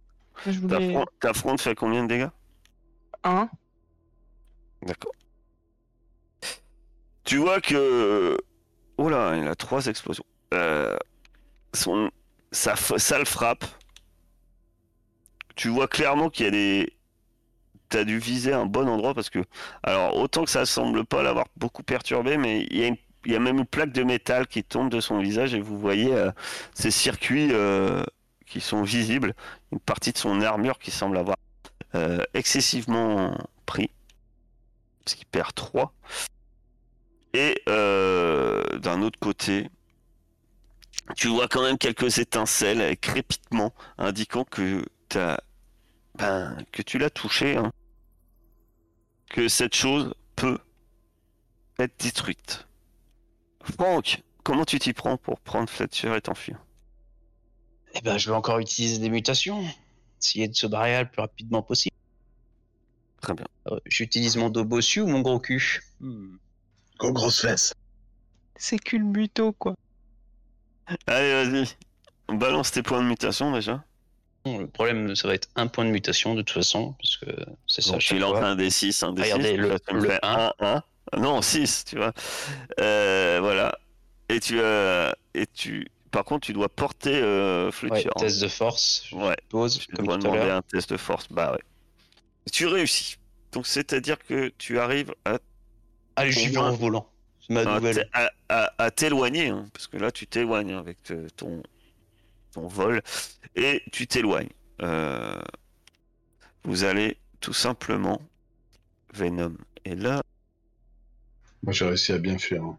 Je 0.45 0.51
Ta 0.67 0.79
voulais 0.79 0.89
fronde, 0.91 1.07
ta 1.19 1.33
fronde 1.33 1.59
fait 1.59 1.75
combien 1.75 2.03
de 2.03 2.07
dégâts? 2.07 2.29
Un. 3.25 3.49
D'accord. 4.83 5.11
Tu 7.25 7.37
vois 7.37 7.59
que. 7.59 8.37
Oh 8.97 9.09
là, 9.09 9.35
il 9.35 9.45
a 9.47 9.55
trois 9.55 9.87
explosions. 9.87 10.23
Euh, 10.53 10.97
son... 11.73 12.09
ça, 12.53 12.75
f- 12.75 12.97
ça 12.97 13.19
le 13.19 13.25
frappe. 13.25 13.65
Tu 15.55 15.69
vois 15.69 15.87
clairement 15.89 16.29
qu'il 16.29 16.45
y 16.45 16.47
a 16.47 16.51
des. 16.51 16.96
T'as 17.89 18.03
dû 18.03 18.19
viser 18.19 18.53
un 18.53 18.65
bon 18.65 18.87
endroit 18.87 19.13
parce 19.13 19.29
que. 19.29 19.39
Alors, 19.83 20.15
autant 20.17 20.43
que 20.43 20.49
ça 20.49 20.65
semble 20.65 21.05
pas 21.05 21.23
l'avoir 21.23 21.47
beaucoup 21.55 21.83
perturbé, 21.83 22.37
mais 22.37 22.67
il 22.69 22.97
y 23.25 23.35
a, 23.35 23.39
même 23.39 23.59
une 23.59 23.65
plaque 23.65 23.91
de 23.93 24.03
métal 24.03 24.47
qui 24.47 24.63
tombe 24.63 24.89
de 24.89 24.99
son 24.99 25.19
visage 25.19 25.53
et 25.53 25.61
vous 25.61 25.79
voyez 25.79 26.13
euh, 26.13 26.31
ces 26.73 26.91
circuits 26.91 27.49
euh, 27.51 28.03
qui 28.45 28.61
sont 28.61 28.83
visibles. 28.83 29.33
Une 29.71 29.79
partie 29.79 30.11
de 30.11 30.17
son 30.17 30.41
armure 30.41 30.79
qui 30.79 30.91
semble 30.91 31.17
avoir 31.17 31.37
euh, 31.95 32.23
excessivement 32.33 33.37
pris. 33.65 33.89
Parce 35.03 35.15
qu'il 35.15 35.27
perd 35.27 35.53
3. 35.55 35.93
Et 37.33 37.61
d'un 37.67 39.01
autre 39.03 39.19
côté, 39.19 39.69
tu 41.15 41.27
vois 41.27 41.47
quand 41.47 41.61
même 41.61 41.77
quelques 41.77 42.17
étincelles 42.17 42.81
et 42.81 42.97
crépitements 42.97 43.73
indiquant 43.97 44.43
que 44.43 44.83
t'as, 45.07 45.37
ben, 46.17 46.57
que 46.71 46.81
tu 46.81 46.97
l'as 46.97 47.09
touché, 47.09 47.57
hein. 47.57 47.71
que 49.29 49.47
cette 49.47 49.75
chose 49.75 50.13
peut 50.35 50.59
être 51.79 51.99
détruite. 51.99 52.67
Franck, 53.61 54.23
comment 54.43 54.65
tu 54.65 54.79
t'y 54.79 54.93
prends 54.93 55.17
pour 55.17 55.39
prendre 55.39 55.69
Fletcher 55.69 56.15
et 56.15 56.21
t'enfuir? 56.21 56.57
Eh 57.93 58.01
ben, 58.01 58.17
je 58.17 58.29
vais 58.29 58.35
encore 58.35 58.59
utiliser 58.59 58.99
des 58.99 59.09
mutations. 59.09 59.63
Essayer 60.21 60.47
de 60.47 60.55
se 60.55 60.67
barrer 60.67 60.99
le 60.99 61.09
plus 61.09 61.21
rapidement 61.21 61.61
possible. 61.61 61.95
Très 63.21 63.33
bien. 63.33 63.45
Euh, 63.71 63.79
J'utilise 63.85 64.37
mon 64.37 64.49
dos 64.49 64.65
bossu 64.65 65.01
ou 65.01 65.07
mon 65.07 65.21
gros 65.21 65.39
cul? 65.39 65.81
Hmm. 65.99 66.37
Gros 66.97 67.13
grosse 67.13 67.41
fesse. 67.41 67.73
C'est 68.55 68.79
culbuto, 68.79 69.53
quoi. 69.53 69.75
Allez, 71.05 71.49
vas-y. 71.49 71.67
Balance 72.35 72.71
tes 72.71 72.81
points 72.81 73.01
de 73.01 73.07
mutation 73.07 73.51
déjà. 73.51 73.83
Le 74.59 74.67
problème, 74.67 75.15
ça 75.15 75.27
va 75.27 75.33
être 75.33 75.49
un 75.55 75.67
point 75.67 75.85
de 75.85 75.89
mutation 75.91 76.33
de 76.35 76.41
toute 76.41 76.53
façon, 76.55 76.93
parce 77.01 77.17
que 77.17 77.25
c'est 77.67 77.81
ça. 77.81 77.97
tu 77.97 78.17
lances 78.19 78.37
un 78.43 78.55
des 78.55 78.69
6, 78.69 79.03
un 79.03 79.11
des 79.13 79.23
6. 79.23 79.33
Regardez, 79.33 79.57
le- 79.57 79.77
le 79.93 80.09
fais 80.09 80.19
un. 80.23 80.51
1, 80.59 80.83
1. 81.13 81.19
Non, 81.19 81.41
6, 81.41 81.85
tu 81.85 81.97
vois. 81.97 82.13
Euh, 82.79 83.39
voilà. 83.41 83.77
Et 84.29 84.39
tu, 84.39 84.59
euh, 84.59 85.11
et 85.33 85.47
tu. 85.47 85.87
Par 86.11 86.23
contre, 86.25 86.45
tu 86.47 86.53
dois 86.53 86.69
porter 86.69 87.15
euh, 87.21 87.65
Ouais, 87.67 87.71
Fletcher. 87.71 88.09
test 88.17 88.41
de 88.41 88.47
force, 88.47 89.03
je 89.09 89.15
Ouais. 89.15 89.35
pose, 89.49 89.79
Tu 89.79 89.87
comme 89.95 90.05
dois 90.05 90.17
demander 90.17 90.49
un 90.49 90.61
test 90.61 90.89
de 90.91 90.97
force. 90.97 91.27
Bah 91.29 91.51
ouais. 91.53 91.63
Tu 92.51 92.65
réussis. 92.67 93.17
Donc, 93.51 93.67
c'est-à-dire 93.67 94.17
que 94.19 94.51
tu 94.57 94.79
arrives 94.79 95.13
à, 95.25 95.37
Allez, 96.15 96.31
j'y 96.31 96.47
vais 96.49 96.57
en 96.57 96.71
volant. 96.73 97.07
C'est 97.45 97.53
ma 97.53 97.61
à 97.61 97.75
nouvelle. 97.75 98.09
à- 98.13 98.31
à- 98.49 98.73
à 98.77 98.91
t'éloigner. 98.91 99.49
hein, 99.49 99.65
parce 99.73 99.87
que 99.87 99.97
là, 99.97 100.11
tu 100.11 100.27
t'éloignes 100.27 100.71
hein, 100.73 100.79
avec 100.79 100.97
euh, 101.11 101.27
ton, 101.37 101.61
ton 102.51 102.67
vol. 102.67 103.01
Et 103.55 103.81
tu 103.91 104.07
t'éloignes. 104.07 104.49
Euh, 104.81 105.41
vous 106.63 106.83
allez 106.83 107.17
tout 107.39 107.53
simplement. 107.53 108.21
Venom. 109.13 109.55
Et 109.85 109.95
là, 109.95 110.21
Moi 111.63 111.73
j'ai 111.73 111.85
réussi 111.85 112.11
à 112.11 112.17
bien 112.19 112.37
fuir. 112.37 112.63
hein. 112.63 112.77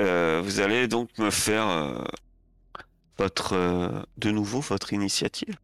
Euh, 0.00 0.40
vous 0.42 0.60
allez 0.60 0.88
donc 0.88 1.16
me 1.18 1.30
faire 1.30 1.68
euh, 1.68 2.02
votre 3.18 3.52
euh, 3.54 4.02
de 4.16 4.30
nouveau 4.30 4.60
votre 4.60 4.92
initiative. 4.92 5.56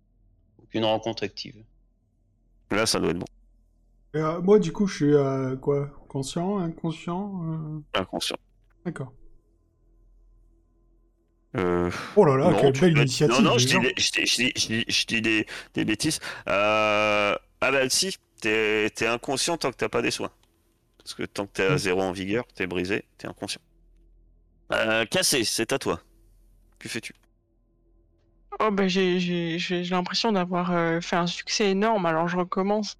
Aucune 0.62 0.84
rencontre 0.84 1.24
active. 1.24 1.56
Là, 2.70 2.86
ça 2.86 2.98
doit 3.00 3.10
être 3.10 3.18
bon. 3.18 3.26
Et, 4.14 4.18
euh, 4.18 4.40
moi, 4.40 4.58
du 4.58 4.72
coup, 4.72 4.86
je 4.86 4.94
suis 4.94 5.14
euh, 5.14 5.56
quoi? 5.56 5.88
Conscient 6.08 6.58
Inconscient 6.58 7.42
euh, 7.44 7.80
Inconscient. 8.00 8.36
D'accord. 8.84 9.12
Euh, 11.56 11.90
Oh 12.16 12.24
là 12.24 12.36
là, 12.36 12.50
non, 12.50 12.60
quelle 12.60 12.72
tu 12.72 12.80
belle 12.80 12.94
peux- 12.94 13.00
initiative 13.00 13.36
Non, 13.36 13.42
non, 13.52 13.58
je 13.58 13.66
dis, 13.66 13.78
des- 13.78 13.94
je 13.96 14.10
dis- 14.10 14.26
je 14.26 14.36
dis- 14.36 14.52
je 14.56 14.66
dis- 14.66 14.84
je 14.88 15.06
dis 15.06 15.22
des, 15.22 15.46
des 15.74 15.84
bêtises. 15.84 16.18
Euh, 16.48 17.36
ah 17.60 17.70
bah 17.70 17.88
si, 17.88 18.16
t'es 18.40 18.90
inconscient 19.06 19.56
tant 19.56 19.70
que 19.70 19.76
t'as 19.76 19.88
pas 19.88 20.02
des 20.02 20.10
soins. 20.10 20.30
Parce 20.98 21.14
que 21.14 21.22
tant 21.24 21.46
que 21.46 21.52
t'es 21.52 21.66
à 21.66 21.74
Mm. 21.74 21.78
zéro 21.78 22.02
en 22.02 22.12
vigueur, 22.12 22.44
t'es 22.54 22.66
brisé, 22.66 23.04
t'es 23.18 23.28
inconscient. 23.28 23.60
Euh, 24.72 25.04
cassé, 25.04 25.44
c'est 25.44 25.72
à 25.72 25.78
toi. 25.78 26.00
Que 26.78 26.88
fais-tu? 26.88 27.12
Oh, 28.60 28.70
bah, 28.70 28.88
j'ai, 28.88 29.58
l'impression 29.90 30.32
d'avoir 30.32 30.72
euh, 30.72 31.00
fait 31.00 31.16
un 31.16 31.26
succès 31.26 31.70
énorme, 31.70 32.06
alors 32.06 32.26
je 32.28 32.36
recommence. 32.36 32.96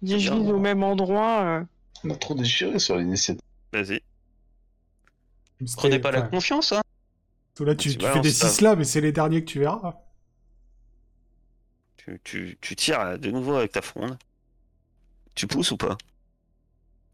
Dis, 0.00 0.18
je 0.18 0.32
au 0.32 0.58
même 0.58 0.82
endroit. 0.82 1.42
euh, 1.42 1.64
On 2.04 2.10
a 2.10 2.16
trop 2.16 2.34
déchiré 2.34 2.78
sur 2.78 2.96
l'initiative. 2.96 3.40
Vas-y. 3.72 4.00
Prenez 5.76 5.98
pas 6.00 6.10
la 6.10 6.22
confiance, 6.22 6.72
hein 6.72 6.80
Là, 7.60 7.74
tu, 7.74 7.96
Tu 7.96 8.06
fais 8.06 8.20
des 8.20 8.32
ça. 8.32 8.48
6 8.48 8.60
là, 8.62 8.76
mais 8.76 8.84
c'est 8.84 9.00
les 9.00 9.12
derniers 9.12 9.44
que 9.44 9.50
tu 9.50 9.60
verras. 9.60 10.00
Tu, 11.96 12.20
tu, 12.24 12.58
tu 12.60 12.76
tires 12.76 13.18
de 13.18 13.30
nouveau 13.30 13.54
avec 13.54 13.72
ta 13.72 13.82
fronde. 13.82 14.18
Tu 15.34 15.46
pousses 15.46 15.70
ou 15.70 15.76
pas? 15.76 15.96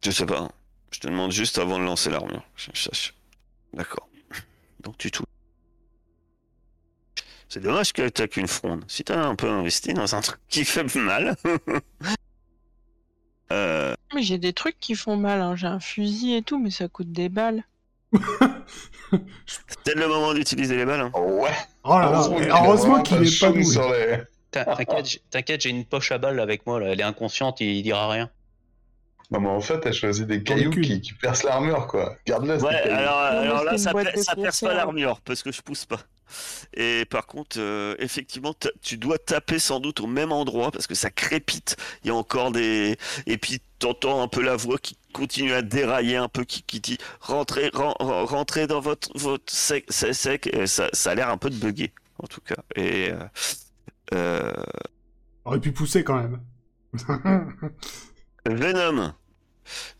Je 0.04 0.10
sais 0.10 0.26
pas. 0.26 0.50
Je 0.90 1.00
te 1.00 1.08
demande 1.08 1.32
juste 1.32 1.58
avant 1.58 1.78
de 1.78 1.84
lancer 1.84 2.10
l'armure. 2.10 2.44
Je 2.56 2.70
je 2.72 2.82
sache. 2.82 3.14
D'accord. 3.74 4.08
Donc 4.80 4.96
tu 4.96 5.10
touches. 5.10 5.26
C'est 7.48 7.60
dommage 7.60 7.92
que 7.92 8.08
t'as 8.08 8.28
qu'une 8.28 8.48
fronde. 8.48 8.84
Si 8.88 9.04
t'as 9.04 9.24
un 9.24 9.34
peu 9.34 9.48
investi 9.48 9.94
dans 9.94 10.14
un 10.14 10.20
truc 10.20 10.38
qui 10.48 10.64
fait 10.64 10.94
mal. 10.94 11.36
euh, 13.52 13.94
Mais 14.14 14.22
j'ai 14.22 14.38
des 14.38 14.52
trucs 14.52 14.78
qui 14.78 14.94
font 14.94 15.16
mal, 15.16 15.40
hein. 15.40 15.56
J'ai 15.56 15.66
un 15.66 15.80
fusil 15.80 16.34
et 16.34 16.42
tout, 16.42 16.58
mais 16.58 16.70
ça 16.70 16.88
coûte 16.88 17.10
des 17.10 17.28
balles. 17.28 17.64
C'est 18.12 19.82
peut-être 19.84 19.98
le 19.98 20.08
moment 20.08 20.34
d'utiliser 20.34 20.76
les 20.76 20.84
balles. 20.84 21.00
hein. 21.00 21.12
ouais. 21.14 21.50
Oh 21.84 21.98
là 21.98 22.10
là, 22.10 22.28
Heureusement 22.62 23.02
qu'il 23.02 23.16
est 23.18 23.40
pas 23.40 23.62
sur 23.64 23.90
les- 23.92 24.18
T'in- 24.50 24.64
T'inquiète, 25.30 25.60
j'ai- 25.60 25.70
une 25.70 25.84
poche 25.84 26.10
à 26.10 26.18
balles 26.18 26.40
avec 26.40 26.66
moi, 26.66 26.80
là. 26.80 26.88
Elle 26.88 27.00
est 27.00 27.04
inconsciente, 27.04 27.60
il 27.60 27.82
dira 27.82 28.08
rien. 28.10 28.30
Non, 29.30 29.40
mais 29.40 29.48
en 29.50 29.60
fait, 29.60 29.84
elle 29.84 29.92
choisit 29.92 30.26
des 30.26 30.42
cailloux 30.42 30.70
qui, 30.70 31.02
qui 31.02 31.12
percent 31.12 31.44
l'armure, 31.44 31.86
quoi. 31.86 32.16
Garde-la, 32.26 32.58
ces 32.58 32.64
Ouais, 32.64 32.74
alors, 32.74 33.62
là, 33.64 33.76
ça, 33.76 33.92
ça 34.16 34.34
perce 34.34 34.60
pas 34.62 34.72
l'armure 34.72 35.20
parce 35.20 35.42
que 35.42 35.52
je 35.52 35.60
pousse 35.60 35.84
pas. 35.84 36.00
Et 36.74 37.04
par 37.10 37.26
contre, 37.26 37.56
euh, 37.58 37.94
effectivement, 37.98 38.54
tu 38.82 38.96
dois 38.96 39.18
taper 39.18 39.58
sans 39.58 39.80
doute 39.80 40.00
au 40.00 40.06
même 40.06 40.32
endroit 40.32 40.70
parce 40.70 40.86
que 40.86 40.94
ça 40.94 41.10
crépite. 41.10 41.76
Il 42.04 42.08
y 42.08 42.10
a 42.10 42.14
encore 42.14 42.50
des. 42.52 42.96
Et 43.26 43.36
puis, 43.36 43.60
t'entends 43.78 44.22
un 44.22 44.28
peu 44.28 44.40
la 44.42 44.56
voix 44.56 44.78
qui 44.78 44.96
continue 45.18 45.52
à 45.52 45.62
dérailler 45.62 46.16
un 46.16 46.28
peu, 46.28 46.44
qui, 46.44 46.62
qui 46.62 46.80
dit 46.80 46.98
rentrez, 47.20 47.70
ren- 47.74 47.94
ren- 47.98 48.24
rentrez 48.24 48.66
dans 48.66 48.80
votre, 48.80 49.10
votre 49.18 49.52
sec, 49.52 49.84
sec, 49.88 50.14
sec. 50.14 50.46
Et 50.52 50.66
ça, 50.66 50.88
ça 50.92 51.10
a 51.10 51.14
l'air 51.14 51.28
un 51.28 51.36
peu 51.38 51.50
de 51.50 51.56
bugger, 51.56 51.92
en 52.22 52.26
tout 52.26 52.40
cas. 52.40 52.62
Et 52.76 53.10
euh, 53.12 53.18
euh, 54.14 54.52
Aurait 55.44 55.60
pu 55.60 55.72
pousser 55.72 56.04
quand 56.04 56.16
même. 56.20 56.40
Venom, 58.46 59.12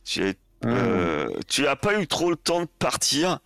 tu, 0.04 0.24
es- 0.26 0.38
euh, 0.64 1.28
tu 1.48 1.66
as 1.66 1.76
pas 1.76 2.00
eu 2.00 2.06
trop 2.06 2.30
le 2.30 2.36
temps 2.36 2.60
de 2.62 2.68
partir. 2.78 3.40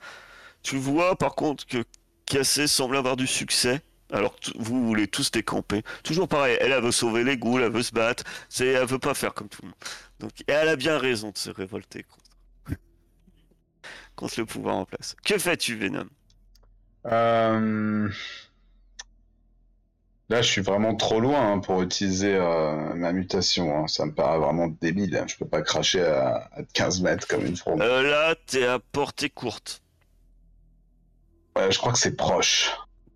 Tu 0.62 0.76
vois 0.76 1.16
par 1.16 1.34
contre 1.34 1.66
que 1.66 1.84
Cassé 2.26 2.66
semble 2.68 2.96
avoir 2.96 3.16
du 3.16 3.26
succès. 3.26 3.82
Alors 4.12 4.36
vous 4.56 4.86
voulez 4.86 5.08
tous 5.08 5.30
décamper. 5.30 5.82
Toujours 6.04 6.28
pareil, 6.28 6.56
elle, 6.60 6.72
elle 6.72 6.82
veut 6.82 6.92
sauver 6.92 7.24
les 7.24 7.36
ghouls, 7.38 7.62
elle 7.62 7.72
veut 7.72 7.82
se 7.82 7.92
battre. 7.92 8.24
C'est, 8.48 8.66
elle 8.68 8.86
veut 8.86 8.98
pas 8.98 9.14
faire 9.14 9.32
comme 9.34 9.48
tout 9.48 9.62
le 9.62 9.68
monde. 9.68 9.76
Donc, 10.20 10.32
et 10.46 10.52
elle 10.52 10.68
a 10.68 10.76
bien 10.76 10.98
raison 10.98 11.30
de 11.30 11.38
se 11.38 11.50
révolter 11.50 12.04
contre, 12.04 12.78
contre 14.16 14.34
le 14.40 14.46
pouvoir 14.46 14.76
en 14.76 14.84
place. 14.84 15.16
Que 15.24 15.38
fais-tu, 15.38 15.76
Venom? 15.76 16.06
Euh, 17.06 18.08
Là, 20.28 20.40
je 20.40 20.48
suis 20.48 20.60
vraiment 20.62 20.94
trop 20.94 21.20
loin 21.20 21.52
hein, 21.52 21.58
pour 21.58 21.82
utiliser 21.82 22.34
euh, 22.34 22.94
ma 22.94 23.12
mutation. 23.12 23.76
hein. 23.84 23.86
Ça 23.88 24.06
me 24.06 24.14
paraît 24.14 24.38
vraiment 24.38 24.68
débile. 24.68 25.16
hein. 25.16 25.26
Je 25.26 25.36
peux 25.36 25.48
pas 25.48 25.62
cracher 25.62 26.02
à, 26.02 26.48
à 26.52 26.62
15 26.72 27.02
mètres 27.02 27.26
comme 27.26 27.44
une 27.44 27.56
fronde. 27.56 27.82
euh, 27.82 28.02
Là, 28.02 28.34
t'es 28.46 28.66
à 28.66 28.78
portée 28.78 29.28
courte. 29.30 29.82
Ouais, 31.56 31.70
je 31.70 31.78
crois 31.78 31.92
que 31.92 31.98
c'est 31.98 32.16
proche. 32.16 32.70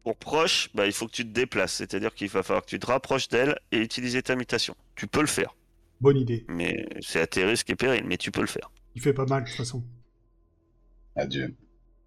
Pour 0.06 0.16
proche, 0.16 0.70
bah, 0.72 0.86
il 0.86 0.92
faut 0.92 1.08
que 1.08 1.12
tu 1.12 1.24
te 1.24 1.30
déplaces. 1.32 1.72
C'est-à-dire 1.72 2.14
qu'il 2.14 2.28
va 2.28 2.44
falloir 2.44 2.62
que 2.64 2.70
tu 2.70 2.78
te 2.78 2.86
rapproches 2.86 3.26
d'elle 3.26 3.58
et 3.72 3.78
utiliser 3.78 4.22
ta 4.22 4.36
mutation. 4.36 4.76
Tu 4.94 5.08
peux 5.08 5.20
le 5.20 5.26
faire. 5.26 5.56
Bonne 6.00 6.16
idée. 6.16 6.44
Mais 6.46 6.86
c'est 7.00 7.20
à 7.22 7.26
tes 7.26 7.44
risques 7.44 7.70
et 7.70 7.74
périls, 7.74 8.04
mais 8.06 8.16
tu 8.16 8.30
peux 8.30 8.40
le 8.40 8.46
faire. 8.46 8.70
Il 8.94 9.02
fait 9.02 9.12
pas 9.12 9.24
mal 9.26 9.42
de 9.42 9.48
toute 9.48 9.56
façon. 9.56 9.82
Adieu. 11.16 11.56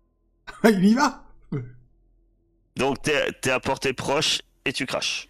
Il 0.63 0.85
y 0.85 0.93
va 0.93 1.25
Donc 2.77 3.01
t'es 3.01 3.31
es 3.43 3.49
à 3.49 3.59
portée 3.59 3.91
proche 3.91 4.43
et 4.63 4.71
tu 4.71 4.85
craches. 4.85 5.27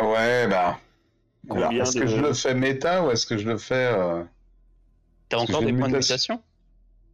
Ouais, 0.00 0.48
bah. 0.48 0.80
Alors, 1.50 1.70
est-ce 1.70 1.96
de- 1.96 2.00
que 2.00 2.06
je 2.06 2.16
le 2.16 2.32
fais 2.32 2.54
méta 2.54 3.04
ou 3.04 3.10
est-ce 3.10 3.26
que 3.26 3.36
je 3.36 3.46
le 3.46 3.58
fais. 3.58 3.74
euh, 3.92 4.24
T'as 5.28 5.36
Parce 5.36 5.50
encore 5.50 5.60
des 5.66 5.74
points 5.74 5.88
de 5.90 5.96
mutation. 5.96 6.36
mutation? 6.36 6.42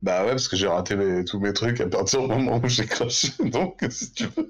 Bah 0.03 0.23
ouais, 0.23 0.31
parce 0.31 0.47
que 0.47 0.55
j'ai 0.55 0.69
raté 0.69 0.95
les- 0.95 1.25
tous 1.25 1.41
mes 1.41 1.53
trucs 1.53 1.81
à 1.81 1.89
partir 1.89 2.21
du 2.21 2.29
moment 2.29 2.61
où 2.63 2.69
j'ai 2.69 2.87
craché. 2.87 3.33
Donc, 3.51 3.85
si 3.91 4.13
tu 4.13 4.27
veux. 4.27 4.49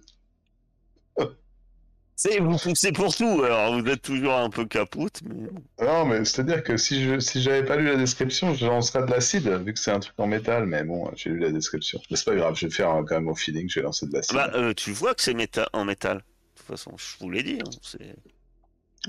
C'est 2.19 2.39
vous 2.41 2.57
poussez 2.57 2.93
pour 2.93 3.14
tout, 3.14 3.43
alors 3.45 3.79
vous 3.79 3.87
êtes 3.89 4.01
toujours 4.01 4.33
un 4.33 4.49
peu 4.49 4.64
capoute, 4.64 5.21
mais. 5.25 5.49
Non, 5.87 6.07
mais 6.07 6.25
c'est-à-dire 6.25 6.62
que 6.64 6.79
si 6.79 7.05
je 7.05 7.19
si 7.21 7.43
j'avais 7.43 7.62
pas 7.62 7.77
lu 7.77 7.85
la 7.85 7.97
description, 7.97 8.55
je 8.55 8.64
lancerais 8.64 9.05
de 9.05 9.11
l'acide, 9.11 9.47
vu 9.49 9.75
que 9.75 9.79
c'est 9.79 9.91
un 9.91 10.01
truc 10.01 10.14
en 10.19 10.27
métal, 10.27 10.64
mais 10.64 10.83
bon, 10.83 11.11
j'ai 11.14 11.29
lu 11.29 11.39
la 11.41 11.53
description. 11.53 12.01
Mais 12.11 12.17
c'est 12.17 12.25
pas 12.25 12.35
grave, 12.35 12.55
je 12.57 12.67
vais 12.69 12.73
faire 12.73 12.91
euh, 12.91 13.03
quand 13.07 13.17
même 13.17 13.29
au 13.29 13.35
feeling, 13.35 13.69
je 13.69 13.81
vais 13.81 13.85
lancer 13.85 14.07
de 14.07 14.14
l'acide. 14.14 14.35
Bah, 14.35 14.51
euh, 14.55 14.73
tu 14.73 14.93
vois 14.93 15.14
que 15.14 15.21
c'est 15.21 15.35
méta 15.35 15.69
en 15.75 15.85
métal. 15.85 16.17
De 16.19 16.23
toute 16.57 16.67
façon, 16.69 16.93
je 16.97 17.05
vous 17.23 17.31
l'ai 17.31 17.43
dit. 17.43 17.59
hein, 17.61 17.71
c'est- 17.83 18.17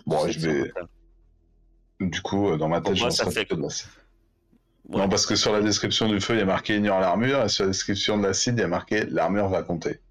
bon, 0.06 0.20
c'est 0.26 0.34
je 0.34 0.40
vais. 0.50 0.72
Du 2.02 2.22
coup, 2.22 2.50
euh, 2.50 2.58
dans 2.58 2.68
ma 2.68 2.82
tête, 2.82 2.96
je 2.96 3.02
moi, 3.04 3.12
ça 3.12 3.24
lancerai 3.24 3.46
fait 3.46 3.56
de 3.56 3.62
l'acide. 3.62 3.88
Ouais. 4.90 4.98
Non, 5.00 5.08
parce 5.10 5.26
que 5.26 5.36
sur 5.36 5.54
la 5.54 5.62
description 5.62 6.10
du 6.10 6.20
feu, 6.20 6.34
il 6.36 6.40
y 6.40 6.42
a 6.42 6.46
marqué 6.46 6.76
ignore 6.76 7.00
l'armure, 7.00 7.44
et 7.44 7.50
sur 7.50 7.64
la 7.64 7.70
description 7.72 8.18
de 8.18 8.24
l'acide, 8.28 8.56
il 8.58 8.62
y 8.62 8.64
a 8.64 8.68
marqué 8.68 9.06
l'armure 9.06 9.48
va 9.48 9.64
compter. 9.64 10.02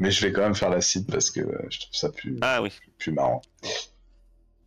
Mais 0.00 0.10
je 0.10 0.26
vais 0.26 0.32
quand 0.32 0.40
même 0.42 0.54
faire 0.56 0.70
l'acide 0.70 1.06
parce 1.10 1.30
que 1.30 1.40
euh, 1.40 1.66
je 1.70 1.78
trouve 1.80 1.94
ça 1.94 2.08
plus, 2.10 2.36
Ah 2.40 2.60
oui. 2.62 2.72
plus 2.98 3.12
marrant. 3.12 3.42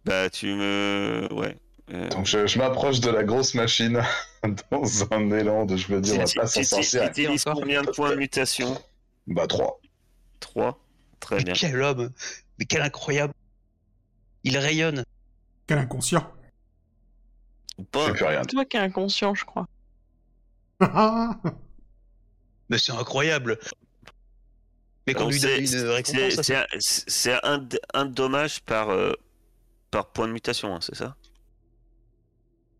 Bah 0.05 0.29
tu 0.29 0.47
me. 0.53 1.27
Ouais. 1.31 1.57
Euh, 1.91 2.07
Donc 2.09 2.25
je, 2.27 2.45
je 2.47 2.57
m'approche 2.59 2.99
de 3.01 3.09
la 3.09 3.23
grosse 3.25 3.55
machine 3.55 4.01
dans 4.71 5.13
un 5.13 5.31
élan 5.31 5.65
de 5.65 5.75
je 5.75 5.91
me 5.91 5.99
dis 5.99 6.11
on 6.13 6.17
va 6.19 6.23
pas 6.35 6.47
s'en 6.47 6.63
sortir. 6.63 7.11
combien 7.53 7.81
de 7.81 7.89
points 7.91 8.11
de 8.11 8.15
mutation? 8.15 8.77
Bah 9.27 9.47
3. 9.47 9.81
3. 10.39 10.79
Très 11.19 11.37
Mais 11.37 11.43
bien. 11.43 11.53
quel 11.53 11.81
homme 11.81 12.11
Mais 12.59 12.65
quel 12.65 12.81
incroyable 12.81 13.33
Il 14.43 14.57
rayonne 14.57 15.03
Quel 15.67 15.77
inconscient. 15.79 16.31
Pas. 17.91 18.05
C'est 18.07 18.13
plus 18.13 18.25
rien. 18.25 18.43
Toi 18.43 18.65
qui 18.65 18.77
es 18.77 18.81
inconscient, 18.81 19.33
je 19.33 19.45
crois. 19.45 19.67
Ah, 20.79 21.37
Mais 22.69 22.77
c'est 22.77 22.91
incroyable 22.91 23.57
Mais 25.07 25.13
qu'on 25.13 25.27
lui 25.29 25.39
donne 25.39 25.51
c'est- 25.51 25.59
une 25.59 25.67
c'est- 25.67 25.89
récompense, 25.89 27.03
C'est 27.07 27.33
un- 27.33 27.59
un, 27.93 28.05
d- 28.05 28.11
dommage 28.13 28.61
par, 28.61 28.89
euh, 28.89 29.13
par 29.91 30.07
point 30.11 30.27
de 30.27 30.33
mutation, 30.33 30.73
hein, 30.75 30.79
c'est 30.81 30.95
ça? 30.95 31.15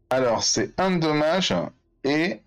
Alors 0.10 0.44
c'est 0.44 0.80
un 0.80 0.92
de 0.92 1.00
dommage 1.02 1.54
et 2.04 2.42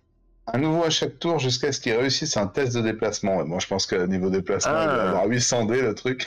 un 0.46 0.58
nouveau 0.58 0.84
à 0.84 0.90
chaque 0.90 1.18
tour 1.18 1.38
jusqu'à 1.40 1.72
ce 1.72 1.80
qu'il 1.80 1.92
réussisse 1.94 2.36
un 2.36 2.46
test 2.46 2.74
de 2.76 2.80
déplacement. 2.82 3.44
Moi 3.44 3.58
je 3.58 3.66
pense 3.66 3.86
que 3.86 4.06
niveau 4.06 4.30
déplacement, 4.30 4.72
il 4.72 4.88
Ah. 4.88 4.96
va 4.96 5.08
avoir 5.08 5.26
800 5.26 5.64
dés 5.66 5.82
le 5.82 5.94
truc. 5.94 6.26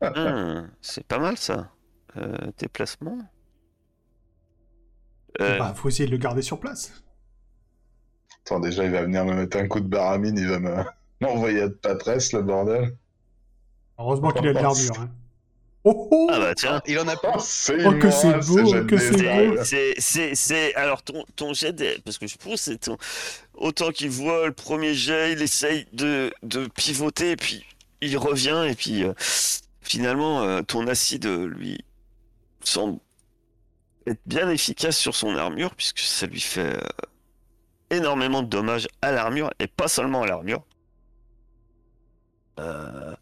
Hum, 0.00 0.70
C'est 0.80 1.04
pas 1.06 1.18
mal 1.18 1.36
ça. 1.36 1.70
Euh, 2.16 2.36
déplacement. 2.58 3.18
Euh, 5.40 5.58
Bah, 5.58 5.74
faut 5.76 5.88
essayer 5.88 6.06
de 6.06 6.12
le 6.12 6.16
garder 6.18 6.42
sur 6.42 6.60
place. 6.60 6.92
Attends, 8.46 8.60
déjà 8.60 8.84
il 8.84 8.92
va 8.92 9.02
venir 9.02 9.24
me 9.24 9.34
mettre 9.34 9.56
un 9.56 9.66
coup 9.66 9.80
de 9.80 9.88
baramine, 9.88 10.38
il 10.38 10.48
va 10.48 10.58
me 10.60 10.76
m'envoyer 11.20 11.60
de 11.62 11.68
patresse 11.68 12.32
le 12.32 12.42
bordel. 12.42 12.96
Heureusement 13.98 14.30
qu'il 14.32 14.48
a 14.48 14.52
de 14.52 14.58
l'armure. 14.58 15.00
Hein. 15.00 15.10
Oh 15.86 16.08
oh 16.10 16.28
Ah 16.32 16.38
bah 16.38 16.54
tiens. 16.54 16.80
Il 16.86 16.98
en 16.98 17.06
a 17.08 17.16
pas 17.16 17.34
Oh, 17.36 17.72
Oh, 17.84 17.92
que 17.98 18.10
c'est 18.10 18.32
beau, 18.46 18.86
que 18.86 18.96
c'est 18.96 19.48
beau. 19.50 19.62
C'est, 20.34 20.74
alors 20.76 21.02
ton, 21.02 21.24
ton 21.36 21.52
jet, 21.52 21.72
de- 21.74 22.00
parce 22.04 22.16
que 22.18 22.26
je 22.26 22.36
pense, 22.36 22.62
c'est 22.62 22.78
ton, 22.78 22.96
autant 23.54 23.90
qu'il 23.90 24.08
voit 24.10 24.46
le 24.46 24.52
premier 24.52 24.94
jet, 24.94 25.32
il 25.32 25.42
essaye 25.42 25.86
de, 25.92 26.32
de 26.42 26.66
pivoter, 26.68 27.32
et 27.32 27.36
puis 27.36 27.64
il 28.00 28.16
revient, 28.16 28.66
et 28.68 28.74
puis 28.74 29.04
euh, 29.04 29.12
finalement, 29.82 30.42
euh, 30.42 30.62
ton 30.62 30.86
acide, 30.86 31.26
euh, 31.26 31.46
lui, 31.46 31.84
semble 32.62 32.98
être 34.06 34.20
bien 34.24 34.48
efficace 34.48 34.96
sur 34.96 35.14
son 35.14 35.36
armure, 35.36 35.74
puisque 35.74 35.98
ça 36.00 36.26
lui 36.26 36.40
fait 36.40 36.76
euh, 36.76 36.80
énormément 37.90 38.42
de 38.42 38.48
dommages 38.48 38.88
à 39.02 39.12
l'armure, 39.12 39.50
et 39.60 39.66
pas 39.66 39.88
seulement 39.88 40.22
à 40.22 40.26
l'armure. 40.26 40.64
Euh, 42.58 43.14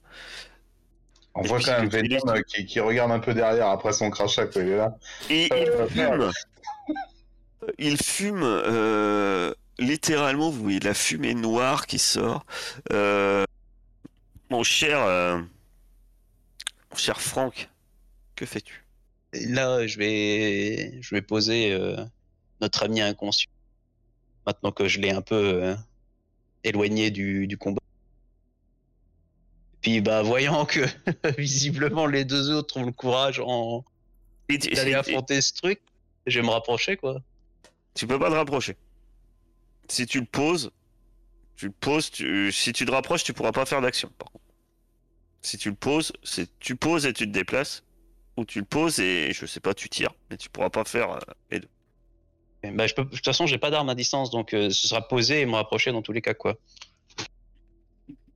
On 1.35 1.43
Et 1.43 1.49
voit 1.49 1.61
quand 1.61 1.81
même 1.81 1.89
Venom 1.89 2.21
euh, 2.29 2.43
qui, 2.43 2.67
qui 2.67 2.81
regarde 2.81 3.11
un 3.11 3.19
peu 3.19 3.33
derrière 3.35 3.69
après 3.69 3.93
son 3.93 4.11
crachat 4.11 4.47
quand 4.47 4.61
il 4.61 4.69
est 4.69 4.77
là. 4.77 4.97
Et 5.31 5.49
Euh, 5.53 5.87
il 5.89 5.89
fume. 5.89 6.33
Il 7.79 7.97
fume 7.97 8.43
euh, 8.43 9.55
littéralement, 9.79 10.51
vous 10.51 10.63
voyez 10.63 10.81
la 10.81 10.95
fumée 10.95 11.35
noire 11.35 11.87
qui 11.87 11.99
sort. 11.99 12.45
Euh, 12.93 13.45
mon 14.51 14.63
cher, 14.63 15.03
euh, 15.03 15.39
mon 16.91 16.97
cher 16.97 17.21
Franck, 17.21 17.71
que 18.37 18.45
fais-tu? 18.45 18.85
Là, 19.33 19.87
je 19.87 19.97
vais, 19.99 21.01
je 21.01 21.15
vais 21.15 21.23
poser 21.23 21.73
euh, 21.73 21.97
notre 22.61 22.83
ami 22.83 23.01
inconscient. 23.01 23.51
Maintenant 24.45 24.73
que 24.73 24.89
je 24.89 25.01
l'ai 25.01 25.11
un 25.11 25.23
peu 25.23 25.37
euh, 25.37 25.75
éloigné 26.65 27.11
du, 27.11 27.47
du 27.47 27.57
combat. 27.57 27.81
Puis, 29.83 30.01
bah, 30.01 30.23
voyant 30.23 30.65
que 30.65 30.81
visiblement 31.39 32.07
les 32.07 32.25
deux 32.25 32.51
autres 32.51 32.77
ont 32.79 32.85
le 32.87 32.93
courage 32.93 33.41
en 33.41 33.85
d'aller 34.49 34.95
affronter 34.95 35.41
ce 35.41 35.53
truc, 35.55 35.81
je 36.27 36.41
vais 36.41 36.47
me 36.47 36.51
rapprocher, 36.53 36.97
quoi. 36.97 37.21
tu 37.95 38.07
peux 38.07 38.19
pas 38.19 38.31
te 38.31 38.35
rapprocher. 38.35 38.77
Si 39.89 40.07
tu 40.07 40.21
le 40.21 40.27
poses, 40.27 40.71
tu 41.57 41.67
le 41.67 41.73
poses. 41.73 42.11
tu- 42.11 42.53
si 42.53 42.73
tu 42.73 42.85
te 42.87 42.91
rapproches, 42.91 43.25
tu 43.25 43.33
pourras 43.33 43.53
pas 43.53 43.67
faire 43.67 43.81
d'action. 43.81 44.11
Par 44.19 44.31
contre, 44.31 44.45
si 45.43 45.59
tu 45.59 45.71
le 45.71 45.75
poses, 45.75 46.13
c'est 46.23 46.49
tu 46.61 46.77
poses 46.77 47.05
et 47.07 47.13
tu 47.13 47.27
te 47.27 47.33
déplaces, 47.33 47.83
ou 48.37 48.45
tu 48.45 48.61
le 48.61 48.65
poses 48.65 49.01
et 49.01 49.33
je 49.33 49.47
sais 49.47 49.61
pas, 49.61 49.75
tu 49.75 49.89
tires, 49.89 50.15
mais 50.31 50.37
tu 50.37 50.49
pourras 50.49 50.71
pas 50.71 50.85
faire 50.85 51.11
euh, 51.13 51.19
les 51.51 51.61
deux. 51.61 51.69
Bah, 52.75 52.87
je 52.87 52.95
peux, 52.95 53.05
de 53.05 53.11
toute 53.11 53.25
façon, 53.25 53.47
j'ai 53.47 53.59
pas 53.59 53.71
d'arme 53.71 53.89
à 53.89 53.95
distance, 53.97 54.31
donc 54.31 54.55
euh, 54.55 54.71
ce 54.71 54.87
sera 54.87 55.07
posé 55.09 55.41
et 55.41 55.47
me 55.47 55.55
rapprocher 55.57 55.91
dans 55.91 56.03
tous 56.03 56.13
les 56.13 56.23
cas, 56.23 56.35
quoi. 56.35 56.57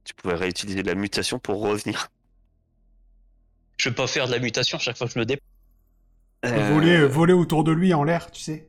Tu 0.06 0.14
pourrais 0.14 0.36
réutiliser 0.36 0.82
la 0.82 0.94
mutation 0.94 1.38
pour 1.38 1.60
revenir. 1.60 2.08
Je 3.76 3.90
peux 3.90 3.94
pas 3.94 4.06
faire 4.06 4.26
de 4.26 4.32
la 4.32 4.38
mutation 4.38 4.78
chaque 4.78 4.96
fois 4.96 5.06
que 5.06 5.12
je 5.12 5.18
me 5.18 5.26
déplace. 5.26 5.46
Euh, 6.46 6.72
Voler, 6.72 7.06
voler 7.06 7.32
autour 7.34 7.64
de 7.64 7.72
lui 7.72 7.92
en 7.92 8.04
l'air, 8.04 8.30
tu 8.30 8.40
sais. 8.40 8.68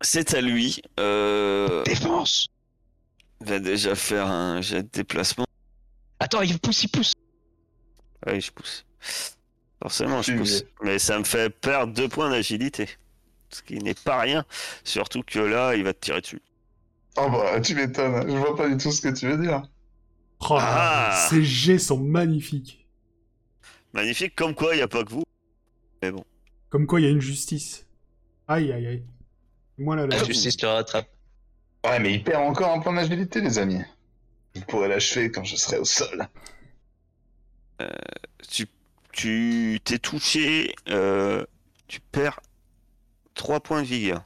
C'est 0.00 0.34
à 0.34 0.40
lui. 0.40 0.82
Euh, 1.00 1.82
Défense 1.84 2.48
il 3.40 3.46
va 3.46 3.58
déjà 3.60 3.94
faire 3.94 4.26
un 4.26 4.60
jet 4.60 4.82
de 4.82 4.88
déplacement. 4.88 5.44
Attends, 6.20 6.42
il 6.42 6.58
pousse, 6.58 6.82
il 6.82 6.88
pousse 6.88 7.12
Oui, 8.26 8.40
je 8.40 8.50
pousse. 8.50 8.84
Forcément, 9.80 10.22
je 10.22 10.32
pousse. 10.32 10.64
Mais 10.82 10.98
ça 10.98 11.18
me 11.18 11.24
fait 11.24 11.50
perdre 11.50 11.92
deux 11.92 12.08
points 12.08 12.30
d'agilité. 12.30 12.88
Ce 13.50 13.62
qui 13.62 13.78
n'est 13.78 13.94
pas 13.94 14.20
rien. 14.20 14.44
Surtout 14.82 15.22
que 15.22 15.38
là, 15.38 15.74
il 15.76 15.84
va 15.84 15.94
te 15.94 16.00
tirer 16.00 16.20
dessus. 16.20 16.42
Oh 17.20 17.28
bah 17.30 17.60
tu 17.60 17.74
m'étonnes, 17.74 18.30
je 18.30 18.36
vois 18.36 18.54
pas 18.56 18.68
du 18.68 18.76
tout 18.76 18.92
ce 18.92 19.00
que 19.02 19.08
tu 19.08 19.26
veux 19.28 19.38
dire. 19.38 19.62
Oh, 20.40 20.56
Ah. 20.60 21.26
Ces 21.28 21.42
jets 21.44 21.78
sont 21.78 21.98
magnifiques. 21.98 22.86
Magnifique, 23.92 24.36
comme 24.36 24.54
quoi 24.54 24.74
il 24.74 24.78
n'y 24.78 24.82
a 24.82 24.88
pas 24.88 25.02
que 25.04 25.10
vous. 25.10 25.24
Comme 26.68 26.86
quoi, 26.86 27.00
il 27.00 27.04
y 27.04 27.06
a 27.06 27.10
une 27.10 27.20
justice. 27.20 27.86
Aïe, 28.46 28.70
aïe, 28.72 28.86
aïe. 28.86 29.04
Moi, 29.78 29.96
la 29.96 30.06
La 30.06 30.22
justice 30.22 30.60
le 30.62 30.68
rattrape. 30.68 31.08
Ouais, 31.84 31.98
mais 31.98 32.14
il 32.14 32.22
perd 32.24 32.42
encore 32.42 32.72
un 32.72 32.80
point 32.80 32.92
d'agilité, 32.92 33.40
les 33.40 33.58
amis. 33.58 33.80
Vous 34.54 34.62
pourrez 34.62 34.88
l'achever 34.88 35.30
quand 35.30 35.44
je 35.44 35.56
serai 35.56 35.78
au 35.78 35.84
sol. 35.84 36.28
Tu 38.48 38.66
tu 39.12 39.80
t'es 39.82 39.98
touché, 39.98 40.74
euh, 40.88 41.44
tu 41.88 42.00
perds 42.00 42.40
3 43.34 43.60
points 43.60 43.82
de 43.82 43.86
vigueur. 43.86 44.24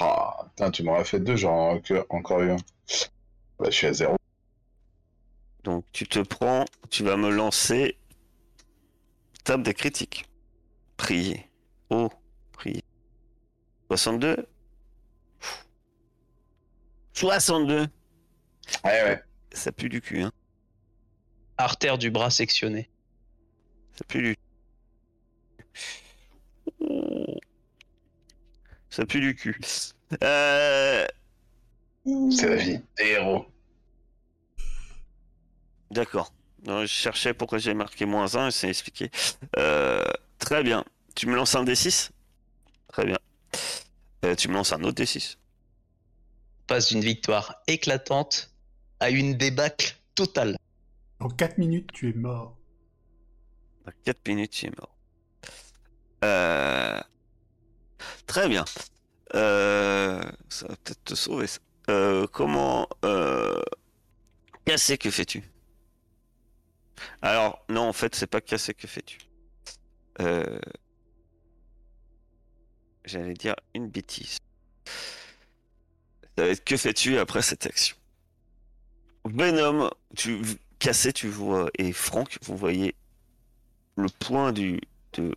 Ah, 0.00 0.44
putain, 0.48 0.70
tu 0.70 0.82
m'aurais 0.82 1.04
fait 1.04 1.20
deux, 1.20 1.36
j'en 1.36 1.76
aurais 1.76 2.06
encore 2.08 2.40
eu 2.40 2.52
un. 2.52 2.56
Bah, 3.58 3.66
je 3.66 3.70
suis 3.70 3.86
à 3.86 3.92
zéro. 3.92 4.16
Donc 5.64 5.84
tu 5.92 6.06
te 6.08 6.20
prends, 6.20 6.64
tu 6.88 7.04
vas 7.04 7.16
me 7.18 7.30
lancer 7.30 7.98
table 9.44 9.62
des 9.62 9.74
critiques. 9.74 10.24
Prier. 10.96 11.48
Oh, 11.90 12.08
prier. 12.52 12.82
62 13.88 14.46
62 17.12 17.86
Ouais, 18.84 19.02
ouais. 19.02 19.22
Ça 19.52 19.72
pue 19.72 19.88
du 19.88 20.00
cul, 20.00 20.22
hein. 20.22 20.32
Artère 21.58 21.98
du 21.98 22.10
bras 22.10 22.30
sectionnée. 22.30 22.88
Ça 23.92 24.04
pue 24.08 24.22
du 24.22 24.36
Oh. 26.80 26.99
Ça 28.90 29.06
pue 29.06 29.20
du 29.20 29.34
cul. 29.36 29.58
Euh, 30.24 31.06
C'est 32.32 32.48
la 32.48 32.56
vie 32.56 32.80
des 32.98 33.04
héros. 33.06 33.46
D'accord. 35.90 36.32
Non, 36.66 36.82
Je 36.82 36.86
cherchais 36.86 37.32
pourquoi 37.34 37.58
j'ai 37.58 37.74
marqué 37.74 38.04
moins 38.04 38.34
1 38.34 38.48
et 38.48 38.50
c'est 38.50 38.68
expliqué. 38.68 39.10
Euh, 39.56 40.04
très 40.38 40.62
bien. 40.62 40.84
Tu 41.14 41.26
me 41.26 41.34
lances 41.36 41.54
un 41.54 41.64
D6 41.64 42.10
Très 42.88 43.04
bien. 43.06 43.18
Euh, 44.24 44.34
tu 44.34 44.48
me 44.48 44.54
lances 44.54 44.72
un 44.72 44.82
autre 44.82 45.02
D6. 45.02 45.36
On 46.62 46.66
passe 46.66 46.88
d'une 46.88 47.00
victoire 47.00 47.62
éclatante 47.66 48.52
à 49.00 49.10
une 49.10 49.36
débâcle 49.36 49.96
totale. 50.14 50.56
En 51.20 51.28
4 51.28 51.58
minutes, 51.58 51.90
tu 51.92 52.10
es 52.10 52.12
mort. 52.12 52.56
Dans 53.86 53.92
4 54.04 54.28
minutes, 54.28 54.50
tu 54.52 54.66
es 54.66 54.70
mort. 54.70 54.94
Euh, 56.24 57.00
Très 58.30 58.48
bien. 58.48 58.64
Euh, 59.34 60.22
Ça 60.48 60.68
va 60.68 60.76
peut-être 60.76 61.02
te 61.02 61.14
sauver. 61.16 61.48
ça. 61.48 61.58
Euh, 61.88 62.28
comment... 62.28 62.88
Euh... 63.04 63.60
Casser, 64.64 64.96
que 64.98 65.10
fais-tu? 65.10 65.42
Alors, 67.22 67.64
non, 67.68 67.88
en 67.88 67.92
fait, 67.92 68.14
c'est 68.14 68.28
pas 68.28 68.40
casser, 68.40 68.72
que 68.72 68.86
fais-tu? 68.86 69.18
J'allais 73.04 73.34
dire 73.34 73.56
une 73.74 73.88
bêtise. 73.88 74.38
Que 76.36 76.76
fais-tu 76.76 77.18
après 77.18 77.42
cette 77.42 77.66
action? 77.66 77.96
Venom, 79.24 79.90
tu 80.16 80.40
casser, 80.78 81.12
tu 81.12 81.26
vois, 81.26 81.68
et 81.78 81.92
Franck, 81.92 82.38
vous 82.42 82.56
voyez 82.56 82.94
le 83.96 84.08
point 84.20 84.52
du 84.52 84.80
de 85.14 85.32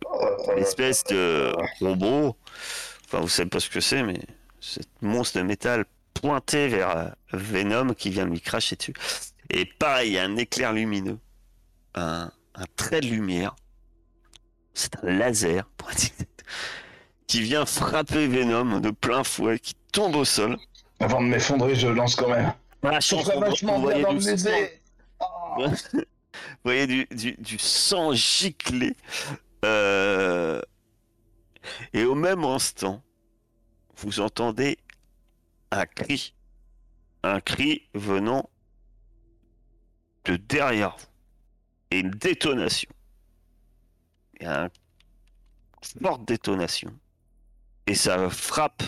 l'espèce 0.56 1.04
de 1.04 1.52
robot. 1.80 2.36
Enfin, 3.06 3.20
vous 3.20 3.28
savez 3.28 3.48
pas 3.48 3.60
ce 3.60 3.70
que 3.70 3.80
c'est, 3.80 4.02
mais 4.02 4.18
cette 4.60 4.88
monstre 5.02 5.38
de 5.38 5.42
métal 5.44 5.84
pointé 6.14 6.68
vers 6.68 6.96
euh, 6.96 7.08
Venom 7.32 7.92
qui 7.94 8.10
vient 8.10 8.24
de 8.24 8.30
lui 8.30 8.40
cracher 8.40 8.76
dessus. 8.76 8.94
Et 9.50 9.66
pareil, 9.66 10.10
il 10.10 10.14
y 10.14 10.18
a 10.18 10.24
un 10.24 10.36
éclair 10.36 10.72
lumineux, 10.72 11.18
un, 11.94 12.30
un 12.54 12.64
trait 12.76 13.00
de 13.00 13.06
lumière. 13.08 13.54
C'est 14.72 14.96
un 15.04 15.10
laser, 15.10 15.66
pour 15.76 15.90
qui 17.26 17.40
vient 17.40 17.66
frapper 17.66 18.26
Venom 18.26 18.80
de 18.80 18.90
plein 18.90 19.24
fouet, 19.24 19.58
qui 19.58 19.74
tombe 19.92 20.16
au 20.16 20.24
sol. 20.24 20.56
Avant 21.00 21.20
de 21.20 21.26
m'effondrer, 21.26 21.74
je 21.74 21.88
lance 21.88 22.16
quand 22.16 22.28
même. 22.28 22.52
Voilà, 22.82 23.00
Je 23.00 23.16
vachement 23.38 23.80
bien 23.80 24.00
dans 24.00 24.12
le 24.12 24.20
sang. 24.20 24.30
baiser. 24.30 24.80
Ah. 25.20 25.56
Vous 26.34 26.70
voyez 26.70 26.86
du, 26.86 27.06
du, 27.12 27.32
du 27.38 27.58
sang 27.58 28.12
gicler. 28.12 28.94
Euh, 29.64 30.60
Et 31.92 32.04
au 32.04 32.14
même 32.14 32.44
instant, 32.44 33.02
vous 33.96 34.20
entendez 34.20 34.78
un 35.70 35.86
cri. 35.86 36.34
Un 37.22 37.40
cri 37.40 37.88
venant 37.94 38.50
de 40.24 40.36
derrière 40.36 40.96
vous. 40.96 41.06
Et 41.90 42.00
une 42.00 42.10
détonation. 42.10 42.90
Une 44.40 44.68
forte 46.02 46.24
détonation. 46.26 46.92
Et 47.86 47.94
ça 47.94 48.28
frappe 48.30 48.82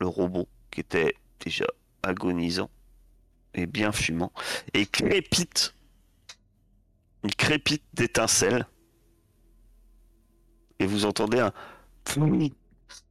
le 0.00 0.06
robot 0.06 0.48
qui 0.70 0.80
était 0.80 1.14
déjà 1.40 1.66
agonisant 2.02 2.70
et 3.54 3.66
bien 3.66 3.92
fumant. 3.92 4.32
Et 4.74 4.86
crépite 4.86 5.76
il 7.26 7.34
crépite 7.34 7.82
d'étincelles. 7.92 8.66
Et 10.78 10.86
vous 10.86 11.04
entendez 11.04 11.40
un 11.40 11.52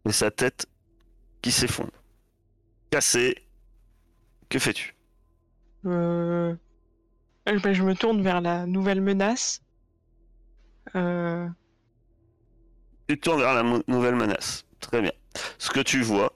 et 0.06 0.12
sa 0.12 0.32
tête 0.32 0.68
qui 1.42 1.52
s'effondre. 1.52 1.92
Cassé. 2.92 3.36
Que 4.50 4.60
fais-tu? 4.60 4.96
Euh... 5.86 6.56
euh, 7.50 7.60
ben, 7.60 7.74
je 7.74 7.84
me 7.84 7.96
tourne 7.96 8.22
vers 8.22 8.42
la 8.42 8.66
nouvelle 8.66 9.02
menace. 9.02 9.62
Euh... 10.96 11.48
Tu 13.08 13.20
te 13.20 13.24
tournes 13.24 13.42
vers 13.42 13.54
la 13.54 13.64
nouvelle 13.88 14.16
menace. 14.16 14.66
Très 14.80 15.02
bien. 15.02 15.12
Ce 15.58 15.70
que 15.70 15.82
tu 15.82 16.02
vois 16.02 16.34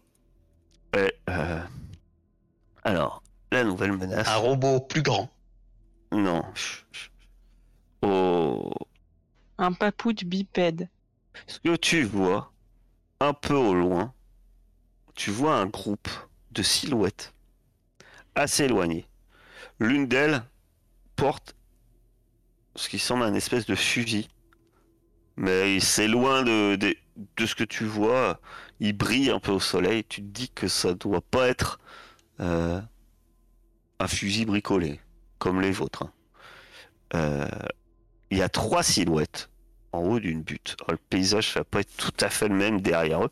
est... 0.93 1.13
euh, 1.29 1.61
Alors, 2.83 3.23
la 3.51 3.63
nouvelle 3.63 3.93
menace... 3.93 4.27
Un 4.27 4.35
robot 4.35 4.81
plus 4.81 5.03
grand. 5.03 5.29
Non. 6.11 6.43
Oh... 8.01 8.71
Un 9.57 9.73
papoude 9.73 10.23
bipède. 10.23 10.89
Ce 11.47 11.59
que 11.59 11.75
tu 11.75 12.03
vois, 12.03 12.53
un 13.19 13.33
peu 13.33 13.55
au 13.55 13.73
loin, 13.73 14.13
tu 15.15 15.31
vois 15.31 15.55
un 15.55 15.65
groupe 15.67 16.09
de 16.51 16.63
silhouettes 16.63 17.33
assez 18.35 18.65
éloignées. 18.65 19.07
L'une 19.79 20.07
d'elles 20.07 20.43
porte 21.15 21.55
ce 22.75 22.89
qui 22.89 22.99
semble 22.99 23.23
un 23.23 23.33
espèce 23.33 23.65
de 23.65 23.75
fusil, 23.75 24.29
mais 25.35 25.79
c'est 25.79 26.07
loin 26.07 26.43
de, 26.43 26.77
ce 27.39 27.55
que 27.55 27.63
tu 27.63 27.85
vois. 27.85 28.39
Il 28.79 28.93
brille 28.93 29.29
un 29.31 29.39
peu 29.39 29.51
au 29.51 29.59
soleil. 29.59 30.03
Tu 30.05 30.21
te 30.21 30.27
dis 30.27 30.49
que 30.49 30.67
ça 30.67 30.93
doit 30.93 31.21
pas 31.21 31.47
être 31.47 31.79
euh, 32.39 32.81
un 33.99 34.07
fusil 34.07 34.45
bricolé 34.45 34.99
comme 35.37 35.61
les 35.61 35.71
vôtres. 35.71 36.03
hein. 36.03 36.13
Euh, 37.15 37.47
Il 38.31 38.37
y 38.37 38.41
a 38.41 38.49
trois 38.49 38.83
silhouettes 38.83 39.48
en 39.91 39.99
haut 39.99 40.19
d'une 40.19 40.41
butte. 40.41 40.77
Le 40.87 40.97
paysage 40.97 41.53
va 41.53 41.63
pas 41.63 41.81
être 41.81 41.95
tout 41.97 42.13
à 42.19 42.29
fait 42.29 42.47
le 42.47 42.55
même 42.55 42.81
derrière 42.81 43.23
eux. 43.23 43.31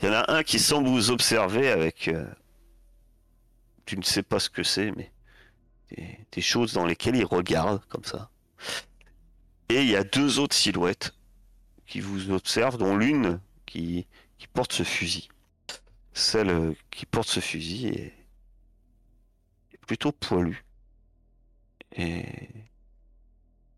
Il 0.00 0.06
y 0.06 0.08
en 0.08 0.14
a 0.14 0.32
un 0.32 0.42
qui 0.42 0.58
semble 0.58 0.88
vous 0.88 1.10
observer 1.10 1.70
avec, 1.70 2.08
euh, 2.08 2.26
tu 3.86 3.96
ne 3.96 4.02
sais 4.02 4.22
pas 4.22 4.38
ce 4.38 4.50
que 4.50 4.62
c'est, 4.62 4.90
mais 4.92 5.12
des, 6.32 6.40
choses 6.40 6.72
dans 6.72 6.86
lesquelles 6.86 7.16
il 7.16 7.24
regarde 7.24 7.84
comme 7.86 8.04
ça. 8.04 8.30
Et 9.68 9.82
il 9.82 9.88
y 9.88 9.96
a 9.96 10.04
deux 10.04 10.38
autres 10.38 10.56
silhouettes 10.56 11.14
qui 11.86 12.00
vous 12.00 12.30
observent, 12.30 12.78
dont 12.78 12.96
l'une 12.96 13.40
qui, 13.66 14.06
qui 14.38 14.46
porte 14.46 14.72
ce 14.72 14.82
fusil. 14.82 15.28
Celle 16.12 16.50
euh, 16.50 16.72
qui 16.90 17.06
porte 17.06 17.28
ce 17.28 17.40
fusil 17.40 17.88
est, 17.88 18.14
est 19.72 19.86
plutôt 19.86 20.12
poilue. 20.12 20.64
Et, 21.96 22.24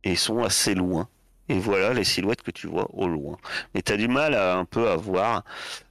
et 0.05 0.17
sont 0.17 0.43
assez 0.43 0.75
loin. 0.75 1.09
Et 1.51 1.59
voilà 1.59 1.93
les 1.93 2.05
silhouettes 2.05 2.43
que 2.43 2.53
tu 2.53 2.69
vois 2.69 2.87
au 2.93 3.09
loin. 3.09 3.37
Mais 3.75 3.83
tu 3.83 3.91
as 3.91 3.97
du 3.97 4.07
mal 4.07 4.37
à 4.37 4.55
un 4.55 4.65
peu 4.65 4.89
à 4.89 4.95
voir. 4.95 5.43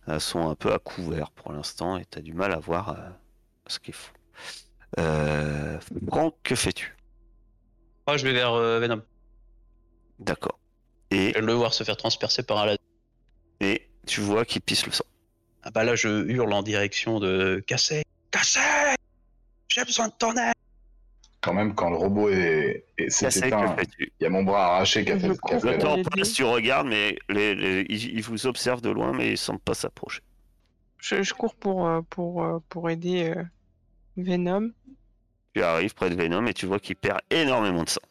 Elles 0.07 0.22
sont 0.22 0.47
un 0.47 0.55
peu 0.55 0.72
à 0.72 0.80
couvert 0.80 1.32
pour 1.32 1.51
l'instant 1.51 1.97
et 1.97 2.05
tu 2.05 2.18
as 2.18 2.22
du 2.22 2.34
mal 2.34 2.53
à 2.53 2.60
voir 2.60 2.91
euh, 2.91 3.10
ce 3.68 3.78
qu'il 3.78 3.93
faut. 3.93 4.14
Euh, 4.99 5.78
Franck, 6.07 6.36
que 6.43 6.55
fais-tu? 6.55 6.95
Moi, 8.07 8.16
je 8.16 8.24
vais 8.24 8.32
vers 8.32 8.53
euh, 8.53 8.80
Venom. 8.80 9.01
D'accord. 10.20 10.57
Et, 11.12 11.34
Je 11.36 11.41
de 11.41 11.45
le 11.45 11.53
voir 11.53 11.74
se 11.74 11.84
faire 11.84 11.97
transpercer 11.97 12.41
par 12.43 12.60
un 12.60 12.66
laser. 12.68 12.80
et 13.60 13.89
tu 14.07 14.22
vois 14.22 14.45
qu'il 14.45 14.62
pisse 14.62 14.86
le 14.86 14.93
sang. 14.93 15.03
Ah 15.64 15.72
bah 15.72 15.84
là, 15.84 15.95
je 15.95 16.26
hurle 16.30 16.53
en 16.53 16.64
direction 16.64 17.20
de 17.20 17.62
Cassé. 17.68 18.03
Cassé 18.32 18.62
J'ai 19.68 19.84
besoin 19.84 20.07
de 20.07 20.14
ton 20.18 20.32
aide 20.38 20.53
Quand 21.42 21.54
même, 21.54 21.74
quand 21.74 21.90
le 21.90 21.96
robot 21.96 22.30
est, 22.30 22.84
s'est 23.08 23.26
Cassé, 23.28 23.48
éteint, 23.48 23.76
il 24.00 24.10
y 24.20 24.26
a 24.26 24.30
mon 24.30 24.44
bras 24.44 24.76
arraché 24.76 25.06
qui 25.06 25.12
a 25.14 25.18
Je 25.18 25.28
fait, 25.28 25.38
qui 25.48 25.54
a 25.54 25.60
fait- 25.60 25.72
Le 25.72 25.78
temps 25.78 25.96
passe, 26.16 26.34
tu 26.34 26.44
regardes, 26.44 26.88
mais 26.88 27.18
les, 27.30 27.56
les- 27.56 27.86
ils, 27.88 28.18
ils 28.18 28.22
vous 28.24 28.46
observent 28.46 28.82
de 28.82 28.90
loin, 28.90 29.14
mais 29.14 29.28
ils 29.28 29.32
ne 29.32 29.36
semblent 29.38 29.60
pas 29.62 29.74
s'approcher. 29.74 30.22
Je, 30.98 31.24
je 31.24 31.34
cours 31.34 31.56
pour, 31.56 31.88
euh, 31.88 32.02
pour, 32.10 32.44
euh, 32.44 32.60
pour 32.68 32.90
aider 32.90 33.34
euh, 33.38 33.44
Venom. 34.18 34.72
Tu 35.56 35.64
arrives 35.64 35.94
près 35.94 36.10
de 36.10 36.16
Venom 36.16 36.46
et 36.46 36.54
tu 36.54 36.66
vois 36.66 36.80
qu'il 36.80 36.98
perd 36.98 37.22
énormément 37.30 37.84
de 37.86 37.90
sang. 37.90 38.02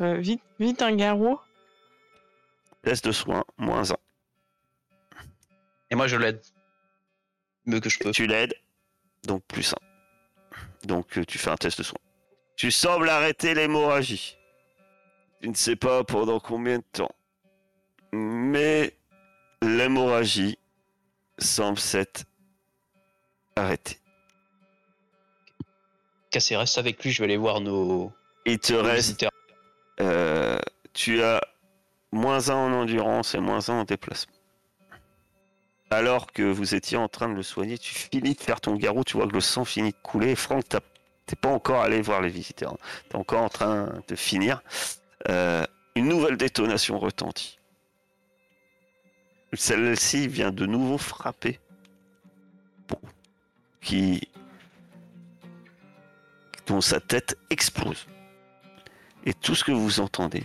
Euh, 0.00 0.16
vite, 0.16 0.40
vite 0.58 0.80
un 0.80 0.96
garrot. 0.96 1.38
Test 2.82 3.04
de 3.06 3.12
soins, 3.12 3.44
moins 3.58 3.90
1. 3.90 3.94
Et 5.90 5.94
moi, 5.94 6.06
je 6.06 6.16
l'aide. 6.16 6.40
mieux 7.66 7.78
que 7.78 7.90
je 7.90 7.98
peux. 7.98 8.10
Tu 8.10 8.26
l'aides, 8.26 8.54
donc 9.24 9.42
plus 9.44 9.74
1. 9.74 9.76
Donc 10.86 11.20
tu 11.26 11.38
fais 11.38 11.50
un 11.50 11.56
test 11.56 11.78
de 11.78 11.82
soin. 11.84 11.98
Tu 12.56 12.70
sembles 12.70 13.08
arrêter 13.08 13.54
l'hémorragie. 13.54 14.36
Tu 15.40 15.48
ne 15.48 15.54
sais 15.54 15.76
pas 15.76 16.04
pendant 16.04 16.38
combien 16.38 16.78
de 16.78 16.84
temps. 16.92 17.14
Mais 18.12 18.94
l'hémorragie 19.62 20.58
semble 21.38 21.78
s'être 21.78 22.24
arrêtée. 23.56 23.98
Cassé, 26.30 26.56
reste 26.56 26.78
avec 26.78 27.02
lui, 27.02 27.10
je 27.10 27.18
vais 27.18 27.24
aller 27.24 27.36
voir 27.36 27.60
nos, 27.60 28.12
Il 28.46 28.58
te 28.58 28.72
nos 28.72 28.82
reste. 28.82 29.26
Euh, 30.00 30.58
tu 30.92 31.22
as 31.22 31.40
moins 32.12 32.48
1 32.48 32.54
en 32.54 32.72
endurance 32.72 33.34
et 33.34 33.38
moins 33.40 33.68
1 33.68 33.80
en 33.80 33.84
déplacement. 33.84 34.32
Alors 35.90 36.32
que 36.32 36.42
vous 36.42 36.74
étiez 36.74 36.96
en 36.96 37.08
train 37.08 37.28
de 37.28 37.34
le 37.34 37.42
soigner, 37.42 37.76
tu 37.76 37.94
finis 37.94 38.34
de 38.34 38.40
faire 38.40 38.60
ton 38.62 38.76
garrot, 38.76 39.04
tu 39.04 39.18
vois 39.18 39.26
que 39.26 39.34
le 39.34 39.40
sang 39.42 39.64
finit 39.66 39.90
de 39.90 39.96
couler. 40.02 40.30
Et 40.30 40.36
Franck, 40.36 40.66
t'as- 40.68 40.80
t'es 41.26 41.36
pas 41.36 41.50
encore 41.50 41.82
allé 41.82 42.00
voir 42.00 42.20
les 42.20 42.28
visiteurs. 42.28 42.76
T'es 43.08 43.16
encore 43.16 43.42
en 43.42 43.48
train 43.48 44.02
de 44.08 44.16
finir. 44.16 44.62
Euh, 45.28 45.64
une 45.94 46.08
nouvelle 46.08 46.36
détonation 46.36 46.98
retentit. 46.98 47.58
Celle-ci 49.52 50.28
vient 50.28 50.50
de 50.50 50.66
nouveau 50.66 50.98
frapper. 50.98 51.60
Qui. 53.80 54.28
dont 56.66 56.80
sa 56.80 57.00
tête 57.00 57.36
explose. 57.50 58.06
Et 59.24 59.34
tout 59.34 59.54
ce 59.54 59.64
que 59.64 59.72
vous 59.72 60.00
entendez, 60.00 60.44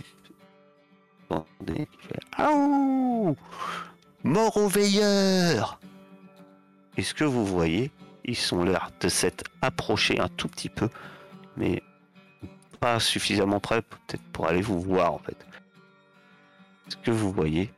entendez, 1.30 1.88
Mort 4.24 4.56
au 4.56 4.68
veilleur 4.68 5.78
Et 6.96 7.02
ce 7.02 7.14
que 7.14 7.24
vous 7.24 7.46
voyez, 7.46 7.92
ils 8.28 8.36
sont 8.36 8.62
l'air 8.62 8.90
de 9.00 9.08
s'être 9.08 9.44
approchés 9.62 10.20
un 10.20 10.28
tout 10.28 10.48
petit 10.48 10.68
peu, 10.68 10.90
mais 11.56 11.82
pas 12.78 13.00
suffisamment 13.00 13.58
près 13.58 13.80
peut-être 13.80 14.22
pour 14.32 14.46
aller 14.46 14.60
vous 14.60 14.80
voir 14.80 15.14
en 15.14 15.18
fait. 15.18 15.46
Ce 16.88 16.96
que 16.96 17.10
vous 17.10 17.32
voyez, 17.32 17.72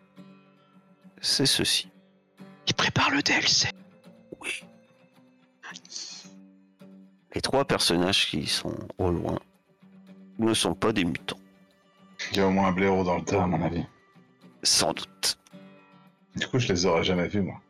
c'est 1.21 1.47
ceci. 1.47 1.89
Il 2.67 2.75
prépare 2.75 3.11
le 3.11 3.23
DLC. 3.23 3.69
Oui. 4.41 4.65
Les 7.33 7.41
trois 7.41 7.65
personnages 7.65 8.27
qui 8.27 8.47
sont 8.47 8.75
au 8.99 9.11
loin 9.11 9.39
ne 10.41 10.53
sont 10.53 10.75
pas 10.75 10.93
des 10.93 11.05
mutants, 11.05 11.39
Il 12.33 12.39
y 12.39 12.41
a 12.41 12.47
au 12.49 12.51
moins 12.51 12.69
un 12.69 12.73
blaireau 12.73 13.05
dans 13.05 13.19
le 13.19 13.25
tas, 13.25 13.45
à 13.45 13.47
mon 13.47 13.63
avis. 13.63 13.85
sans 14.65 14.93
doute. 14.93 15.39
Du 16.35 16.47
coup, 16.49 16.59
je 16.59 16.69
les 16.73 16.87
aurais 16.87 17.05
jamais 17.05 17.29
vus, 17.29 17.43
moi. 17.43 17.61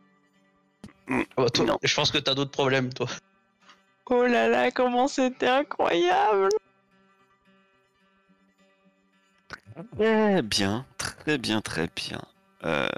Ah 1.10 1.24
bah, 1.36 1.50
toi, 1.50 1.64
Non. 1.66 1.78
je 1.82 1.94
pense 1.94 2.10
que 2.10 2.18
t'as 2.18 2.34
d'autres 2.34 2.50
problèmes, 2.50 2.92
toi. 2.92 3.06
Oh 4.06 4.24
là 4.26 4.48
là, 4.48 4.70
comment 4.70 5.08
c'était 5.08 5.48
incroyable 5.48 6.48
Très 9.96 10.42
bien, 10.42 10.84
très 10.98 11.38
bien, 11.38 11.60
très 11.60 11.88
bien. 11.94 12.20
Euh, 12.64 12.88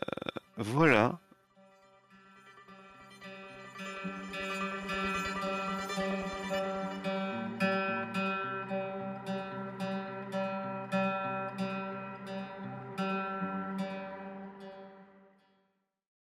voilà. 0.56 1.18